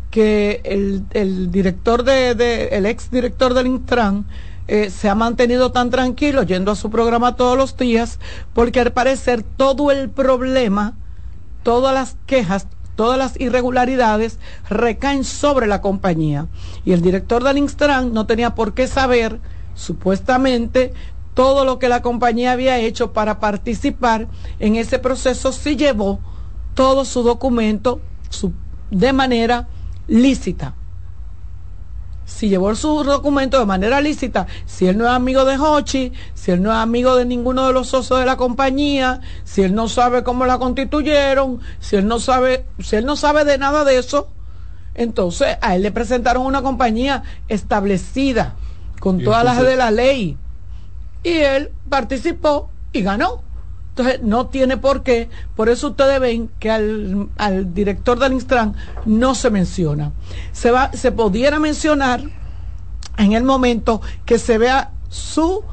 [0.09, 4.25] que el, el director de, de, el ex director del Intran
[4.67, 8.19] eh, se ha mantenido tan tranquilo yendo a su programa todos los días
[8.53, 10.93] porque al parecer todo el problema,
[11.63, 14.37] todas las quejas, todas las irregularidades
[14.69, 16.47] recaen sobre la compañía.
[16.85, 19.39] Y el director del Instran no tenía por qué saber,
[19.73, 20.93] supuestamente,
[21.33, 24.27] todo lo que la compañía había hecho para participar
[24.59, 26.19] en ese proceso si llevó
[26.75, 28.01] todo su documento
[28.91, 29.67] de manera
[30.09, 30.75] lícita.
[32.25, 36.51] si llevó sus documentos de manera lícita, si él no es amigo de Hochi, si
[36.51, 39.89] él no es amigo de ninguno de los socios de la compañía, si él no
[39.89, 43.97] sabe cómo la constituyeron, si él no sabe, si él no sabe de nada de
[43.97, 44.29] eso,
[44.93, 48.55] entonces a él le presentaron una compañía establecida
[48.99, 50.37] con todas las de la ley
[51.23, 53.48] y él participó y ganó.
[53.99, 55.29] Entonces, no tiene por qué.
[55.57, 60.13] Por eso ustedes ven que al, al director del Instran no se menciona.
[60.53, 62.21] Se, va, se pudiera mencionar
[63.17, 65.63] en el momento que se vea su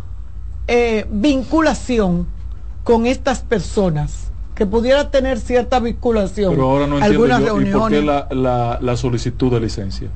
[0.66, 2.26] eh, vinculación
[2.82, 7.70] con estas personas que pudiera tener cierta vinculación Pero ahora no entiendo algunas yo, ¿y
[7.70, 10.08] por qué reuniones la, la, la solicitud de licencia?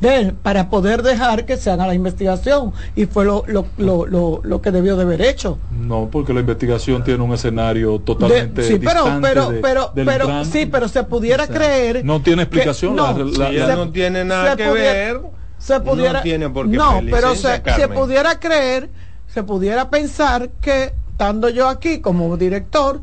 [0.00, 4.06] De él para poder dejar que se haga la investigación y fue lo, lo, lo,
[4.06, 7.98] lo, lo que debió de haber hecho No, porque la investigación tiene un escenario De-
[8.00, 10.46] totalmente sí pero distante pero de- pero del pero Intran.
[10.46, 12.96] sí pero se pudiera creer No tiene explicación.
[12.96, 15.20] no, la- no tiene nada que pudiera- ver,
[15.58, 18.90] se pudiera no tiene por qué no pero se, se pudiera creer
[19.28, 23.00] se pudiera pensar que estando yo aquí como director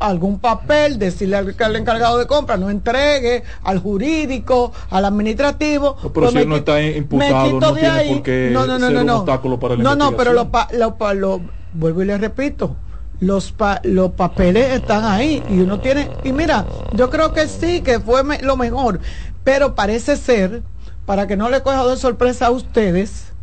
[0.00, 6.12] algún papel decirle al, al encargado de compra no entregue al jurídico al administrativo No,
[6.12, 8.08] pero pues si él no está imputado, no tiene ahí.
[8.14, 10.68] por qué no, no, no, ser un obstáculo para la no no pero lo, pa-
[10.72, 12.74] lo, pa- lo- vuelvo y le repito
[13.20, 17.80] los pa- los papeles están ahí y uno tiene y mira yo creo que sí
[17.82, 18.98] que fue me- lo mejor
[19.44, 20.64] pero parece ser
[21.06, 23.34] para que no le coja de sorpresa a ustedes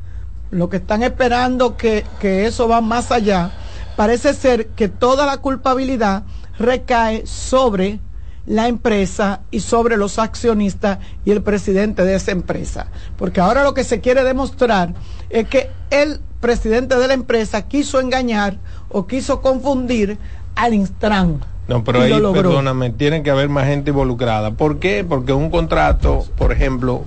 [0.51, 3.51] lo que están esperando que, que eso va más allá
[3.99, 6.23] parece ser que toda la culpabilidad
[6.57, 7.99] recae sobre
[8.45, 12.87] la empresa y sobre los accionistas y el presidente de esa empresa.
[13.17, 14.93] Porque ahora lo que se quiere demostrar
[15.29, 20.17] es que el presidente de la empresa quiso engañar o quiso confundir
[20.55, 21.41] al Instran.
[21.67, 24.51] No, pero ahí, lo perdóname, tiene que haber más gente involucrada.
[24.51, 25.03] ¿Por qué?
[25.03, 27.03] Porque un contrato, por ejemplo,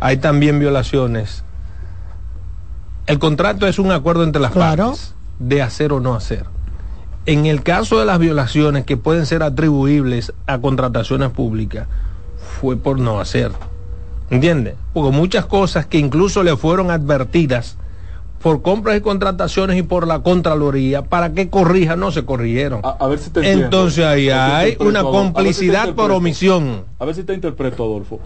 [0.00, 1.44] hay también violaciones.
[3.04, 6.44] El contrato es un acuerdo entre las partes de hacer o no hacer.
[7.26, 11.88] En el caso de las violaciones que pueden ser atribuibles a contrataciones públicas,
[12.60, 13.50] fue por no hacer.
[14.30, 14.74] ¿Entiendes?
[14.92, 17.76] Porque muchas cosas que incluso le fueron advertidas
[18.40, 22.80] por compras y contrataciones y por la Contraloría para que corrija, no se corrigieron.
[22.84, 23.64] A, a ver si te entiendo.
[23.64, 26.84] Entonces ahí hay una si complicidad por omisión.
[26.98, 28.20] A ver si te interpreto, Adolfo.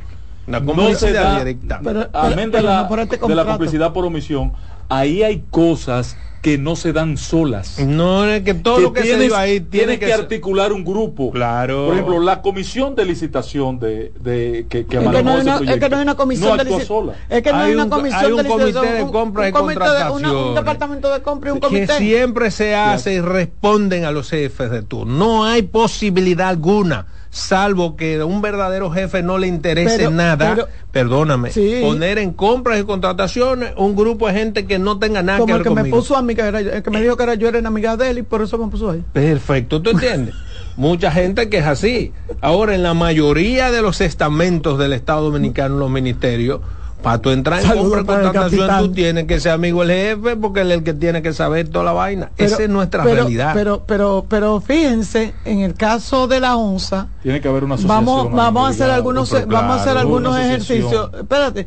[0.46, 1.80] Una No se complicidad da, directa.
[1.82, 4.52] Pero- amén de pero la, no por este de la complicidad por omisión,
[4.88, 7.78] ahí hay cosas que no se dan solas.
[7.78, 10.84] No es que todo lo que se tienes, dio ahí tiene que que, articular un
[10.84, 11.30] grupo.
[11.30, 11.86] Claro.
[11.86, 15.80] Por ejemplo, la comisión de licitación de, de que, que Es que, no una, es
[15.80, 17.14] que no hay una comisión no de actuó lici- sola.
[17.30, 19.10] Es que no hay, Hay una un- comisión hay un de licitación, comité de un-
[19.10, 21.96] compra y un un departamento de compra y un que comité.
[21.96, 25.16] siempre se hace y responden a los jefes de turno.
[25.16, 30.54] No hay posibilidad alguna, salvo que a un verdadero jefe no le interese Pero- nada,
[30.54, 31.80] pero- perdóname, Sí.
[31.82, 35.52] poner en compras y contrataciones un grupo de gente que no tenga nada como que
[35.54, 37.34] el ver que me puso a mí, que, era- el que me dijo que era
[37.34, 39.02] yo era amiga de él y por eso me puso ahí.
[39.12, 40.32] Perfecto, ¿tú entiendes?
[40.76, 42.12] Mucha gente que es así.
[42.40, 46.60] Ahora, en la mayoría de los estamentos del Estado Dominicano, los ministerios,
[47.04, 50.62] para tú entrar en compra y contratación, tú tienes que ser amigo del jefe porque
[50.62, 52.30] él es el que tiene que saber toda la vaina.
[52.36, 53.52] Esa es nuestra pero- realidad.
[53.54, 58.04] Pero, pero, pero fíjense, en el caso de la ONSA, Tiene que haber una asociación.
[58.06, 61.10] vamos, vamos a hacer algunos, vamos a hacer algunos ejercicios.
[61.14, 61.66] Espérate,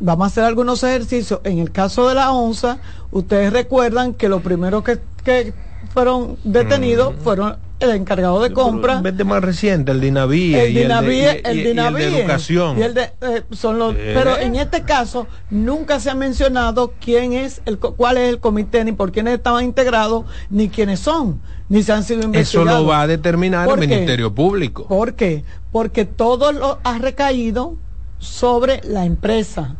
[0.00, 1.40] vamos a hacer algunos ejercicios.
[1.44, 2.78] En el caso de la ONSA,
[3.12, 5.54] ustedes recuerdan que los primeros que, que
[5.92, 9.00] fueron detenidos fueron el encargado de compra.
[9.00, 12.78] Vete más reciente, el Dinaví el y, Dinaví, el el de educación.
[12.78, 14.12] y el de, eh, son los, Eh.
[14.14, 18.40] pero en este caso nunca se ha mencionado quién es el co- cuál es el
[18.40, 22.80] comité ni por quiénes estaban integrados ni quiénes son ni se han sido Eso investigados.
[22.82, 23.78] lo va a determinar el.
[23.78, 24.86] Ministerio Público.
[24.86, 25.44] ¿Por qué?
[25.72, 27.76] Porque todo lo ha recaído
[28.18, 29.76] sobre la empresa.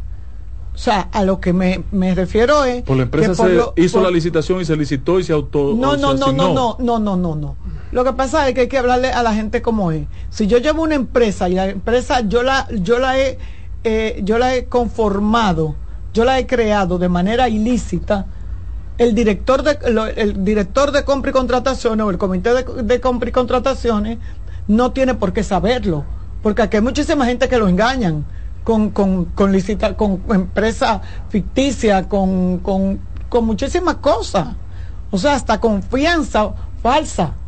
[0.74, 3.54] O sea, a lo que me, me refiero es Por la empresa que por se
[3.54, 5.72] lo- hizo por- la licitación y se licitó y se auto.
[5.76, 7.56] no, o no, no, no, no, no, no, no.
[7.94, 10.08] Lo que pasa es que hay que hablarle a la gente como es.
[10.28, 13.38] Si yo llevo una empresa y la empresa yo la, yo la he,
[13.84, 15.76] eh, yo la he conformado,
[16.12, 18.26] yo la he creado de manera ilícita,
[18.98, 19.78] el director de,
[20.16, 24.18] el director de compra y contrataciones o el comité de, de compra y contrataciones
[24.66, 26.04] no tiene por qué saberlo,
[26.42, 28.26] porque aquí hay muchísima gente que lo engañan
[28.64, 34.56] con, con, con, licita- con empresa ficticia, con, con, con muchísimas cosas.
[35.10, 37.43] O sea, hasta confianza falsa.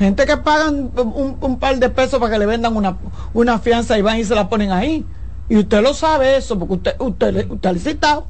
[0.00, 2.96] Gente que pagan un, un par de pesos para que le vendan una,
[3.34, 5.04] una fianza y van y se la ponen ahí.
[5.46, 8.26] Y usted lo sabe eso, porque usted, usted, usted ha licitado.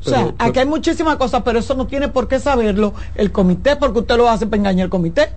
[0.00, 3.32] O sea, Pero- aquí hay muchísimas cosas, pero eso no tiene por qué saberlo el
[3.32, 5.30] comité, porque usted lo hace para engañar al comité.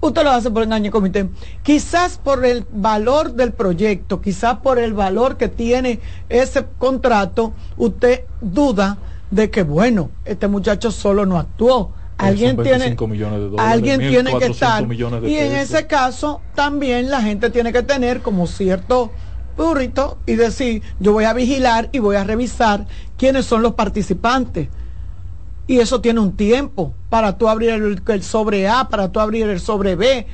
[0.00, 1.28] usted lo hace por engaño al comité.
[1.64, 5.98] Quizás por el valor del proyecto, quizás por el valor que tiene
[6.28, 8.96] ese contrato, usted duda
[9.32, 11.94] de que, bueno, este muchacho solo no actuó.
[12.20, 12.96] Alguien tiene,
[13.58, 14.86] alguien tiene que estar.
[15.24, 19.10] Y en ese caso, también la gente tiene que tener como cierto
[19.56, 22.86] burrito y decir, yo voy a vigilar y voy a revisar
[23.16, 24.68] quiénes son los participantes.
[25.66, 29.60] Y eso tiene un tiempo para tú abrir el, sobre A, para tú abrir el
[29.60, 30.26] sobre B.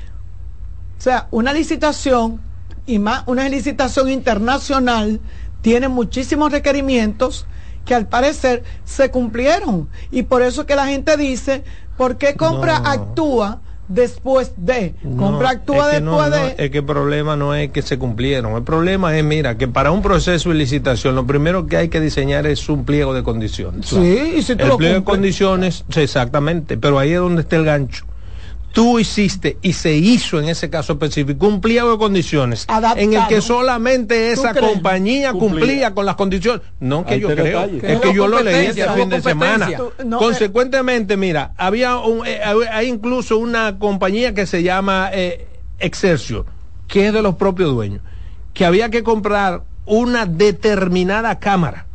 [0.98, 2.40] O sea, una licitación
[2.86, 5.20] y más una licitación internacional
[5.60, 7.46] tiene muchísimos requerimientos
[7.86, 9.88] que al parecer se cumplieron.
[10.10, 11.64] Y por eso que la gente dice,
[11.96, 13.60] ¿por qué compra actúa?
[13.88, 18.56] después de compra actúa después de es que el problema no es que se cumplieron.
[18.56, 22.00] El problema es mira que para un proceso de licitación lo primero que hay que
[22.00, 23.86] diseñar es un pliego de condiciones.
[23.86, 27.42] Sí y si tú el lo pliego de condiciones sí, exactamente pero ahí es donde
[27.42, 28.04] está el gancho
[28.76, 32.66] tú hiciste y se hizo en ese caso específico un pliego de condiciones
[32.98, 35.60] en el que solamente ¿Tú esa compañía cumplía.
[35.60, 35.94] Cumplía.
[35.94, 36.60] con las condiciones.
[36.78, 37.94] No que Ahí yo creo, detalle.
[37.94, 39.70] es Que yo lo leí este fin de semana.
[39.78, 42.38] Tú- no, Consecuentemente, mira, había un, eh,
[42.70, 45.46] hay incluso una compañía que se llama eh,
[45.78, 46.44] Excelsior,
[46.86, 48.02] que es de los propios dueños,
[48.52, 51.85] que había que comprar una determinada cámara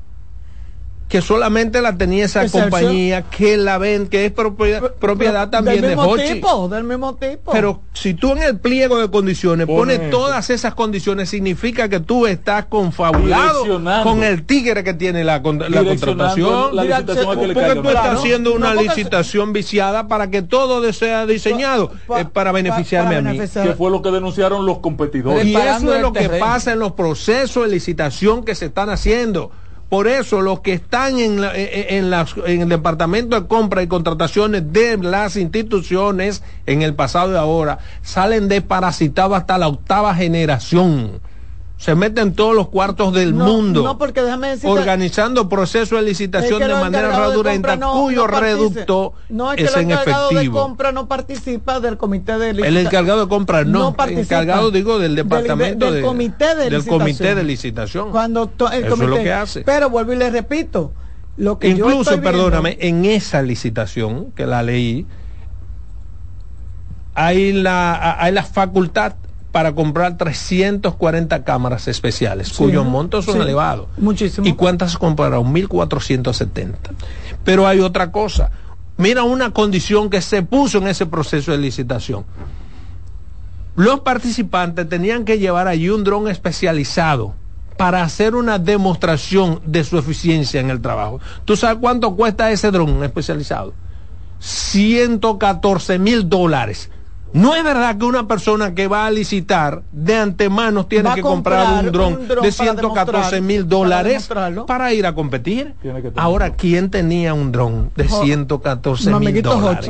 [1.11, 5.89] que solamente la tenía esa compañía que la ven, que es propiedad, propiedad también del
[5.89, 6.33] de mismo Hochi.
[6.35, 7.51] tipo, del mismo tipo.
[7.51, 11.99] Pero si tú en el pliego de condiciones Pone pones todas esas condiciones, significa que
[11.99, 13.65] tú estás confabulado
[14.03, 16.73] con el tigre que tiene la, con- la contratación.
[16.77, 20.41] la licitación a que le porque tú estás haciendo una No, licitación viciada para que
[20.41, 23.37] todo sea diseñado eh, para beneficiarme a mí.
[23.37, 25.45] Que fue lo que denunciaron los competidores.
[25.45, 29.51] Y eso es lo que pasa en los procesos de licitación que se están haciendo.
[29.91, 31.41] Por eso los que están en,
[32.09, 37.35] las- en el departamento de compra y contrataciones de las instituciones en el pasado y
[37.35, 41.19] ahora salen desparasitados hasta la octava generación.
[41.81, 43.81] Se meten en todos los cuartos del No, mundo.
[43.81, 44.67] No, porque déjame decirte.
[44.69, 49.63] organizando procesos de licitación es que de manera fraudulenta no- cuyo reducto No, es que
[49.63, 50.61] es el en encargado de efectivo.
[50.61, 52.85] compra no participa del comité de El licitación.
[52.85, 56.73] encargado de compra no, el encargado digo del Del- departamento del de- comité de del
[56.73, 56.99] licitación.
[56.99, 58.11] comité de licitación.
[58.11, 59.61] Cuando to- el Eso es lo comité- que hace.
[59.61, 60.93] Pero vuelvo y le repito,
[61.37, 65.07] lo que yo Incluso, estoy viendo- perdóname, en esa licitación que la leí,
[67.15, 69.15] hay la, hay la facultad
[69.51, 72.55] para comprar 340 cámaras especiales, Sí.
[72.57, 73.41] cuyos montos son Sí.
[73.41, 73.87] elevados.
[73.97, 74.47] Muchísimo.
[74.47, 75.51] ¿Y cuántas compraron?
[75.51, 76.91] 1470.
[77.43, 78.51] Pero hay otra cosa.
[78.97, 82.23] Mira una condición que se puso en ese proceso de licitación.
[83.75, 87.33] Los participantes tenían que llevar allí un dron especializado
[87.77, 91.19] para hacer una demostración de su eficiencia en el trabajo.
[91.45, 93.73] ¿Tú sabes cuánto cuesta ese dron especializado?
[94.39, 96.89] 114 mil dólares.
[97.33, 101.21] No es verdad que una persona que va a licitar de antemano tiene Va que
[101.21, 104.27] comprar, comprar un dron de para 114 mil dólares
[104.67, 105.73] para ir a competir.
[106.15, 109.89] Ahora, ¿quién tenía un dron de Jo- 114 mi mil dólares?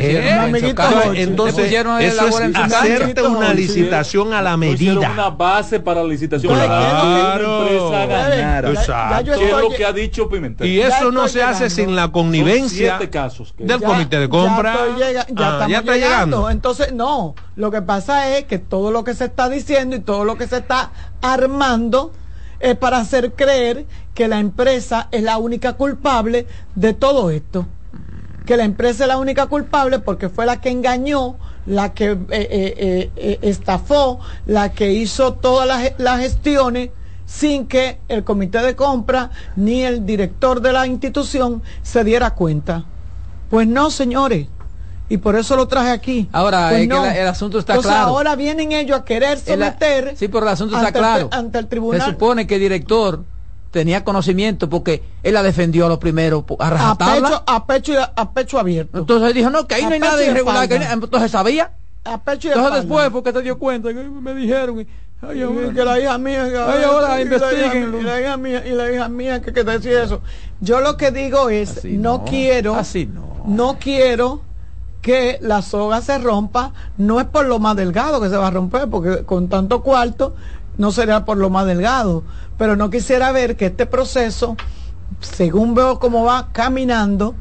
[0.00, 5.10] Eh, entonces, eso es hacerte una licitación a la medida.
[5.10, 6.54] una base para la licitación.
[6.54, 7.66] Claro.
[8.72, 9.32] Exacto.
[9.34, 10.66] Es lo que ha dicho Pimentel.
[10.66, 14.76] Y eso no se hace sin la connivencia del Ya- comité de compra.
[15.68, 16.15] Ya está llegando.
[16.50, 17.34] Entonces, no.
[17.56, 20.46] Lo que pasa es que todo lo que se está diciendo y todo lo que
[20.46, 20.90] se está
[21.20, 22.12] armando
[22.60, 27.66] es para hacer creer que la empresa es la única culpable de todo esto.
[28.46, 31.36] Que la empresa es la única culpable porque fue la que engañó,
[31.66, 36.90] la que eh, eh, eh, estafó, la que hizo todas las, las gestiones
[37.26, 42.84] sin que el comité de compra ni el director de la institución se diera cuenta.
[43.50, 44.46] Pues no, señores.
[45.08, 46.28] Y por eso lo traje aquí.
[46.32, 47.02] Ahora, Pues es que no.
[47.04, 48.08] la- el asunto está Entonces, claro.
[48.08, 50.14] ahora vienen ellos a querer El- someter.
[50.16, 51.28] sí, pero el asunto está el- claro.
[51.32, 52.02] ante el Se tribunal.
[52.10, 53.22] supone que el director
[53.70, 57.28] tenía conocimiento porque él la defendió a los primeros a a rajatabla.
[57.28, 58.98] pecho, a pecho y a, a pecho abierto.
[58.98, 60.68] Entonces dijo, no, que ahí A no hay nada irregular.
[60.68, 61.72] que entonces sabía.
[62.04, 63.02] A pecho y a Entonces espalda.
[63.02, 64.80] después, porque te dio cuenta, que me dijeron.
[64.80, 64.86] y-
[65.22, 68.62] ay, que la hija mía que- Ay, ahora y la hija- y la hija mía
[68.66, 70.20] y la hija mía que, que decía eso
[70.60, 73.42] yo lo que digo es no, quiero Así no.
[73.46, 74.42] no quiero
[75.06, 78.50] que la soga se rompa no es por lo más delgado que se va a
[78.50, 80.34] romper porque con tanto cuarto
[80.78, 82.24] no sería por lo más delgado
[82.58, 84.56] pero no quisiera ver que este proceso
[85.20, 87.36] según veo cómo va caminando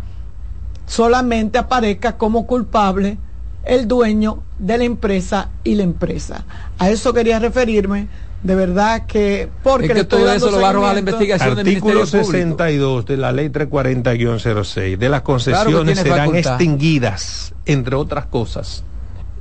[0.85, 3.17] solamente aparezca como culpable
[3.63, 6.45] el dueño de la empresa y la empresa.
[6.77, 8.09] A eso quería referirme,
[8.45, 10.93] de verdad que porque Es que le estoy todo dando eso lo va a arrojar
[10.93, 12.57] la investigación del Artículo Ministerio Público.
[12.57, 16.51] 62 de la ley 340-06 de las que concesiones serán facultad.
[16.51, 18.83] extinguidas, entre otras cosas,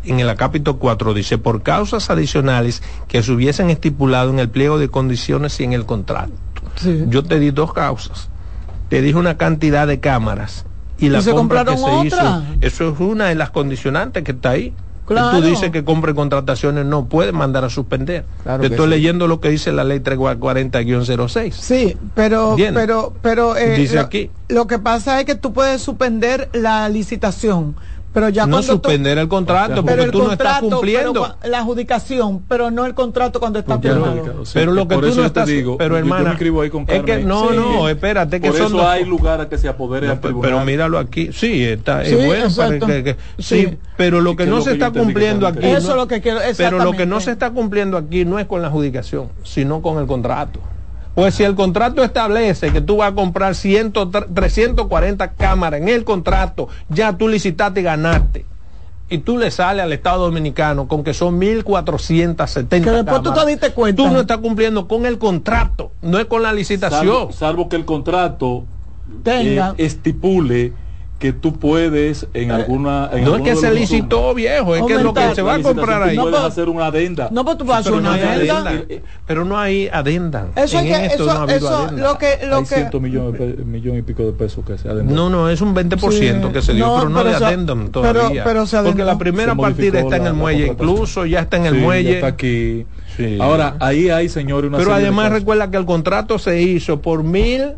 [0.04, 4.78] en el acápito 4 dice, por causas adicionales que se hubiesen estipulado en el pliego
[4.78, 6.32] de condiciones y en el contrato.
[7.08, 8.30] Yo te di dos causas.
[8.88, 10.64] Te dije una cantidad de cámaras
[10.98, 12.42] y la ¿Y se compra que compraron se hizo.
[12.62, 14.72] Eso es una de las condicionantes que está ahí.
[15.06, 15.38] Claro.
[15.38, 18.24] Tú dices que compre contrataciones, no puede mandar a suspender.
[18.42, 18.90] Claro Te estoy sí.
[18.90, 21.52] leyendo lo que dice la ley 340-06.
[21.52, 22.82] Sí, pero, ¿Entiendes?
[22.82, 24.30] pero, pero eh, Dice lo, aquí.
[24.48, 27.76] lo que pasa es que tú puedes suspender la licitación,
[28.14, 31.12] pero ya no suspender el contrato porque pero el tú no estás contrato, cumpliendo.
[31.40, 34.44] pero la adjudicación, pero no el contrato cuando está firmado.
[34.54, 36.70] pero lo que por tú eso no te estás digo, pero yo hermana me ahí
[36.70, 37.56] con es que no Sí.
[37.56, 40.50] no espérate que por son eso dos hay lugar a que se apodere No, tribunal.
[40.52, 43.78] pero míralo aquí sí está Sí, es bueno para que, que- sí, Sí.
[43.96, 46.38] pero lo que Que no se está cumpliendo aquí Eso no- es lo que quiero,
[46.56, 49.98] pero lo que no se está cumpliendo aquí no es con la adjudicación sino con
[49.98, 50.60] el contrato
[51.14, 53.92] pues si el contrato establece que tú vas a comprar 100,
[54.34, 58.44] 340 cámaras en el contrato, ya tú licitaste y ganaste.
[59.08, 63.46] Y tú le sales al Estado Dominicano con que son 1.470 Que después tú te
[63.46, 64.02] diste cuenta.
[64.02, 67.00] Tú no estás cumpliendo con el contrato, no es con la licitación.
[67.00, 68.64] Salvo, salvo que el contrato
[69.22, 69.70] Tenga.
[69.70, 70.72] eh, estipule
[71.24, 74.98] que tú puedes en alguna en Eh, no es que se licitó, viejo, es que
[75.02, 76.16] lo que se va a comprar ahí.
[76.16, 77.28] puedes No, pero- hacer una adenda.
[77.32, 78.58] No, pues tú vas a hacer Pero una adenda.
[78.58, 78.84] adenda.
[79.26, 80.48] Pero no hay adenda.
[80.54, 82.02] Eso en es que, esto eso, no ha habido eso, adenda.
[82.12, 84.86] lo que, lo Hay que, cientos millones, millón y pico de pesos que se.
[84.92, 86.52] No, no, es un 20% Sí.
[86.52, 88.44] que se dio, No, pero no pero de adendum pero- todavía.
[88.44, 91.74] pero se Porque la primera partida está en el muelle, incluso ya está en el
[91.76, 92.14] Sí, muelle.
[92.16, 92.84] está aquí.
[93.16, 93.38] Sí.
[93.40, 97.76] Ahora, ahí hay, señores, una pero además recuerda que el contrato se hizo por mil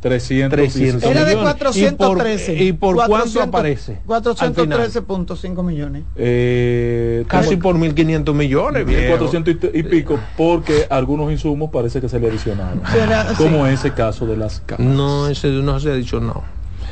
[0.00, 1.54] 300, 300 era de millones.
[1.58, 2.52] 413.
[2.54, 3.98] ¿Y por, y por cuánto 400 aparece?
[4.06, 6.02] 413.5 millones.
[6.16, 9.18] Eh, Casi por 1.500 millones, viejo.
[9.18, 12.80] 400 y, y pico, porque algunos insumos parece que se le adicionaron.
[12.92, 14.94] Será- como ese caso de las cámaras.
[14.94, 16.42] No, ese no se ha dicho no.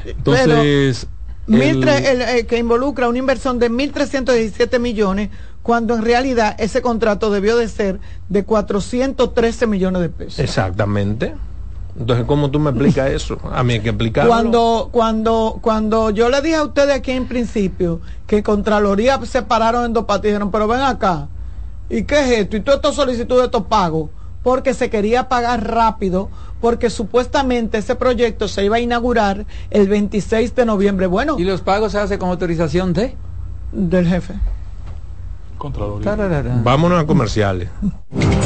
[0.04, 1.06] Entonces,
[1.48, 5.30] el- tre- el, eh, que involucra una inversión de 1.317 millones,
[5.62, 10.38] cuando en realidad ese contrato debió de ser de 413 millones de pesos.
[10.40, 11.34] Exactamente.
[11.98, 13.38] Entonces, ¿cómo tú me explicas eso?
[13.52, 14.30] A mí hay que explicarlo.
[14.30, 19.86] Cuando, cuando, cuando yo le dije a ustedes aquí en principio que Contraloría se pararon
[19.86, 21.28] en dos patas y dijeron, pero ven acá,
[21.88, 22.56] ¿y qué es esto?
[22.56, 24.10] Y todas estas solicitudes, estos pagos,
[24.42, 26.28] porque se quería pagar rápido,
[26.60, 31.06] porque supuestamente ese proyecto se iba a inaugurar el 26 de noviembre.
[31.06, 33.16] Bueno, ¿Y los pagos se hacen con autorización de?
[33.72, 34.34] del jefe.
[35.58, 36.04] Contraloría.
[36.04, 36.60] Tararara.
[36.62, 37.68] Vámonos a comerciales.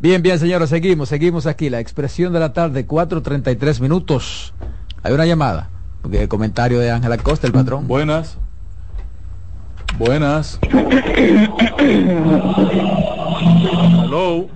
[0.00, 1.68] Bien, bien, señores, seguimos, seguimos aquí.
[1.68, 4.54] La expresión de la tarde, 4.33 minutos.
[5.02, 5.68] Hay una llamada.
[6.02, 7.86] Porque el comentario de Ángela Costa, el patrón.
[7.86, 8.38] Buenas.
[9.98, 10.58] Buenas.
[14.02, 14.46] Hello.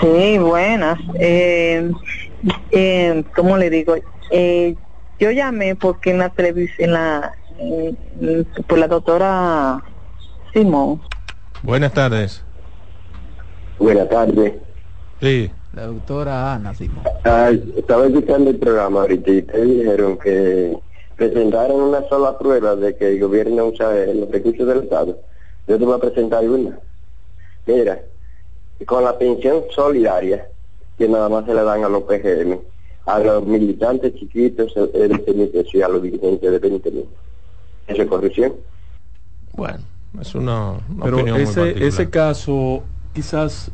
[0.00, 0.98] Sí, buenas.
[1.20, 1.92] Eh,
[2.72, 3.94] eh, ¿Cómo le digo?
[4.32, 4.74] Eh,
[5.20, 9.80] yo llamé porque en la televisión, en la, en- por la doctora
[10.52, 11.00] Simón.
[11.62, 12.42] Buenas tardes.
[13.78, 14.54] Buenas tardes.
[15.20, 15.50] Sí.
[15.74, 17.02] La doctora Ana Simón.
[17.24, 20.78] Ah, estaba escuchando el programa ahorita y ustedes dijeron que
[21.16, 25.18] presentaron una sola prueba de que el gobierno usa los recursos del Estado.
[25.66, 26.78] Yo te voy a presentar una.
[27.66, 28.00] Mira,
[28.86, 30.46] con la pensión solidaria,
[30.96, 32.58] que nada más se le dan a los PGM,
[33.06, 36.90] a los militantes chiquitos es de 20 mil pesos y a los dirigentes de 20
[36.92, 37.06] mil.
[37.88, 38.54] ¿Eso es corrupción?
[39.54, 39.80] Bueno,
[40.20, 42.82] es una, una Pero opinión ese, ese caso,
[43.14, 43.70] quizás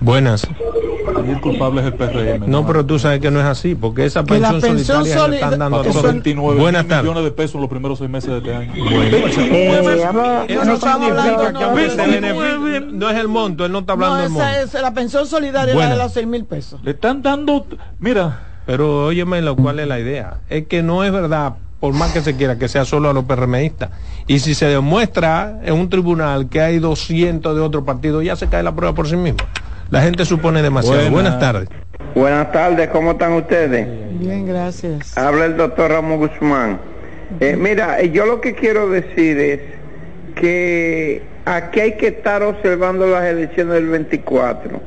[0.00, 0.44] Buenas.
[0.46, 2.46] ahí el culpable es el PRM.
[2.50, 5.14] No, pero tú sabes que no es así, porque esa Que la pensión, pensión solidaria
[5.14, 6.12] le soli- están dando a Pasó todos.
[6.12, 7.04] 29 Buenas tardes.
[7.04, 8.72] millones de pesos en los primeros seis meses de este año.
[8.74, 13.16] Eh, Eso no estamos significa hablando, que no, aunque no, se no, beneficie, no es
[13.18, 14.48] el monto, él no está hablando No, del monto.
[14.48, 16.80] esa es la pensión solidaria la de los seis mil pesos.
[16.82, 17.66] Le están dando,
[17.98, 18.48] mira.
[18.66, 20.38] Pero óyeme lo cual es la idea.
[20.48, 23.24] Es que no es verdad, por más que se quiera, que sea solo a los
[23.24, 23.90] PRMistas.
[24.26, 28.48] Y si se demuestra en un tribunal que hay 200 de otro partido, ya se
[28.48, 29.40] cae la prueba por sí mismo.
[29.90, 30.96] La gente supone demasiado.
[30.96, 31.12] Buena.
[31.12, 31.68] Buenas tardes.
[32.14, 33.86] Buenas tardes, ¿cómo están ustedes?
[34.18, 35.18] Bien, gracias.
[35.18, 36.80] Habla el doctor Ramón Guzmán.
[37.40, 39.60] Eh, mira, eh, yo lo que quiero decir es
[40.36, 44.80] que aquí hay que estar observando las elecciones del 24,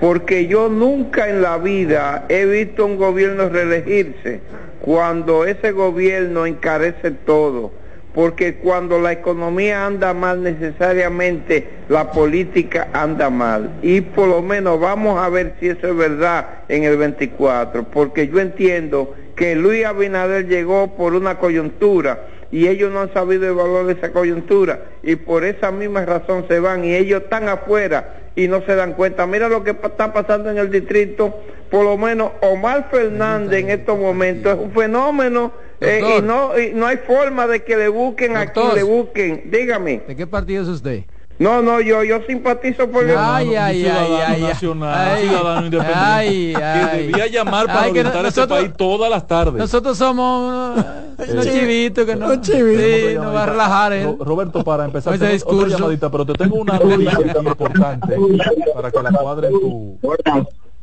[0.00, 4.40] porque yo nunca en la vida he visto un gobierno reelegirse
[4.80, 7.72] cuando ese gobierno encarece todo,
[8.14, 14.80] porque cuando la economía anda mal necesariamente la política anda mal y por lo menos
[14.80, 19.84] vamos a ver si eso es verdad en el 24, porque yo entiendo que Luis
[19.84, 25.44] Abinader llegó por una coyuntura y ellos no han sabido evaluar esa coyuntura y por
[25.44, 29.26] esa misma razón se van y ellos están afuera y no se dan cuenta.
[29.26, 31.40] Mira lo que está pasando en el distrito,
[31.70, 36.72] por lo menos Omar Fernández en estos momentos es un fenómeno eh, y, no, y
[36.74, 38.74] no hay forma de que le busquen a quien Doctor.
[38.76, 39.50] le busquen.
[39.50, 40.02] Dígame.
[40.06, 41.04] ¿De qué partido es usted?
[41.38, 45.64] No, no, yo yo simpatizo por el Ay, ay, ay, ciudadano ay, nacional, ay, ciudadano
[45.64, 47.06] independiente, ay, que ay.
[47.06, 49.54] debía llamar para Ay, que orientar a ese nosotros- país todas las tardes.
[49.54, 50.84] Nosotros somos
[51.16, 54.84] unos Eh, chivitos que no, ¿Cómo sí, se llama nos va a relajar Roberto, para
[54.84, 58.16] empezar, Ese tengo otra llamadita, pero te tengo una noticia importante
[58.74, 59.98] para que la cuadre en tu...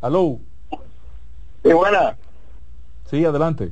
[0.02, 0.40] Aló.
[1.64, 2.18] Sí, buena.
[3.10, 3.72] Sí, adelante.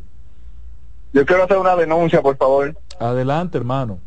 [1.14, 2.76] Yo quiero hacer una denuncia, por favor.
[3.00, 4.00] Adelante, hermano.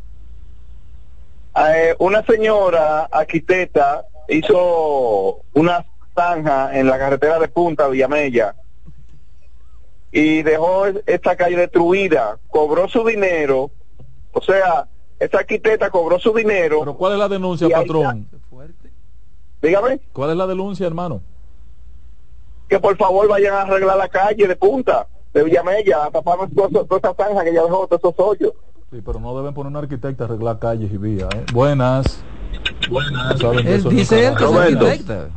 [1.57, 5.85] Eh, una señora arquitecta hizo una
[6.15, 8.55] zanja en la carretera de Punta Villamella
[10.13, 13.71] y dejó es- esta calle destruida, cobró su dinero,
[14.33, 14.87] o sea,
[15.19, 16.81] esta arquitecta cobró su dinero.
[16.81, 18.29] Pero ¿cuál es la denuncia, patrón?
[19.61, 20.01] Dígame.
[20.13, 21.21] ¿Cuál es la denuncia, hermano?
[22.69, 26.69] Que por favor vayan a arreglar la calle de Punta, de Villamella, a tapar toda
[26.69, 28.53] esa- toda esa zanja que ya dejó todos esos hoyos.
[28.91, 31.29] Sí, pero no deben poner un arquitecto a arreglar calles y vías.
[31.35, 31.45] ¿eh?
[31.53, 32.23] Buenas.
[32.91, 33.41] Buenas.
[33.41, 35.29] Él dice él que es arquitecta.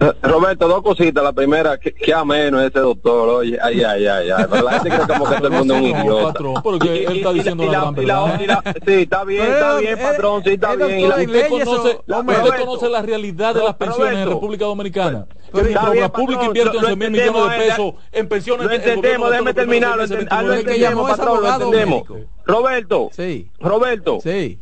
[0.00, 1.22] Eh, Roberto, dos cositas.
[1.22, 4.44] La primera, que, que ameno ese doctor, oye, ay, ay, ay, ay.
[4.50, 6.26] Pero la gente cree como que todo el mundo es un idiota.
[6.32, 8.62] patrón, porque él está diciendo la gran verdad.
[8.86, 11.00] Sí, está bien, está bien, patrón, sí, está bien.
[11.00, 14.28] Y la- Usted conoce, La- usted conoce la realidad de las pensiones en.
[14.30, 15.26] República Dominicana.
[15.52, 17.70] Que Está mientras bien, la pública patrón, invierte lo- lo 11 mil entendemos, millones de
[17.70, 18.66] pesos en pensiones.
[18.66, 22.02] Lo entendemos, déjeme terminar, lo seis meses enten- lo 29 entendemos, patrón, lo entendemos.
[22.46, 23.50] Roberto, sí.
[23.60, 24.58] Roberto, sí.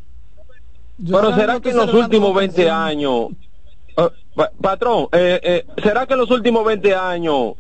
[1.10, 3.28] pero será que en los últimos 20 años,
[4.39, 7.55] pa- patrón, eh, eh, será que en los últimos 20 años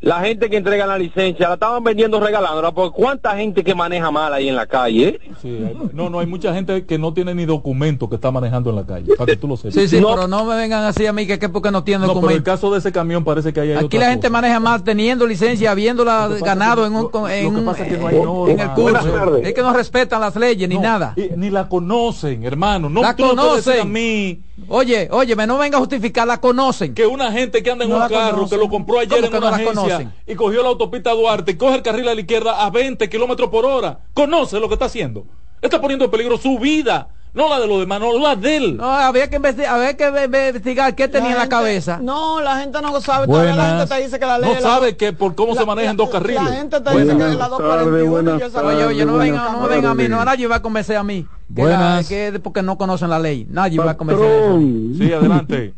[0.00, 2.70] la gente que entrega la licencia la estaban vendiendo regalándola?
[2.72, 5.08] Porque cuánta gente que maneja mal ahí en la calle.
[5.08, 5.20] eh?
[5.40, 8.70] Sí, hay- no, no, hay mucha gente que no tiene ni documento que está manejando
[8.70, 9.74] en la calle, para que tú lo sepas.
[9.74, 12.08] Sí, sí, pero no me vengan así a mí que, que porque no tienen No,
[12.08, 12.44] pero el documento.
[12.44, 14.32] caso de ese camión parece que ahí hay Aquí otra la gente cosa.
[14.40, 17.98] maneja más teniendo licencia, habiéndola ganado en un, con- en, que un- pasa es que
[17.98, 19.36] no hay en el curso.
[19.38, 21.14] Es que no respetan las leyes ni No, nada.
[21.16, 22.90] y- ni la conocen, hermano.
[22.90, 23.80] No, la tú no conocen.
[23.80, 26.94] a mí Oye, oye, me no venga a justificar, la conocen.
[26.94, 28.58] que una gente que anda en No un carro conocen.
[28.58, 31.56] que lo compró ayer ¿Cómo en una no agencia y cogió la autopista Duarte y
[31.56, 34.86] coge el carril a la izquierda a 20 kilómetros por hora, conoce lo que está
[34.86, 35.26] haciendo.
[35.60, 38.76] Está poniendo en peligro su vida, no la de los demás, no la de él.
[38.78, 41.98] No, había que investigar, había que ve- investigar qué tenía en la gente- cabeza.
[42.02, 43.26] No, la gente no sabe.
[43.26, 43.78] todavía La Buenas.
[43.88, 44.48] gente te dice que la ley.
[44.48, 46.42] No la- sabe que por cómo la- se manejan dos carriles.
[46.42, 49.26] La gente te dice que es la 241 y yo esa- Oye, oye, no buenas
[49.30, 49.52] vengan,
[49.84, 51.26] no a mí, no nadie va a convencer a mí.
[51.54, 52.08] Que, la- Buenas.
[52.08, 53.46] que es porque no conocen la ley.
[53.50, 54.30] Nadie va a convencer a.
[54.40, 54.92] Patrón.
[54.98, 55.74] Sí, adelante.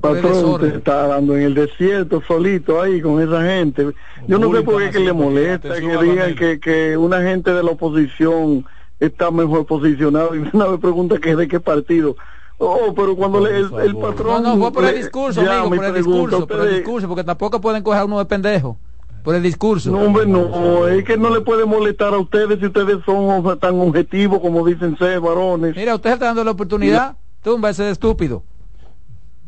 [0.00, 3.88] Patrón, usted está dando en el desierto solito ahí con esa gente.
[4.26, 7.62] Yo no sé por qué que le molesta que digan que, que una gente de
[7.62, 8.64] la oposición
[9.06, 12.16] está mejor posicionado y una vez pregunta que es de qué partido.
[12.58, 14.42] Oh, pero cuando le- el, el No, patrón...
[14.42, 15.98] no, fue por el discurso, amigo, por el pregunta,
[16.36, 18.78] discurso, por el discurso, porque tampoco pueden coger a uno de pendejo.
[19.24, 19.90] Por el discurso.
[19.90, 23.56] No, hombre, no, es que no le puede molestar a ustedes si ustedes son o-
[23.56, 25.74] tan objetivos como dicen ser varones.
[25.76, 28.42] Mira, usted está dando la oportunidad, tumba ese estúpido.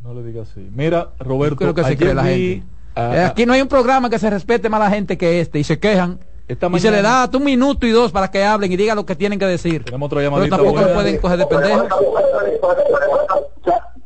[0.03, 0.69] No le digas así.
[0.75, 2.67] Mira, Roberto, Creo que se ayer cree la vi gente.
[2.95, 5.41] a- Eh, Aquí no hay un programa que se respete más a la gente que
[5.41, 6.19] este y se quejan.
[6.47, 9.07] Esta y se le da un minuto y dos para que hablen y digan lo
[9.07, 9.85] que tienen que decir.
[9.85, 11.89] Tenemos otra Pero tampoco lo pueden coger de pendejo.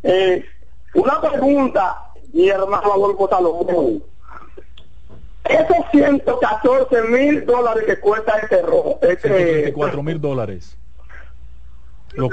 [0.04, 0.44] Eh,
[0.94, 4.02] una pregunta, mi hermano Adolfo Salomón.
[5.44, 10.76] Esos 114 mil dólares que cuesta este rojo, este, 134 mil dólares.
[12.14, 12.30] Los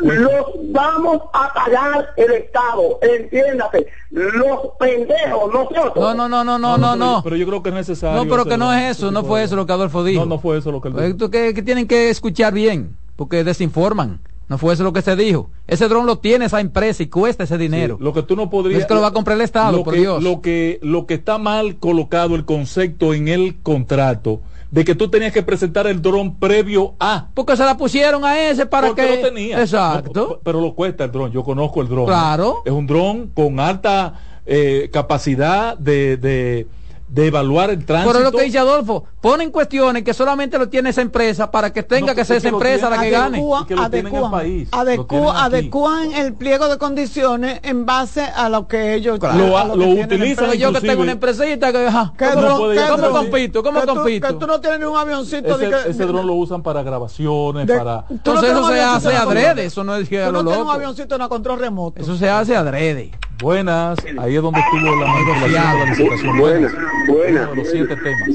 [0.70, 5.94] vamos a pagar el Estado, entiéndase, los pendejos, nosotros.
[5.96, 7.22] No, no, no, no, no, no, pero- no.
[7.24, 8.24] Pero yo creo que es necesario.
[8.24, 10.22] No, pero que no es eso, no fue eso lo que Adolfo dijo.
[10.22, 11.06] No, no fue eso lo que él dijo.
[11.06, 14.20] Esto que, que tienen que escuchar bien, porque desinforman.
[14.48, 15.50] No fue eso lo que se dijo.
[15.68, 17.98] Ese dron lo tiene esa empresa y cuesta ese dinero.
[17.98, 18.82] Sí, lo que tú no podrías.
[18.82, 20.24] Es que lo va a comprar el Estado, lo por que, Dios.
[20.24, 25.10] Lo que, lo que está mal colocado el concepto en el contrato de que tú
[25.10, 27.30] tenías que presentar el dron previo a.
[27.34, 29.16] Porque se la pusieron a ese para Porque que.
[29.18, 29.62] lo tenía.
[29.62, 30.28] Exacto.
[30.30, 31.32] No, pero lo cuesta el dron.
[31.32, 32.06] Yo conozco el dron.
[32.06, 32.62] Claro.
[32.66, 36.68] Es un dron con alta eh, capacidad de, de,
[37.16, 38.12] de evaluar el tránsito.
[38.12, 41.82] Pero lo que dice Adolfo, ponen cuestiones que solamente lo tiene esa empresa para que
[41.82, 43.38] tenga No, que ser es que esa lo empresa la que gane.
[43.66, 44.68] Que lo país,
[45.10, 49.74] lo adecúan- el pliego de condiciones en base a lo que ellos Lo- a lo
[49.76, 51.86] que tienen utilizan yo que tengo una empresita que
[52.18, 53.64] ¿Qué ¿cómo, dron- cómo compito?
[53.64, 54.28] ¿Cómo que tú- compito?
[54.28, 56.84] que tú no tienes ni un avioncito de Ese, que- ese dron lo usan para
[56.84, 58.02] grabaciones, de- para...
[58.08, 60.50] tú no Entonces tienes eso se hace adrede, eso no es que tú lo no
[60.50, 62.02] tienes un avioncito en control remoto.
[62.02, 63.12] Eso se hace adrede.
[63.40, 66.38] Buenas, ahí es donde estuvo la manipulación de la licitación.
[66.38, 66.74] Buenas,
[67.08, 67.56] buenas.
[67.56, 68.30] Los siete temas.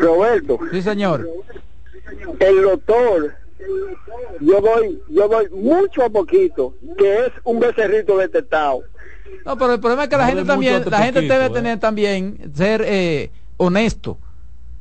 [0.00, 1.28] Roberto, Sí, señor.
[2.38, 3.34] el doctor,
[4.40, 8.82] yo doy, yo doy mucho a poquito, que es un becerrito detectado.
[9.44, 11.46] No, pero el problema es que la No gente también, mucho la gente poquito, debe
[11.46, 11.50] eh.
[11.50, 14.18] tener también ser eh, honesto.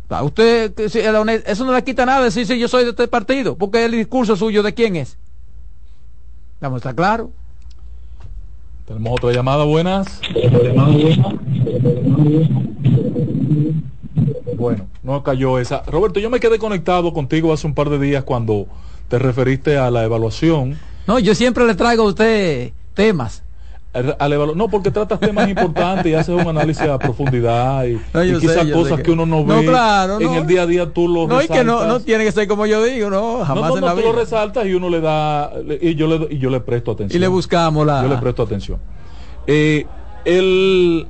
[0.05, 3.57] O sea, Usted, eso no le quita nada decir si yo soy de este partido,
[3.57, 5.17] porque el discurso suyo de quién es.
[6.59, 7.31] Vamos, está claro.
[8.87, 10.21] Tenemos otra llamada, buenas.
[14.55, 15.83] Bueno, no cayó esa.
[15.83, 18.65] Roberto, yo me quedé conectado contigo hace un par de días cuando
[19.09, 20.77] te referiste a la evaluación.
[21.05, 23.43] No, yo siempre le traigo a usted temas.
[23.93, 27.99] Al- al evalu- no, porque tratas temas importantes y haces un análisis a profundidad y,
[28.13, 29.11] No, y yo quizás sé, cosas que- que...
[29.11, 30.35] uno no No, ve claro, en no.
[30.35, 31.87] el día a día tú lo No, que no, resaltas.
[31.87, 34.07] no tiene que ser como yo digo, no, jamás en la tú vida.
[34.07, 35.51] lo resaltas y uno le da
[35.81, 38.03] y yo le y yo le presto atención Y le buscamos la.
[38.03, 38.79] yo le presto atención
[39.47, 39.85] Eh,
[40.25, 41.07] el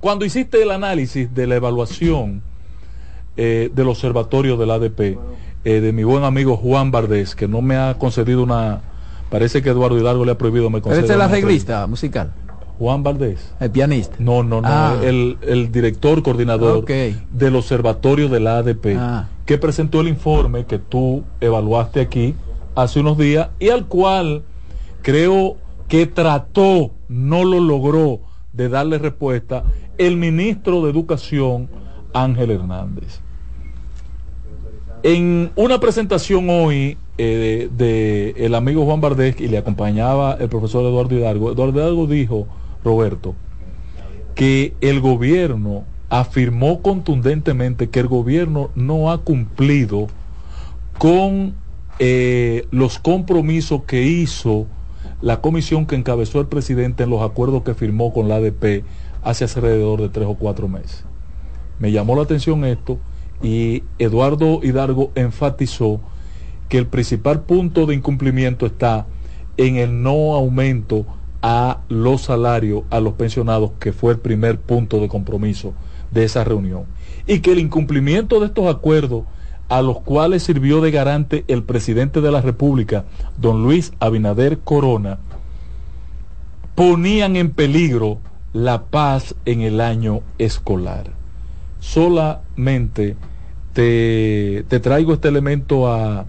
[0.00, 2.42] cuando hiciste el análisis de la evaluación
[3.36, 5.00] eh, del observatorio del ADP
[5.64, 8.80] eh, de mi buen amigo Juan Bardés que no me ha concedido una
[9.32, 12.32] parece que Eduardo Hidalgo le ha prohibido me Pero este es el arreglista musical.
[12.78, 14.16] Juan Valdés el pianista.
[14.18, 14.96] no, no, no, Ah.
[15.02, 19.28] el, el director coordinador del observatorio de la ADP, Ah.
[19.46, 22.34] que presentó el informe que tú evaluaste aquí
[22.74, 24.42] hace unos días y al cual
[25.02, 25.56] creo
[25.88, 28.20] que trató, no lo logró,
[28.52, 29.64] de darle respuesta
[29.98, 31.68] el ministro de Educación,
[32.14, 33.20] Ángel Hernández.
[35.02, 40.84] En una presentación hoy eh, de, el amigo Juan Bardés y le acompañaba el profesor
[40.84, 42.46] Eduardo Hidalgo, Eduardo Hidalgo dijo,
[42.84, 43.34] Roberto,
[44.34, 50.08] que el gobierno afirmó contundentemente que el gobierno no ha cumplido
[50.98, 51.54] con
[51.98, 54.66] eh, los compromisos que hizo
[55.20, 58.84] la comisión que encabezó el presidente en los acuerdos que firmó con la ADP
[59.22, 61.04] hace alrededor de tres o cuatro meses.
[61.78, 62.98] Me llamó la atención esto
[63.42, 66.00] y Eduardo Hidalgo enfatizó
[66.72, 69.04] que el principal punto de incumplimiento está
[69.58, 71.04] en el no aumento
[71.42, 75.74] a los salarios a los pensionados, que fue el primer punto de compromiso
[76.12, 76.84] de esa reunión.
[77.26, 79.24] Y que el incumplimiento de estos acuerdos,
[79.68, 83.04] a los cuales sirvió de garante el presidente de la República,
[83.36, 85.18] don Luis Abinader Corona,
[86.74, 88.16] ponían en peligro
[88.54, 91.10] la paz en el año escolar.
[91.80, 93.16] Solamente
[93.74, 96.24] te, te traigo este elemento a,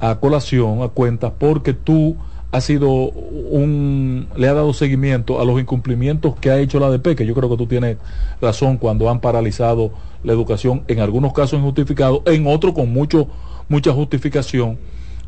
[0.00, 2.16] a colación, a cuenta, porque tú
[2.50, 7.14] has sido un, le ha dado seguimiento a los incumplimientos que ha hecho la ADP,
[7.14, 7.98] que yo creo que tú tienes
[8.40, 9.92] razón cuando han paralizado
[10.24, 13.28] la educación, en algunos casos injustificados, en otros con mucho,
[13.68, 14.78] mucha justificación,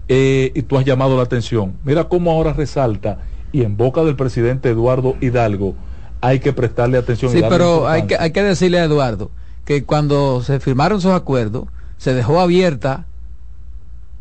[0.09, 1.75] eh, y tú has llamado la atención.
[1.85, 3.19] Mira cómo ahora resalta
[3.53, 5.75] y en boca del presidente Eduardo Hidalgo
[6.21, 7.31] hay que prestarle atención.
[7.33, 9.31] Sí, pero hay que, hay que decirle a Eduardo
[9.65, 11.67] que cuando se firmaron esos acuerdos,
[11.97, 13.07] se dejó abierta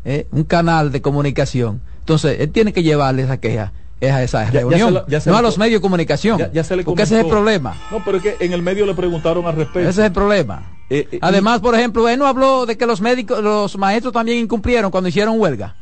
[0.04, 1.80] eh, un canal de comunicación.
[2.00, 5.80] Entonces, él tiene que llevarle esa queja es a esa reunión, no a los medios
[5.80, 6.38] de comunicación.
[6.84, 7.76] porque ese es el problema.
[7.90, 9.88] No, pero es que en el medio le preguntaron al respecto.
[9.88, 10.72] Ese es el problema.
[10.88, 14.38] Eh, eh, Además, por ejemplo, él no habló de que los médicos, los maestros también
[14.38, 15.76] incumplieron cuando hicieron huelga.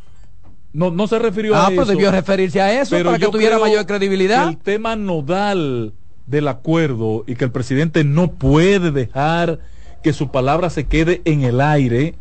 [0.73, 1.67] No, no se refirió a eso.
[1.69, 4.49] Ah, pues debió referirse a eso para que tuviera mayor credibilidad.
[4.49, 5.95] el tema nodal
[6.27, 9.61] del acuerdo y que el presidente no puede dejar
[10.03, 12.17] que su palabra se quede en el aire,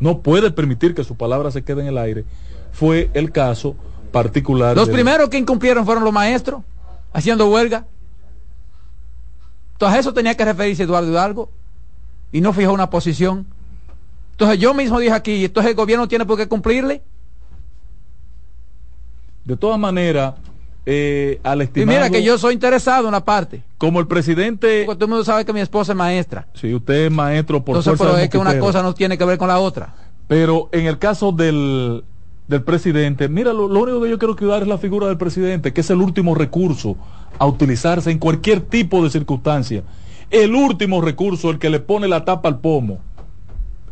[0.00, 2.24] no puede permitir que su palabra se quede en el aire,
[2.72, 3.76] fue el caso
[4.10, 4.74] particular.
[4.74, 6.62] Los primeros que incumplieron fueron los maestros,
[7.12, 7.86] haciendo huelga.
[9.72, 11.50] Entonces eso tenía que referirse Eduardo Hidalgo
[12.32, 13.46] y no fijó una posición.
[14.32, 17.02] Entonces yo mismo dije aquí, entonces el gobierno tiene por qué cumplirle.
[19.44, 20.34] De todas maneras,
[20.92, 21.92] eh, al estimado...
[21.92, 23.62] Y mira que yo soy interesado en la parte.
[23.78, 24.82] Como el presidente...
[24.84, 26.48] Porque todo el mundo sabe que mi esposa es maestra.
[26.54, 29.38] Sí, usted es maestro por Entonces, pero es que una cosa no tiene que ver
[29.38, 29.94] con la otra.
[30.26, 32.02] Pero en el caso del,
[32.48, 35.80] del presidente, mira, lo, único que yo quiero cuidar es la figura del presidente, que
[35.80, 36.96] es el último recurso
[37.38, 39.84] a utilizarse en cualquier tipo de circunstancia.
[40.28, 42.98] El último recurso, el que le pone la tapa al pomo,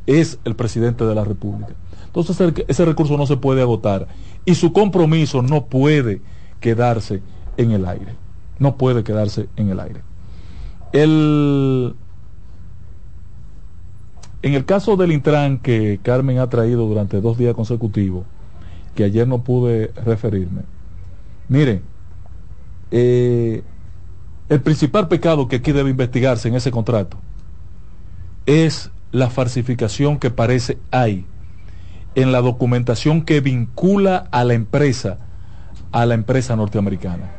[0.07, 1.75] es el presidente de la República.
[2.07, 4.09] Entonces ese recurso no se puede agotar
[4.45, 6.21] y su compromiso no puede
[6.61, 7.23] quedarse
[7.57, 8.15] en el aire.
[8.59, 10.01] No puede quedarse en el aire.
[10.93, 11.95] El,
[14.43, 18.25] en el caso del Intran que Carmen ha traído durante dos días consecutivos,
[18.95, 20.63] que ayer no pude referirme,
[21.49, 21.83] miren,
[22.91, 23.63] eh,
[24.49, 27.19] el principal pecado que aquí debe investigarse en ese contrato
[28.47, 31.27] es la falsificación que parece hay
[32.15, 35.19] en la documentación que vincula a la empresa
[35.93, 37.33] a la empresa norteamericana.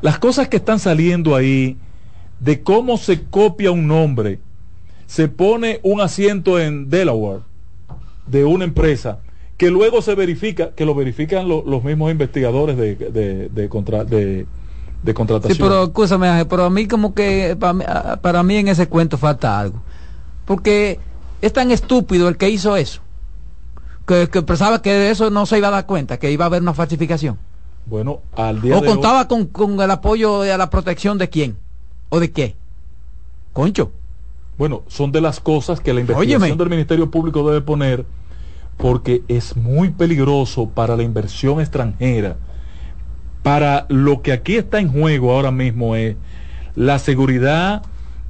[0.00, 1.76] Las cosas que están saliendo ahí
[2.40, 4.40] de cómo se copia un nombre,
[5.06, 7.42] se pone un asiento en Delaware
[8.26, 9.20] de una empresa
[9.56, 15.52] que luego se verifica, que lo verifican los mismos investigadores de, de, de, contratación.
[15.54, 17.56] Sí, pero escúchame, pero a mí como que,
[18.20, 19.80] para mí, en ese cuento falta algo.
[20.46, 20.98] Porque
[21.40, 23.02] es tan estúpido el que hizo eso,
[24.30, 26.74] que, pensaba que eso no se iba a dar cuenta, que iba a haber una
[26.74, 27.38] falsificación.
[27.86, 31.56] Bueno, al día O contaba con, con, el apoyo a la protección de quién,
[32.08, 32.56] o de qué.
[33.52, 33.92] Concho.
[34.58, 38.04] Bueno, son de las cosas que la investigación del Ministerio Público debe poner
[38.76, 42.36] porque es muy peligroso para la inversión extranjera.
[43.42, 46.16] Para lo que aquí está en juego ahora mismo es
[46.74, 47.82] la seguridad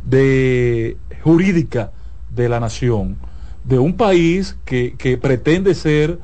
[0.04, 1.92] de, jurídica
[2.30, 3.16] de la nación,
[3.64, 6.18] de un país que, pretende ser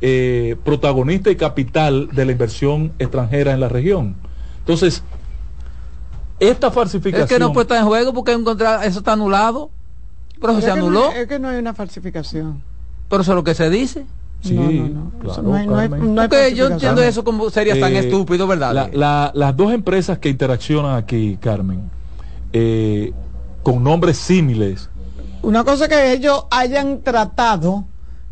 [0.00, 4.16] eh, protagonista y capital de la inversión extranjera en la región.
[4.60, 5.02] Entonces,
[6.38, 7.24] esta falsificación...
[7.24, 9.70] Es que no puede estar en juego porque eso está anulado,
[10.40, 11.10] pero se anuló.
[11.12, 12.62] es que no hay una falsificación.
[13.08, 14.04] Pero eso es lo que se dice.
[14.42, 15.10] Sí, no,
[16.54, 18.90] yo entiendo eso como sería tan eh, estúpido, ¿verdad?
[18.92, 21.90] las dos empresas que interaccionan aquí, Carmen,
[22.52, 23.12] eh,
[23.62, 24.90] con nombres símiles.
[25.46, 27.84] Una cosa que ellos hayan tratado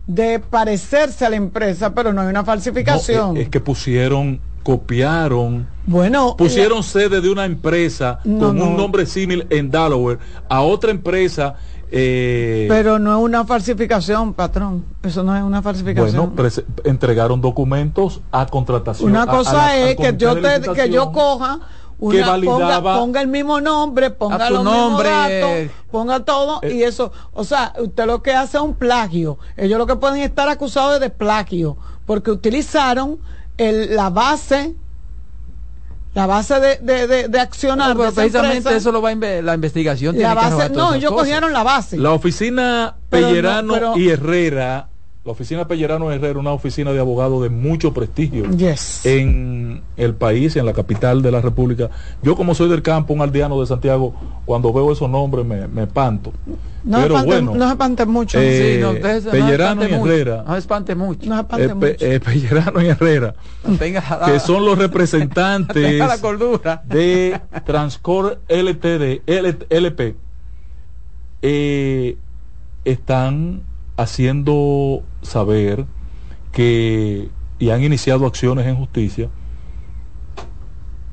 [0.05, 3.37] de parecerse a la empresa, pero no hay una falsificación.
[3.37, 9.71] es, que pusieron, copiaron, bueno, pusieron sede de una empresa con un nombre símil en
[9.71, 10.19] Delaware
[10.49, 11.55] a otra empresa
[11.97, 14.85] eh, pero no es una falsificación, patrón.
[15.05, 16.35] Eso no es una falsificación.
[16.35, 16.51] Bueno,
[16.83, 19.11] entregaron documentos a contratación.
[19.11, 20.35] Una cosa es que yo
[20.75, 21.61] que yo coja
[21.99, 26.87] una, ponga, el mismo nombre, ponga los nombre, datos, ponga todo y eh.
[26.87, 29.39] eso, o sea, usted lo que hace es un plagio.
[29.57, 31.77] Ellos lo que pueden estar acusados de plagio
[32.07, 33.19] porque utilizaron
[33.57, 34.75] el, la base
[36.15, 37.97] la base de, de, de, accionar.
[37.97, 40.17] precisamente eso lo va a la investigación.
[40.17, 41.99] La base, no, ellos cogieron la base.
[41.99, 44.91] La oficina Pellerano y Herrera
[45.25, 48.45] la oficina Pellerano Herrera, una oficina de abogados de mucho prestigio
[49.05, 51.89] en el país, en la capital de la República.
[52.23, 54.15] Yo como soy del campo, un aldeano de Santiago,
[54.45, 56.31] cuando veo esos nombres me, me espanto.
[56.85, 58.39] No Pero espante, bueno, no se espante mucho.
[58.39, 58.93] Eh, no,
[59.31, 60.45] Pellerano y Herrera.
[60.47, 61.27] No espante mucho.
[61.27, 62.05] No espante eh, mucho.
[62.05, 63.35] Eh, Pellerano y Herrera.
[64.27, 65.75] que son los representantes
[66.85, 69.23] de Transcor LTD,
[69.71, 70.17] LP.
[71.41, 72.19] Eh,
[72.85, 73.63] están
[73.97, 75.87] haciendo saber
[76.53, 79.29] que, y han iniciado acciones en justicia,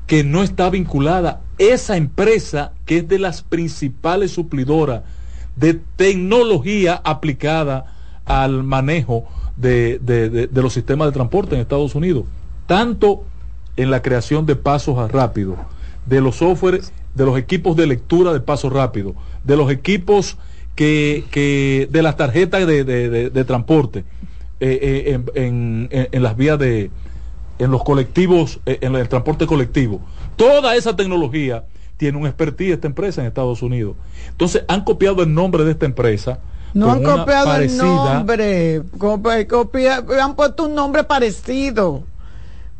[0.06, 5.02] que no está vinculada esa empresa que es de las principales suplidoras
[5.56, 7.94] de tecnología aplicada
[8.24, 9.24] al manejo
[9.56, 12.24] de, de, los sistemas de transporte en Estados Unidos.
[12.66, 13.24] Tanto
[13.76, 15.58] en la creación de pasos rápidos,
[16.06, 16.82] de los software,
[17.14, 19.14] de los equipos de lectura de paso rápido,
[19.44, 20.36] de los equipos
[20.74, 24.04] que, que de las tarjetas de, de, de, de transporte
[24.60, 26.90] eh, eh, en, en, en, las vías de,
[27.58, 30.00] en los colectivos, eh, en el transporte colectivo.
[30.36, 31.64] Toda esa tecnología
[31.96, 33.96] tiene un expertise esta empresa en Estados Unidos.
[34.28, 36.38] Entonces han copiado el nombre de esta empresa.
[36.74, 42.04] No han copiado parecida- el nombre, copi- copia- han puesto un nombre parecido,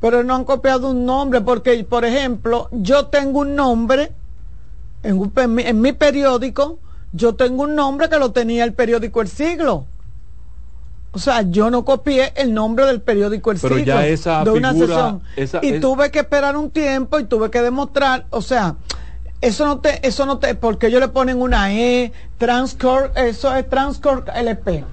[0.00, 4.12] pero no han copiado un nombre porque, por ejemplo, yo tengo un nombre
[5.02, 6.78] en, un en mi periódico,
[7.12, 9.86] yo tengo un nombre que lo tenía el periódico El Siglo.
[11.14, 14.50] O sea, yo no copié el nombre del periódico El Pero Siglo ya esa de
[14.50, 15.22] una figura, sesión.
[15.36, 18.76] esa- y es- tuve que esperar un tiempo y tuve que demostrar, o sea,
[19.42, 23.68] eso no te, eso no te, porque ellos le ponen una E, Transcore, eso es
[23.68, 24.84] Transcore LP.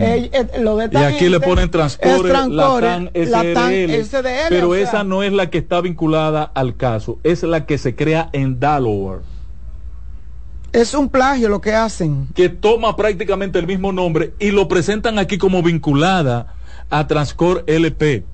[0.00, 4.82] Eh, eh, lo de Y aquí le ponen Transcore, Transcore, Latam, SRL, SDL, pero sea,
[4.82, 8.60] esa no es la que está vinculada al caso, es la que se crea en
[8.60, 9.20] Delaware,
[10.72, 12.28] es un plagio lo que hacen.
[12.34, 16.54] que toma prácticamente el mismo nombre y lo presentan aquí como vinculada
[16.90, 18.24] a Transcore LP.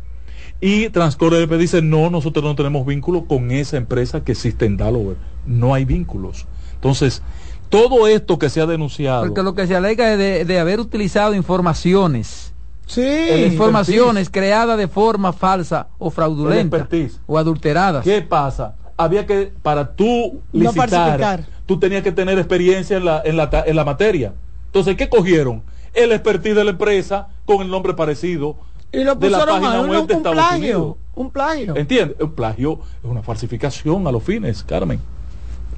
[0.61, 4.77] Y Transcore LP dice, no, nosotros no tenemos vínculo con esa empresa que existe en
[4.77, 5.19] Delaware.
[5.47, 6.47] No hay vínculos.
[6.75, 7.23] Entonces,
[7.69, 9.25] todo esto que se ha denunciado...
[9.25, 12.55] Porque lo que se alega es de, de haber utilizado informaciones.
[12.87, 13.03] Sí.
[13.47, 16.87] informaciones creadas de forma falsa o fraudulenta
[17.27, 18.05] o adulteradas.
[18.05, 18.77] ¿Qué pasa?
[18.97, 21.45] Había que, para tú No licitar, falsificar.
[21.67, 24.33] Tú tenías que tener experiencia en la, en, la, en la materia.
[24.67, 25.63] Entonces, ¿qué cogieron?
[25.93, 28.57] El expertise de la empresa con el nombre parecido
[28.93, 30.97] Y lo de la página a un, web de un Estados plagio, Unidos.
[31.15, 31.77] un plagio.
[31.77, 32.17] ¿Entiendes?
[32.21, 35.01] Un plagio es una falsificación a los fines, Carmen.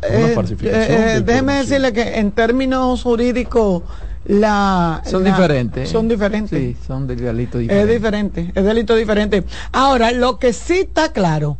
[0.02, 0.82] Es una Eh, falsificación.
[0.82, 3.82] eh, de eh, déjeme decirle que en términos jurídicos
[4.24, 5.88] la Son la- diferentes.
[5.90, 6.58] Son diferentes.
[6.58, 7.92] Sí, son de delito Es diferente.
[7.94, 9.44] diferente, es delito diferente.
[9.72, 11.58] Ahora, lo que sí está claro,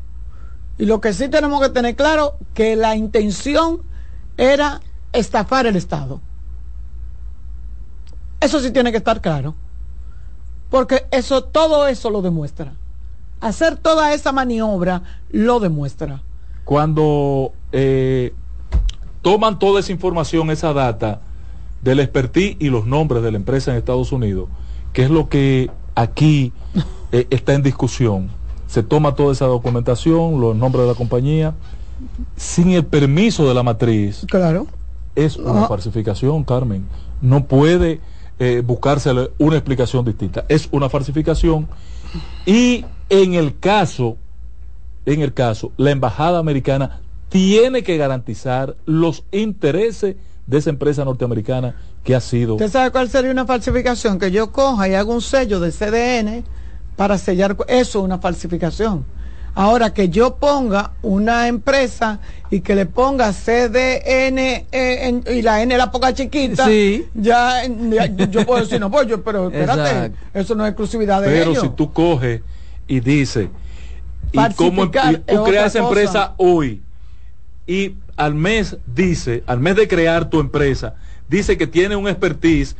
[0.78, 3.80] y lo que sí tenemos que tener claro, que la intención
[4.36, 4.80] era
[5.12, 6.20] estafar el Estado.
[8.40, 9.54] Eso sí tiene que estar claro.
[10.70, 12.74] Porque eso, todo eso lo demuestra.
[13.40, 16.22] Hacer toda esa maniobra lo demuestra.
[16.64, 18.34] cuando eh,
[19.22, 21.20] toman toda esa información, esa data
[21.82, 24.48] del expertise y los nombres de la empresa en Estados Unidos,
[24.92, 26.52] que es lo que aquí
[27.12, 28.30] eh, está en discusión,
[28.66, 31.54] se toma toda esa documentación, los nombres de la compañía,
[32.36, 34.66] sin el permiso de la matriz, Claro.
[35.14, 36.84] es una falsificación, Carmen.
[37.22, 38.00] No puede
[38.38, 40.44] eh, buscársele una explicación distinta.
[40.48, 41.68] Es una falsificación.
[42.44, 44.16] Y en el caso,
[45.06, 47.00] en el caso, la embajada americana
[47.30, 50.16] tiene que garantizar los intereses
[50.46, 51.74] de esa empresa norteamericana
[52.04, 52.54] que ha sido.
[52.54, 54.18] ¿Usted sabe cuál sería una falsificación?
[54.18, 56.44] Que yo coja y haga un sello de CDN
[56.94, 57.56] para sellar.
[57.68, 59.04] Eso es una falsificación.
[59.58, 62.20] Ahora que yo ponga una empresa
[62.50, 64.66] y que le ponga CDN eh,
[65.08, 67.06] en- y la N la ponga chiquita, Sí.
[67.14, 70.18] ya, ya yo puedo decir, no, pues yo, pero espérate, Exacto.
[70.34, 71.62] eso no es exclusividad de Pero ellos.
[71.62, 72.42] si tú coges
[72.86, 73.48] y dices,
[74.30, 76.82] y cómo y es tú creas esa empresa hoy,
[77.66, 80.96] y al mes dice, al mes de crear tu empresa,
[81.28, 82.76] dice que tiene un expertise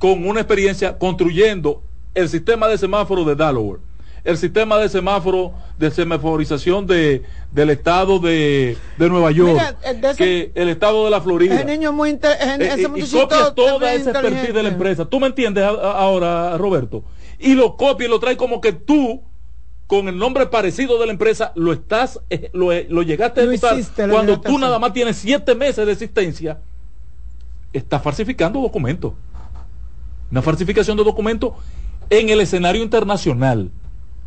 [0.00, 1.80] con una experiencia construyendo
[2.14, 3.80] el sistema de semáforo de Delaware,
[4.28, 10.00] el sistema de semáforo de semaforización de, del estado de, de Nueva York, Mira, el
[10.02, 11.54] de ese- que el estado de la Florida.
[11.54, 14.62] Ese niño muy inte- ese- Eh, ese y- copia es toda bien esa expertise de
[14.62, 15.06] la empresa.
[15.06, 17.04] ¿Tú me entiendes a- a- ahora, Roberto?
[17.38, 19.22] Y lo copia y lo trae como que tú,
[19.86, 23.44] con el nombre parecido de la empresa, lo estás, eh, lo, eh, lo llegaste a
[23.44, 23.78] ejecutar
[24.10, 26.58] cuando tú nada más tienes siete meses de existencia.
[27.72, 29.14] Estás falsificando documentos.
[30.30, 31.52] Una falsificación de documentos
[32.10, 33.70] en el escenario internacional.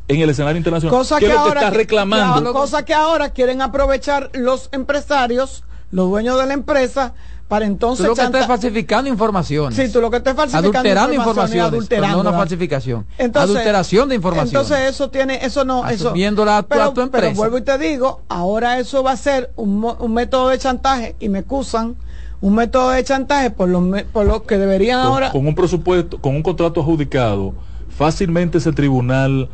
[0.08, 0.98] En el escenario internacional.
[0.98, 2.54] cosa ¿Qué que, es lo que ahora está que- reclamando?
[2.54, 7.14] cosa que ahora quieren aprovechar los empresarios los dueños de la empresa
[7.50, 9.76] para Tú entonces lo que estás falsificando informaciones.
[9.78, 13.06] Sí, tú lo que estás falsificando adulterando información y informaciones, pero no una falsificación.
[13.18, 14.48] Entonces- Adulteración de información.
[14.62, 16.08] Entonces eso tiene, eso no, eso.
[16.10, 17.28] Asumiéndola a tu- a tu pero, empresa.
[17.28, 21.16] pero vuelvo y te digo, ahora eso va a ser un, un método de chantaje
[21.20, 21.96] y me acusan
[22.40, 25.32] un método de chantaje por lo, me- por lo que deberían con, ahora.
[25.32, 27.54] con un presupuesto, con un contrato adjudicado,
[27.98, 29.50] fácilmente ese tribunal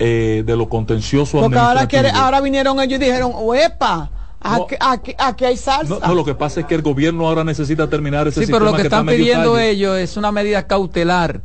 [0.00, 4.10] eh, de lo contencioso Porque ahora quiere, administrativo- ahora vinieron ellos y dijeron, ¡Uepa!
[4.42, 5.98] Aquí, aquí, aquí hay salsa.
[6.00, 8.64] no, no, lo que pasa es que el gobierno ahora necesita terminar ese Sí, pero
[8.64, 11.42] lo que está están pidiendo ellos es una medida cautelar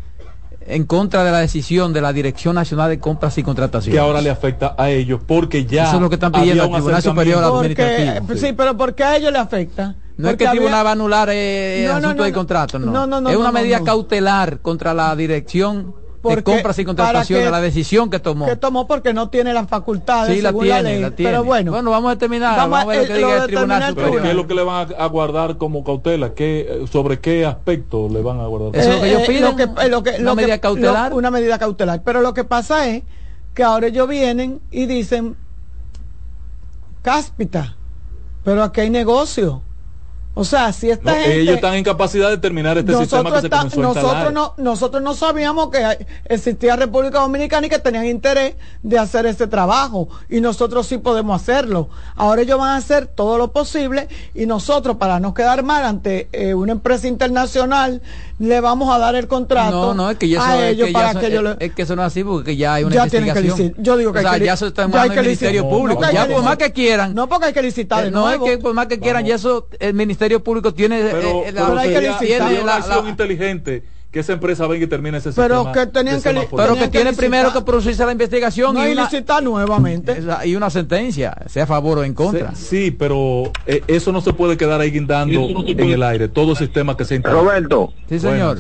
[0.68, 3.94] en contra de la decisión de la Dirección Nacional de Compras y Contrataciones.
[3.94, 6.70] que ahora le afecta a ellos porque ya Eso es lo que están pidiendo al
[6.70, 8.26] un Tribunal Superior acercamiento.
[8.28, 8.54] Porque, sí.
[8.54, 9.96] pero ¿por qué a ellos le afecta?
[10.18, 12.24] No es que el había- tribunal va a anular eh, el No, no, asunto no,
[12.24, 12.38] del no.
[12.40, 12.86] contrato, no.
[12.92, 13.84] No, no, no, es no, una no, medida no.
[13.86, 15.94] cautelar contra la dirección
[16.30, 18.46] de compras y contrataciones, la decisión que tomó.
[18.46, 21.02] Que tomó porque no tiene las facultades sí, la según tiene, la ley.
[21.02, 21.32] la tiene.
[21.32, 21.72] Pero bueno.
[21.72, 22.58] Bueno, vamos a terminar.
[22.58, 23.94] Vamos, a ver lo que diga el tribunal.
[23.96, 26.34] Pero ¿qué es lo que le van a guardar como cautela?
[26.34, 28.76] ¿Qué, ¿Sobre qué aspecto le van a guardar?
[28.76, 29.44] Eso es lo que ellos Eh, piden.
[29.44, 31.10] lo que- eh, lo que- una lo que- medida cautelar.
[31.12, 32.02] lo- una medida cautelar.
[32.04, 33.04] Pero lo que pasa es
[33.54, 35.36] que ahora ellos vienen y dicen,
[37.02, 37.76] cáspita,
[38.44, 39.62] pero aquí hay negocio.
[40.38, 41.40] O sea, si esta No, gente...
[41.40, 44.54] ellos están en capacidad de terminar este sistema que se está- comenzó a nosotros, no,
[44.58, 50.10] nosotros no sabíamos que existía República Dominicana y que tenían interés de hacer este trabajo
[50.30, 51.88] y nosotros sí podemos hacerlo.
[52.18, 56.28] Ahora ellos van a hacer todo lo posible y nosotros para no quedar mal ante
[56.34, 58.02] eh, una empresa internacional
[58.38, 60.88] le vamos a dar el contrato No, no, es que ya eso, a es ellos
[60.88, 62.56] que ya para eso- que ellos es, le- es que eso no es así porque
[62.58, 63.74] ya hay una Ya tienen que investigación.
[63.78, 65.16] licit- yo digo que o hay sea, que ya eso está en ya manos que
[65.16, 65.70] del Ministerio.
[65.70, 66.02] Público.
[66.02, 67.16] No, que ya que por más que quieran.
[67.16, 69.36] No, porque hay que licitar de Eh, no es que por más que quieran, ya
[69.36, 73.84] eso el Ministerio Público tiene eh, Pero, eh, la- pero la- acción inteligente
[74.16, 76.64] que esa empresa venga y termine ese Pero sistema que tenían de que li- semáforo.
[76.64, 80.14] pero que tiene primero que producirse la investigación no y una, licitar nuevamente.
[80.14, 82.56] esa- y una sentencia, sea a favor o en contra.
[82.56, 85.38] Sí, sí, pero eh, eso no se puede quedar ahí guindando
[85.68, 86.30] en el aire.
[86.30, 87.36] Todo sistema que se instala.
[87.42, 88.60] Roberto, Sí, señor.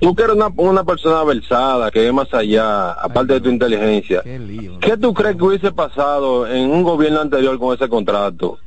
[0.00, 4.22] tú que eres una, una persona versada, que es más allá, aparte de tu inteligencia,
[4.22, 4.78] Qué lío.
[4.80, 8.58] ¿qué tú crees que hubiese pasado en un gobierno anterior con ese contrato?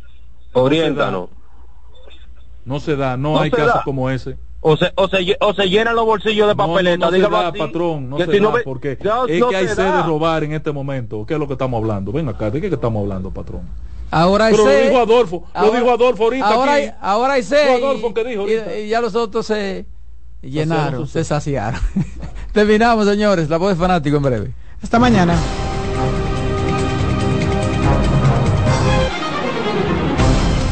[0.53, 1.29] Oriéntanos.
[2.63, 3.81] No se da, no, No hay casos da.
[3.83, 4.37] como ese.
[4.67, 7.17] O se, o, se, o se llenan los bolsillos de No, no, papeleta, no se
[7.17, 7.59] dígalo da, así.
[7.59, 9.83] patrón, no Que se si da, ve- porque No, es no que hay se sed
[9.93, 11.23] de robar en este momento.
[11.27, 12.11] ¿Qué es lo que estamos hablando?
[12.11, 13.61] Ven acá, ¿de qué que estamos hablando, patrón?
[14.09, 14.89] Ahora hay Pero lo seis.
[14.89, 16.83] dijo Adolfo, lo dijo Adolfo ahorita Ahora aquí.
[16.85, 17.43] hay, ahora hay
[17.77, 18.77] Adolfo dijo y- ahorita.
[18.79, 19.85] y, ya los otros se
[20.41, 21.79] llenaron, se saciaron.
[22.51, 23.49] Terminamos, señores.
[23.49, 24.53] La voz de fanático en breve.
[24.81, 25.35] Hasta mañana.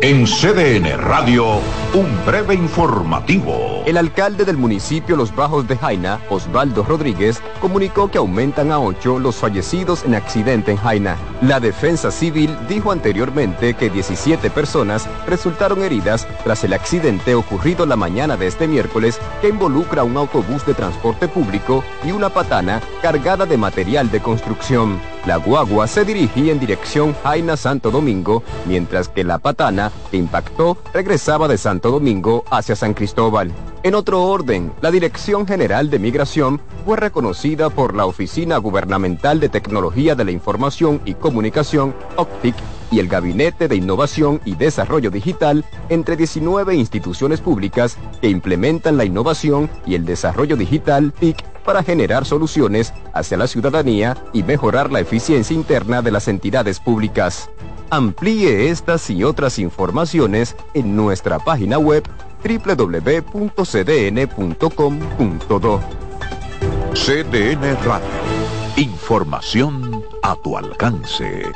[0.00, 1.56] En CDN Radio,
[1.92, 3.82] un breve informativo.
[3.84, 9.18] El alcalde del municipio Los Bajos de Jaina, Osvaldo Rodríguez, comunicó que aumentan a 8
[9.18, 11.16] los fallecidos en accidente en Jaina.
[11.42, 17.96] La defensa civil dijo anteriormente que 17 personas resultaron heridas tras el accidente ocurrido la
[17.96, 23.46] mañana de este miércoles que involucra un autobús de transporte público y una patana cargada
[23.46, 25.00] de material de construcción.
[25.26, 30.78] La guagua se dirigía en dirección Jaina Santo Domingo, mientras que la patana que impactó
[30.92, 33.52] regresaba de Santo Domingo hacia San Cristóbal.
[33.82, 39.48] En otro orden, la Dirección General de Migración fue reconocida por la Oficina Gubernamental de
[39.48, 42.54] Tecnología de la Información y Comunicación, OCTIC,
[42.90, 49.04] y el Gabinete de Innovación y Desarrollo Digital entre 19 instituciones públicas que implementan la
[49.04, 55.00] innovación y el desarrollo digital TIC para generar soluciones hacia la ciudadanía y mejorar la
[55.00, 57.50] eficiencia interna de las entidades públicas.
[57.90, 62.04] Amplíe estas y otras informaciones en nuestra página web
[62.44, 63.40] www.cdn.com.do.
[66.92, 68.06] CDN Radio,
[68.76, 71.50] información a tu alcance.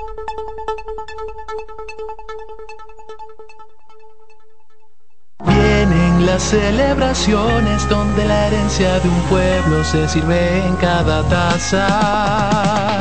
[5.44, 12.91] Vienen las celebraciones donde la herencia de un pueblo se sirve en cada taza.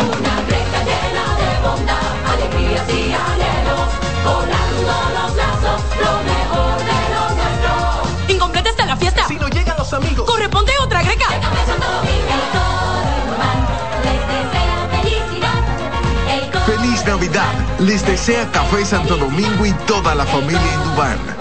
[17.81, 21.40] Les desea Café Santo Domingo y toda la familia Indubán.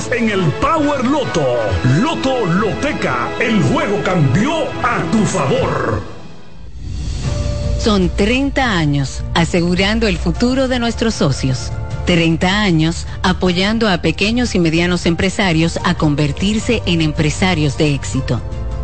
[0.11, 1.57] en el Power Loto.
[2.01, 6.01] Loto Loteca, el juego cambió a tu favor.
[7.79, 11.71] Son 30 años asegurando el futuro de nuestros socios.
[12.05, 18.41] 30 años apoyando a pequeños y medianos empresarios a convertirse en empresarios de éxito.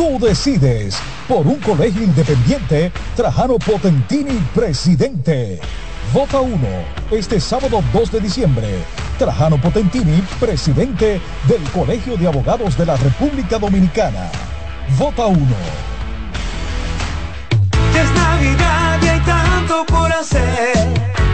[0.00, 0.98] Tú decides
[1.28, 5.60] por un colegio independiente, Trajano Potentini, presidente.
[6.14, 6.56] Vota 1
[7.10, 8.66] este sábado 2 de diciembre.
[9.18, 14.30] Trajano Potentini, presidente del Colegio de Abogados de la República Dominicana.
[14.98, 15.38] Vota 1.
[17.92, 20.76] Ya es Navidad y hay tanto por hacer.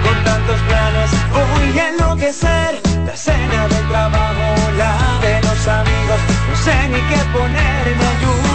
[0.03, 2.81] Con tantos planes voy a enloquecer.
[3.07, 6.21] La cena del trabajo, la de los amigos.
[6.51, 8.46] No sé ni qué ponerme, Dios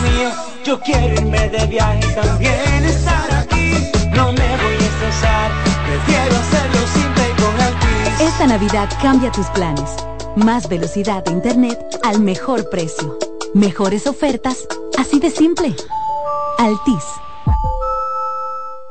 [0.00, 0.30] mío.
[0.64, 3.90] Yo quiero irme de viaje y también estar aquí.
[4.14, 5.50] No me voy a estresar,
[5.86, 8.20] prefiero hacerlo simple y con Altis.
[8.20, 9.90] Esta Navidad cambia tus planes.
[10.36, 13.18] Más velocidad de internet al mejor precio.
[13.54, 14.66] Mejores ofertas,
[14.98, 15.74] así de simple.
[16.58, 17.04] Altis.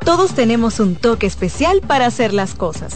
[0.05, 2.95] Todos tenemos un toque especial para hacer las cosas.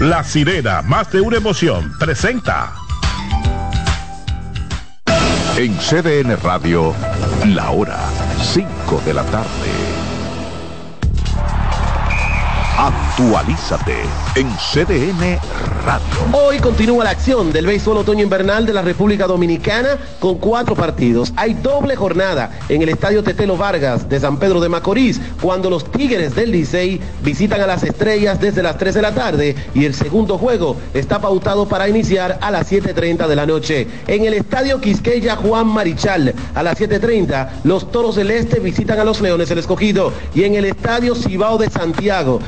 [0.00, 2.72] La sirena, más de una emoción, presenta.
[5.56, 6.92] En CDN Radio,
[7.46, 8.00] la hora
[8.42, 9.70] 5 de la tarde.
[13.16, 13.94] Actualízate
[14.34, 15.38] en CDN
[15.86, 16.04] Radio.
[16.32, 21.32] Hoy continúa la acción del béisbol otoño invernal de la República Dominicana con cuatro partidos.
[21.36, 25.88] Hay doble jornada en el Estadio Tetelo Vargas de San Pedro de Macorís cuando los
[25.92, 29.94] Tigres del Licey visitan a las estrellas desde las 3 de la tarde y el
[29.94, 33.86] segundo juego está pautado para iniciar a las 7.30 de la noche.
[34.08, 39.04] En el Estadio Quisqueya Juan Marichal a las 7.30 los Toros del Este visitan a
[39.04, 42.40] los Leones el Escogido y en el Estadio Cibao de Santiago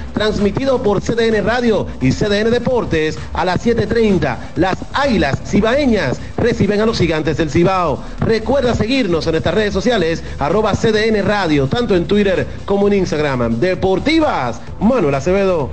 [0.56, 4.36] transmitido por CDN Radio y CDN Deportes a las 7.30.
[4.56, 8.02] Las Águilas Cibaeñas reciben a los gigantes del Cibao.
[8.20, 13.60] Recuerda seguirnos en nuestras redes sociales, arroba CDN Radio, tanto en Twitter como en Instagram.
[13.60, 15.68] Deportivas, Manuel Acevedo.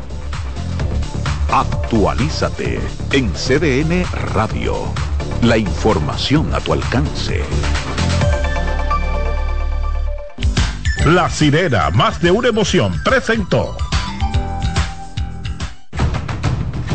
[1.51, 2.79] Actualízate
[3.11, 4.75] en CDN Radio.
[5.43, 7.41] La información a tu alcance.
[11.05, 13.75] La sirena, más de una emoción, presentó.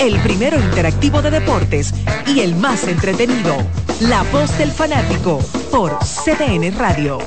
[0.00, 1.92] El primero interactivo de deportes
[2.26, 3.54] y el más entretenido.
[4.00, 5.40] La voz del fanático
[5.70, 7.18] por CDN Radio.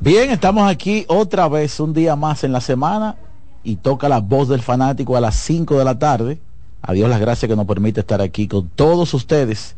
[0.00, 3.14] Bien, estamos aquí otra vez, un día más en la semana
[3.62, 6.40] y toca la voz del fanático a las 5 de la tarde.
[6.86, 9.74] A Dios las gracias que nos permite estar aquí con todos ustedes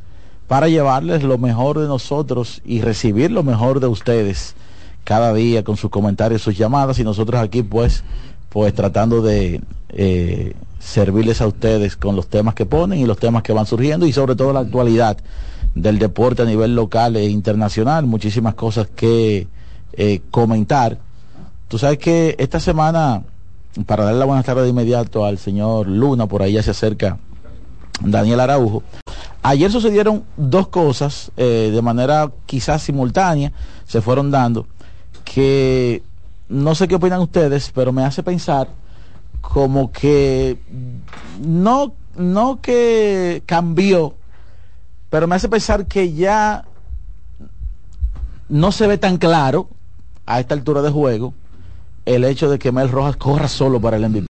[0.49, 4.57] para llevarles lo mejor de nosotros y recibir lo mejor de ustedes
[5.05, 8.03] cada día con sus comentarios, sus llamadas y nosotros aquí pues
[8.49, 13.45] pues tratando de eh, servirles a ustedes con los temas que ponen y los temas
[13.45, 15.17] que van surgiendo y sobre todo la actualidad
[15.77, 19.47] del deporte a nivel local e internacional, muchísimas cosas que
[19.93, 20.99] eh, comentar.
[21.69, 23.23] Tú sabes que esta semana,
[23.85, 27.19] para darle la buenas tardes de inmediato al señor Luna, por ahí ya se acerca
[28.01, 28.83] Daniel Araujo.
[29.43, 33.53] Ayer sucedieron dos cosas eh, de manera quizás simultánea,
[33.85, 34.67] se fueron dando,
[35.25, 36.03] que
[36.49, 38.69] no sé qué opinan ustedes, pero me hace pensar
[39.41, 40.59] como que
[41.41, 44.15] no, no que cambió,
[45.11, 46.65] pero me hace pensar que ya
[48.49, 49.69] no se ve tan claro
[50.25, 51.35] a esta altura de juego
[52.07, 54.27] el hecho de que Mel Rojas corra solo para el MVP.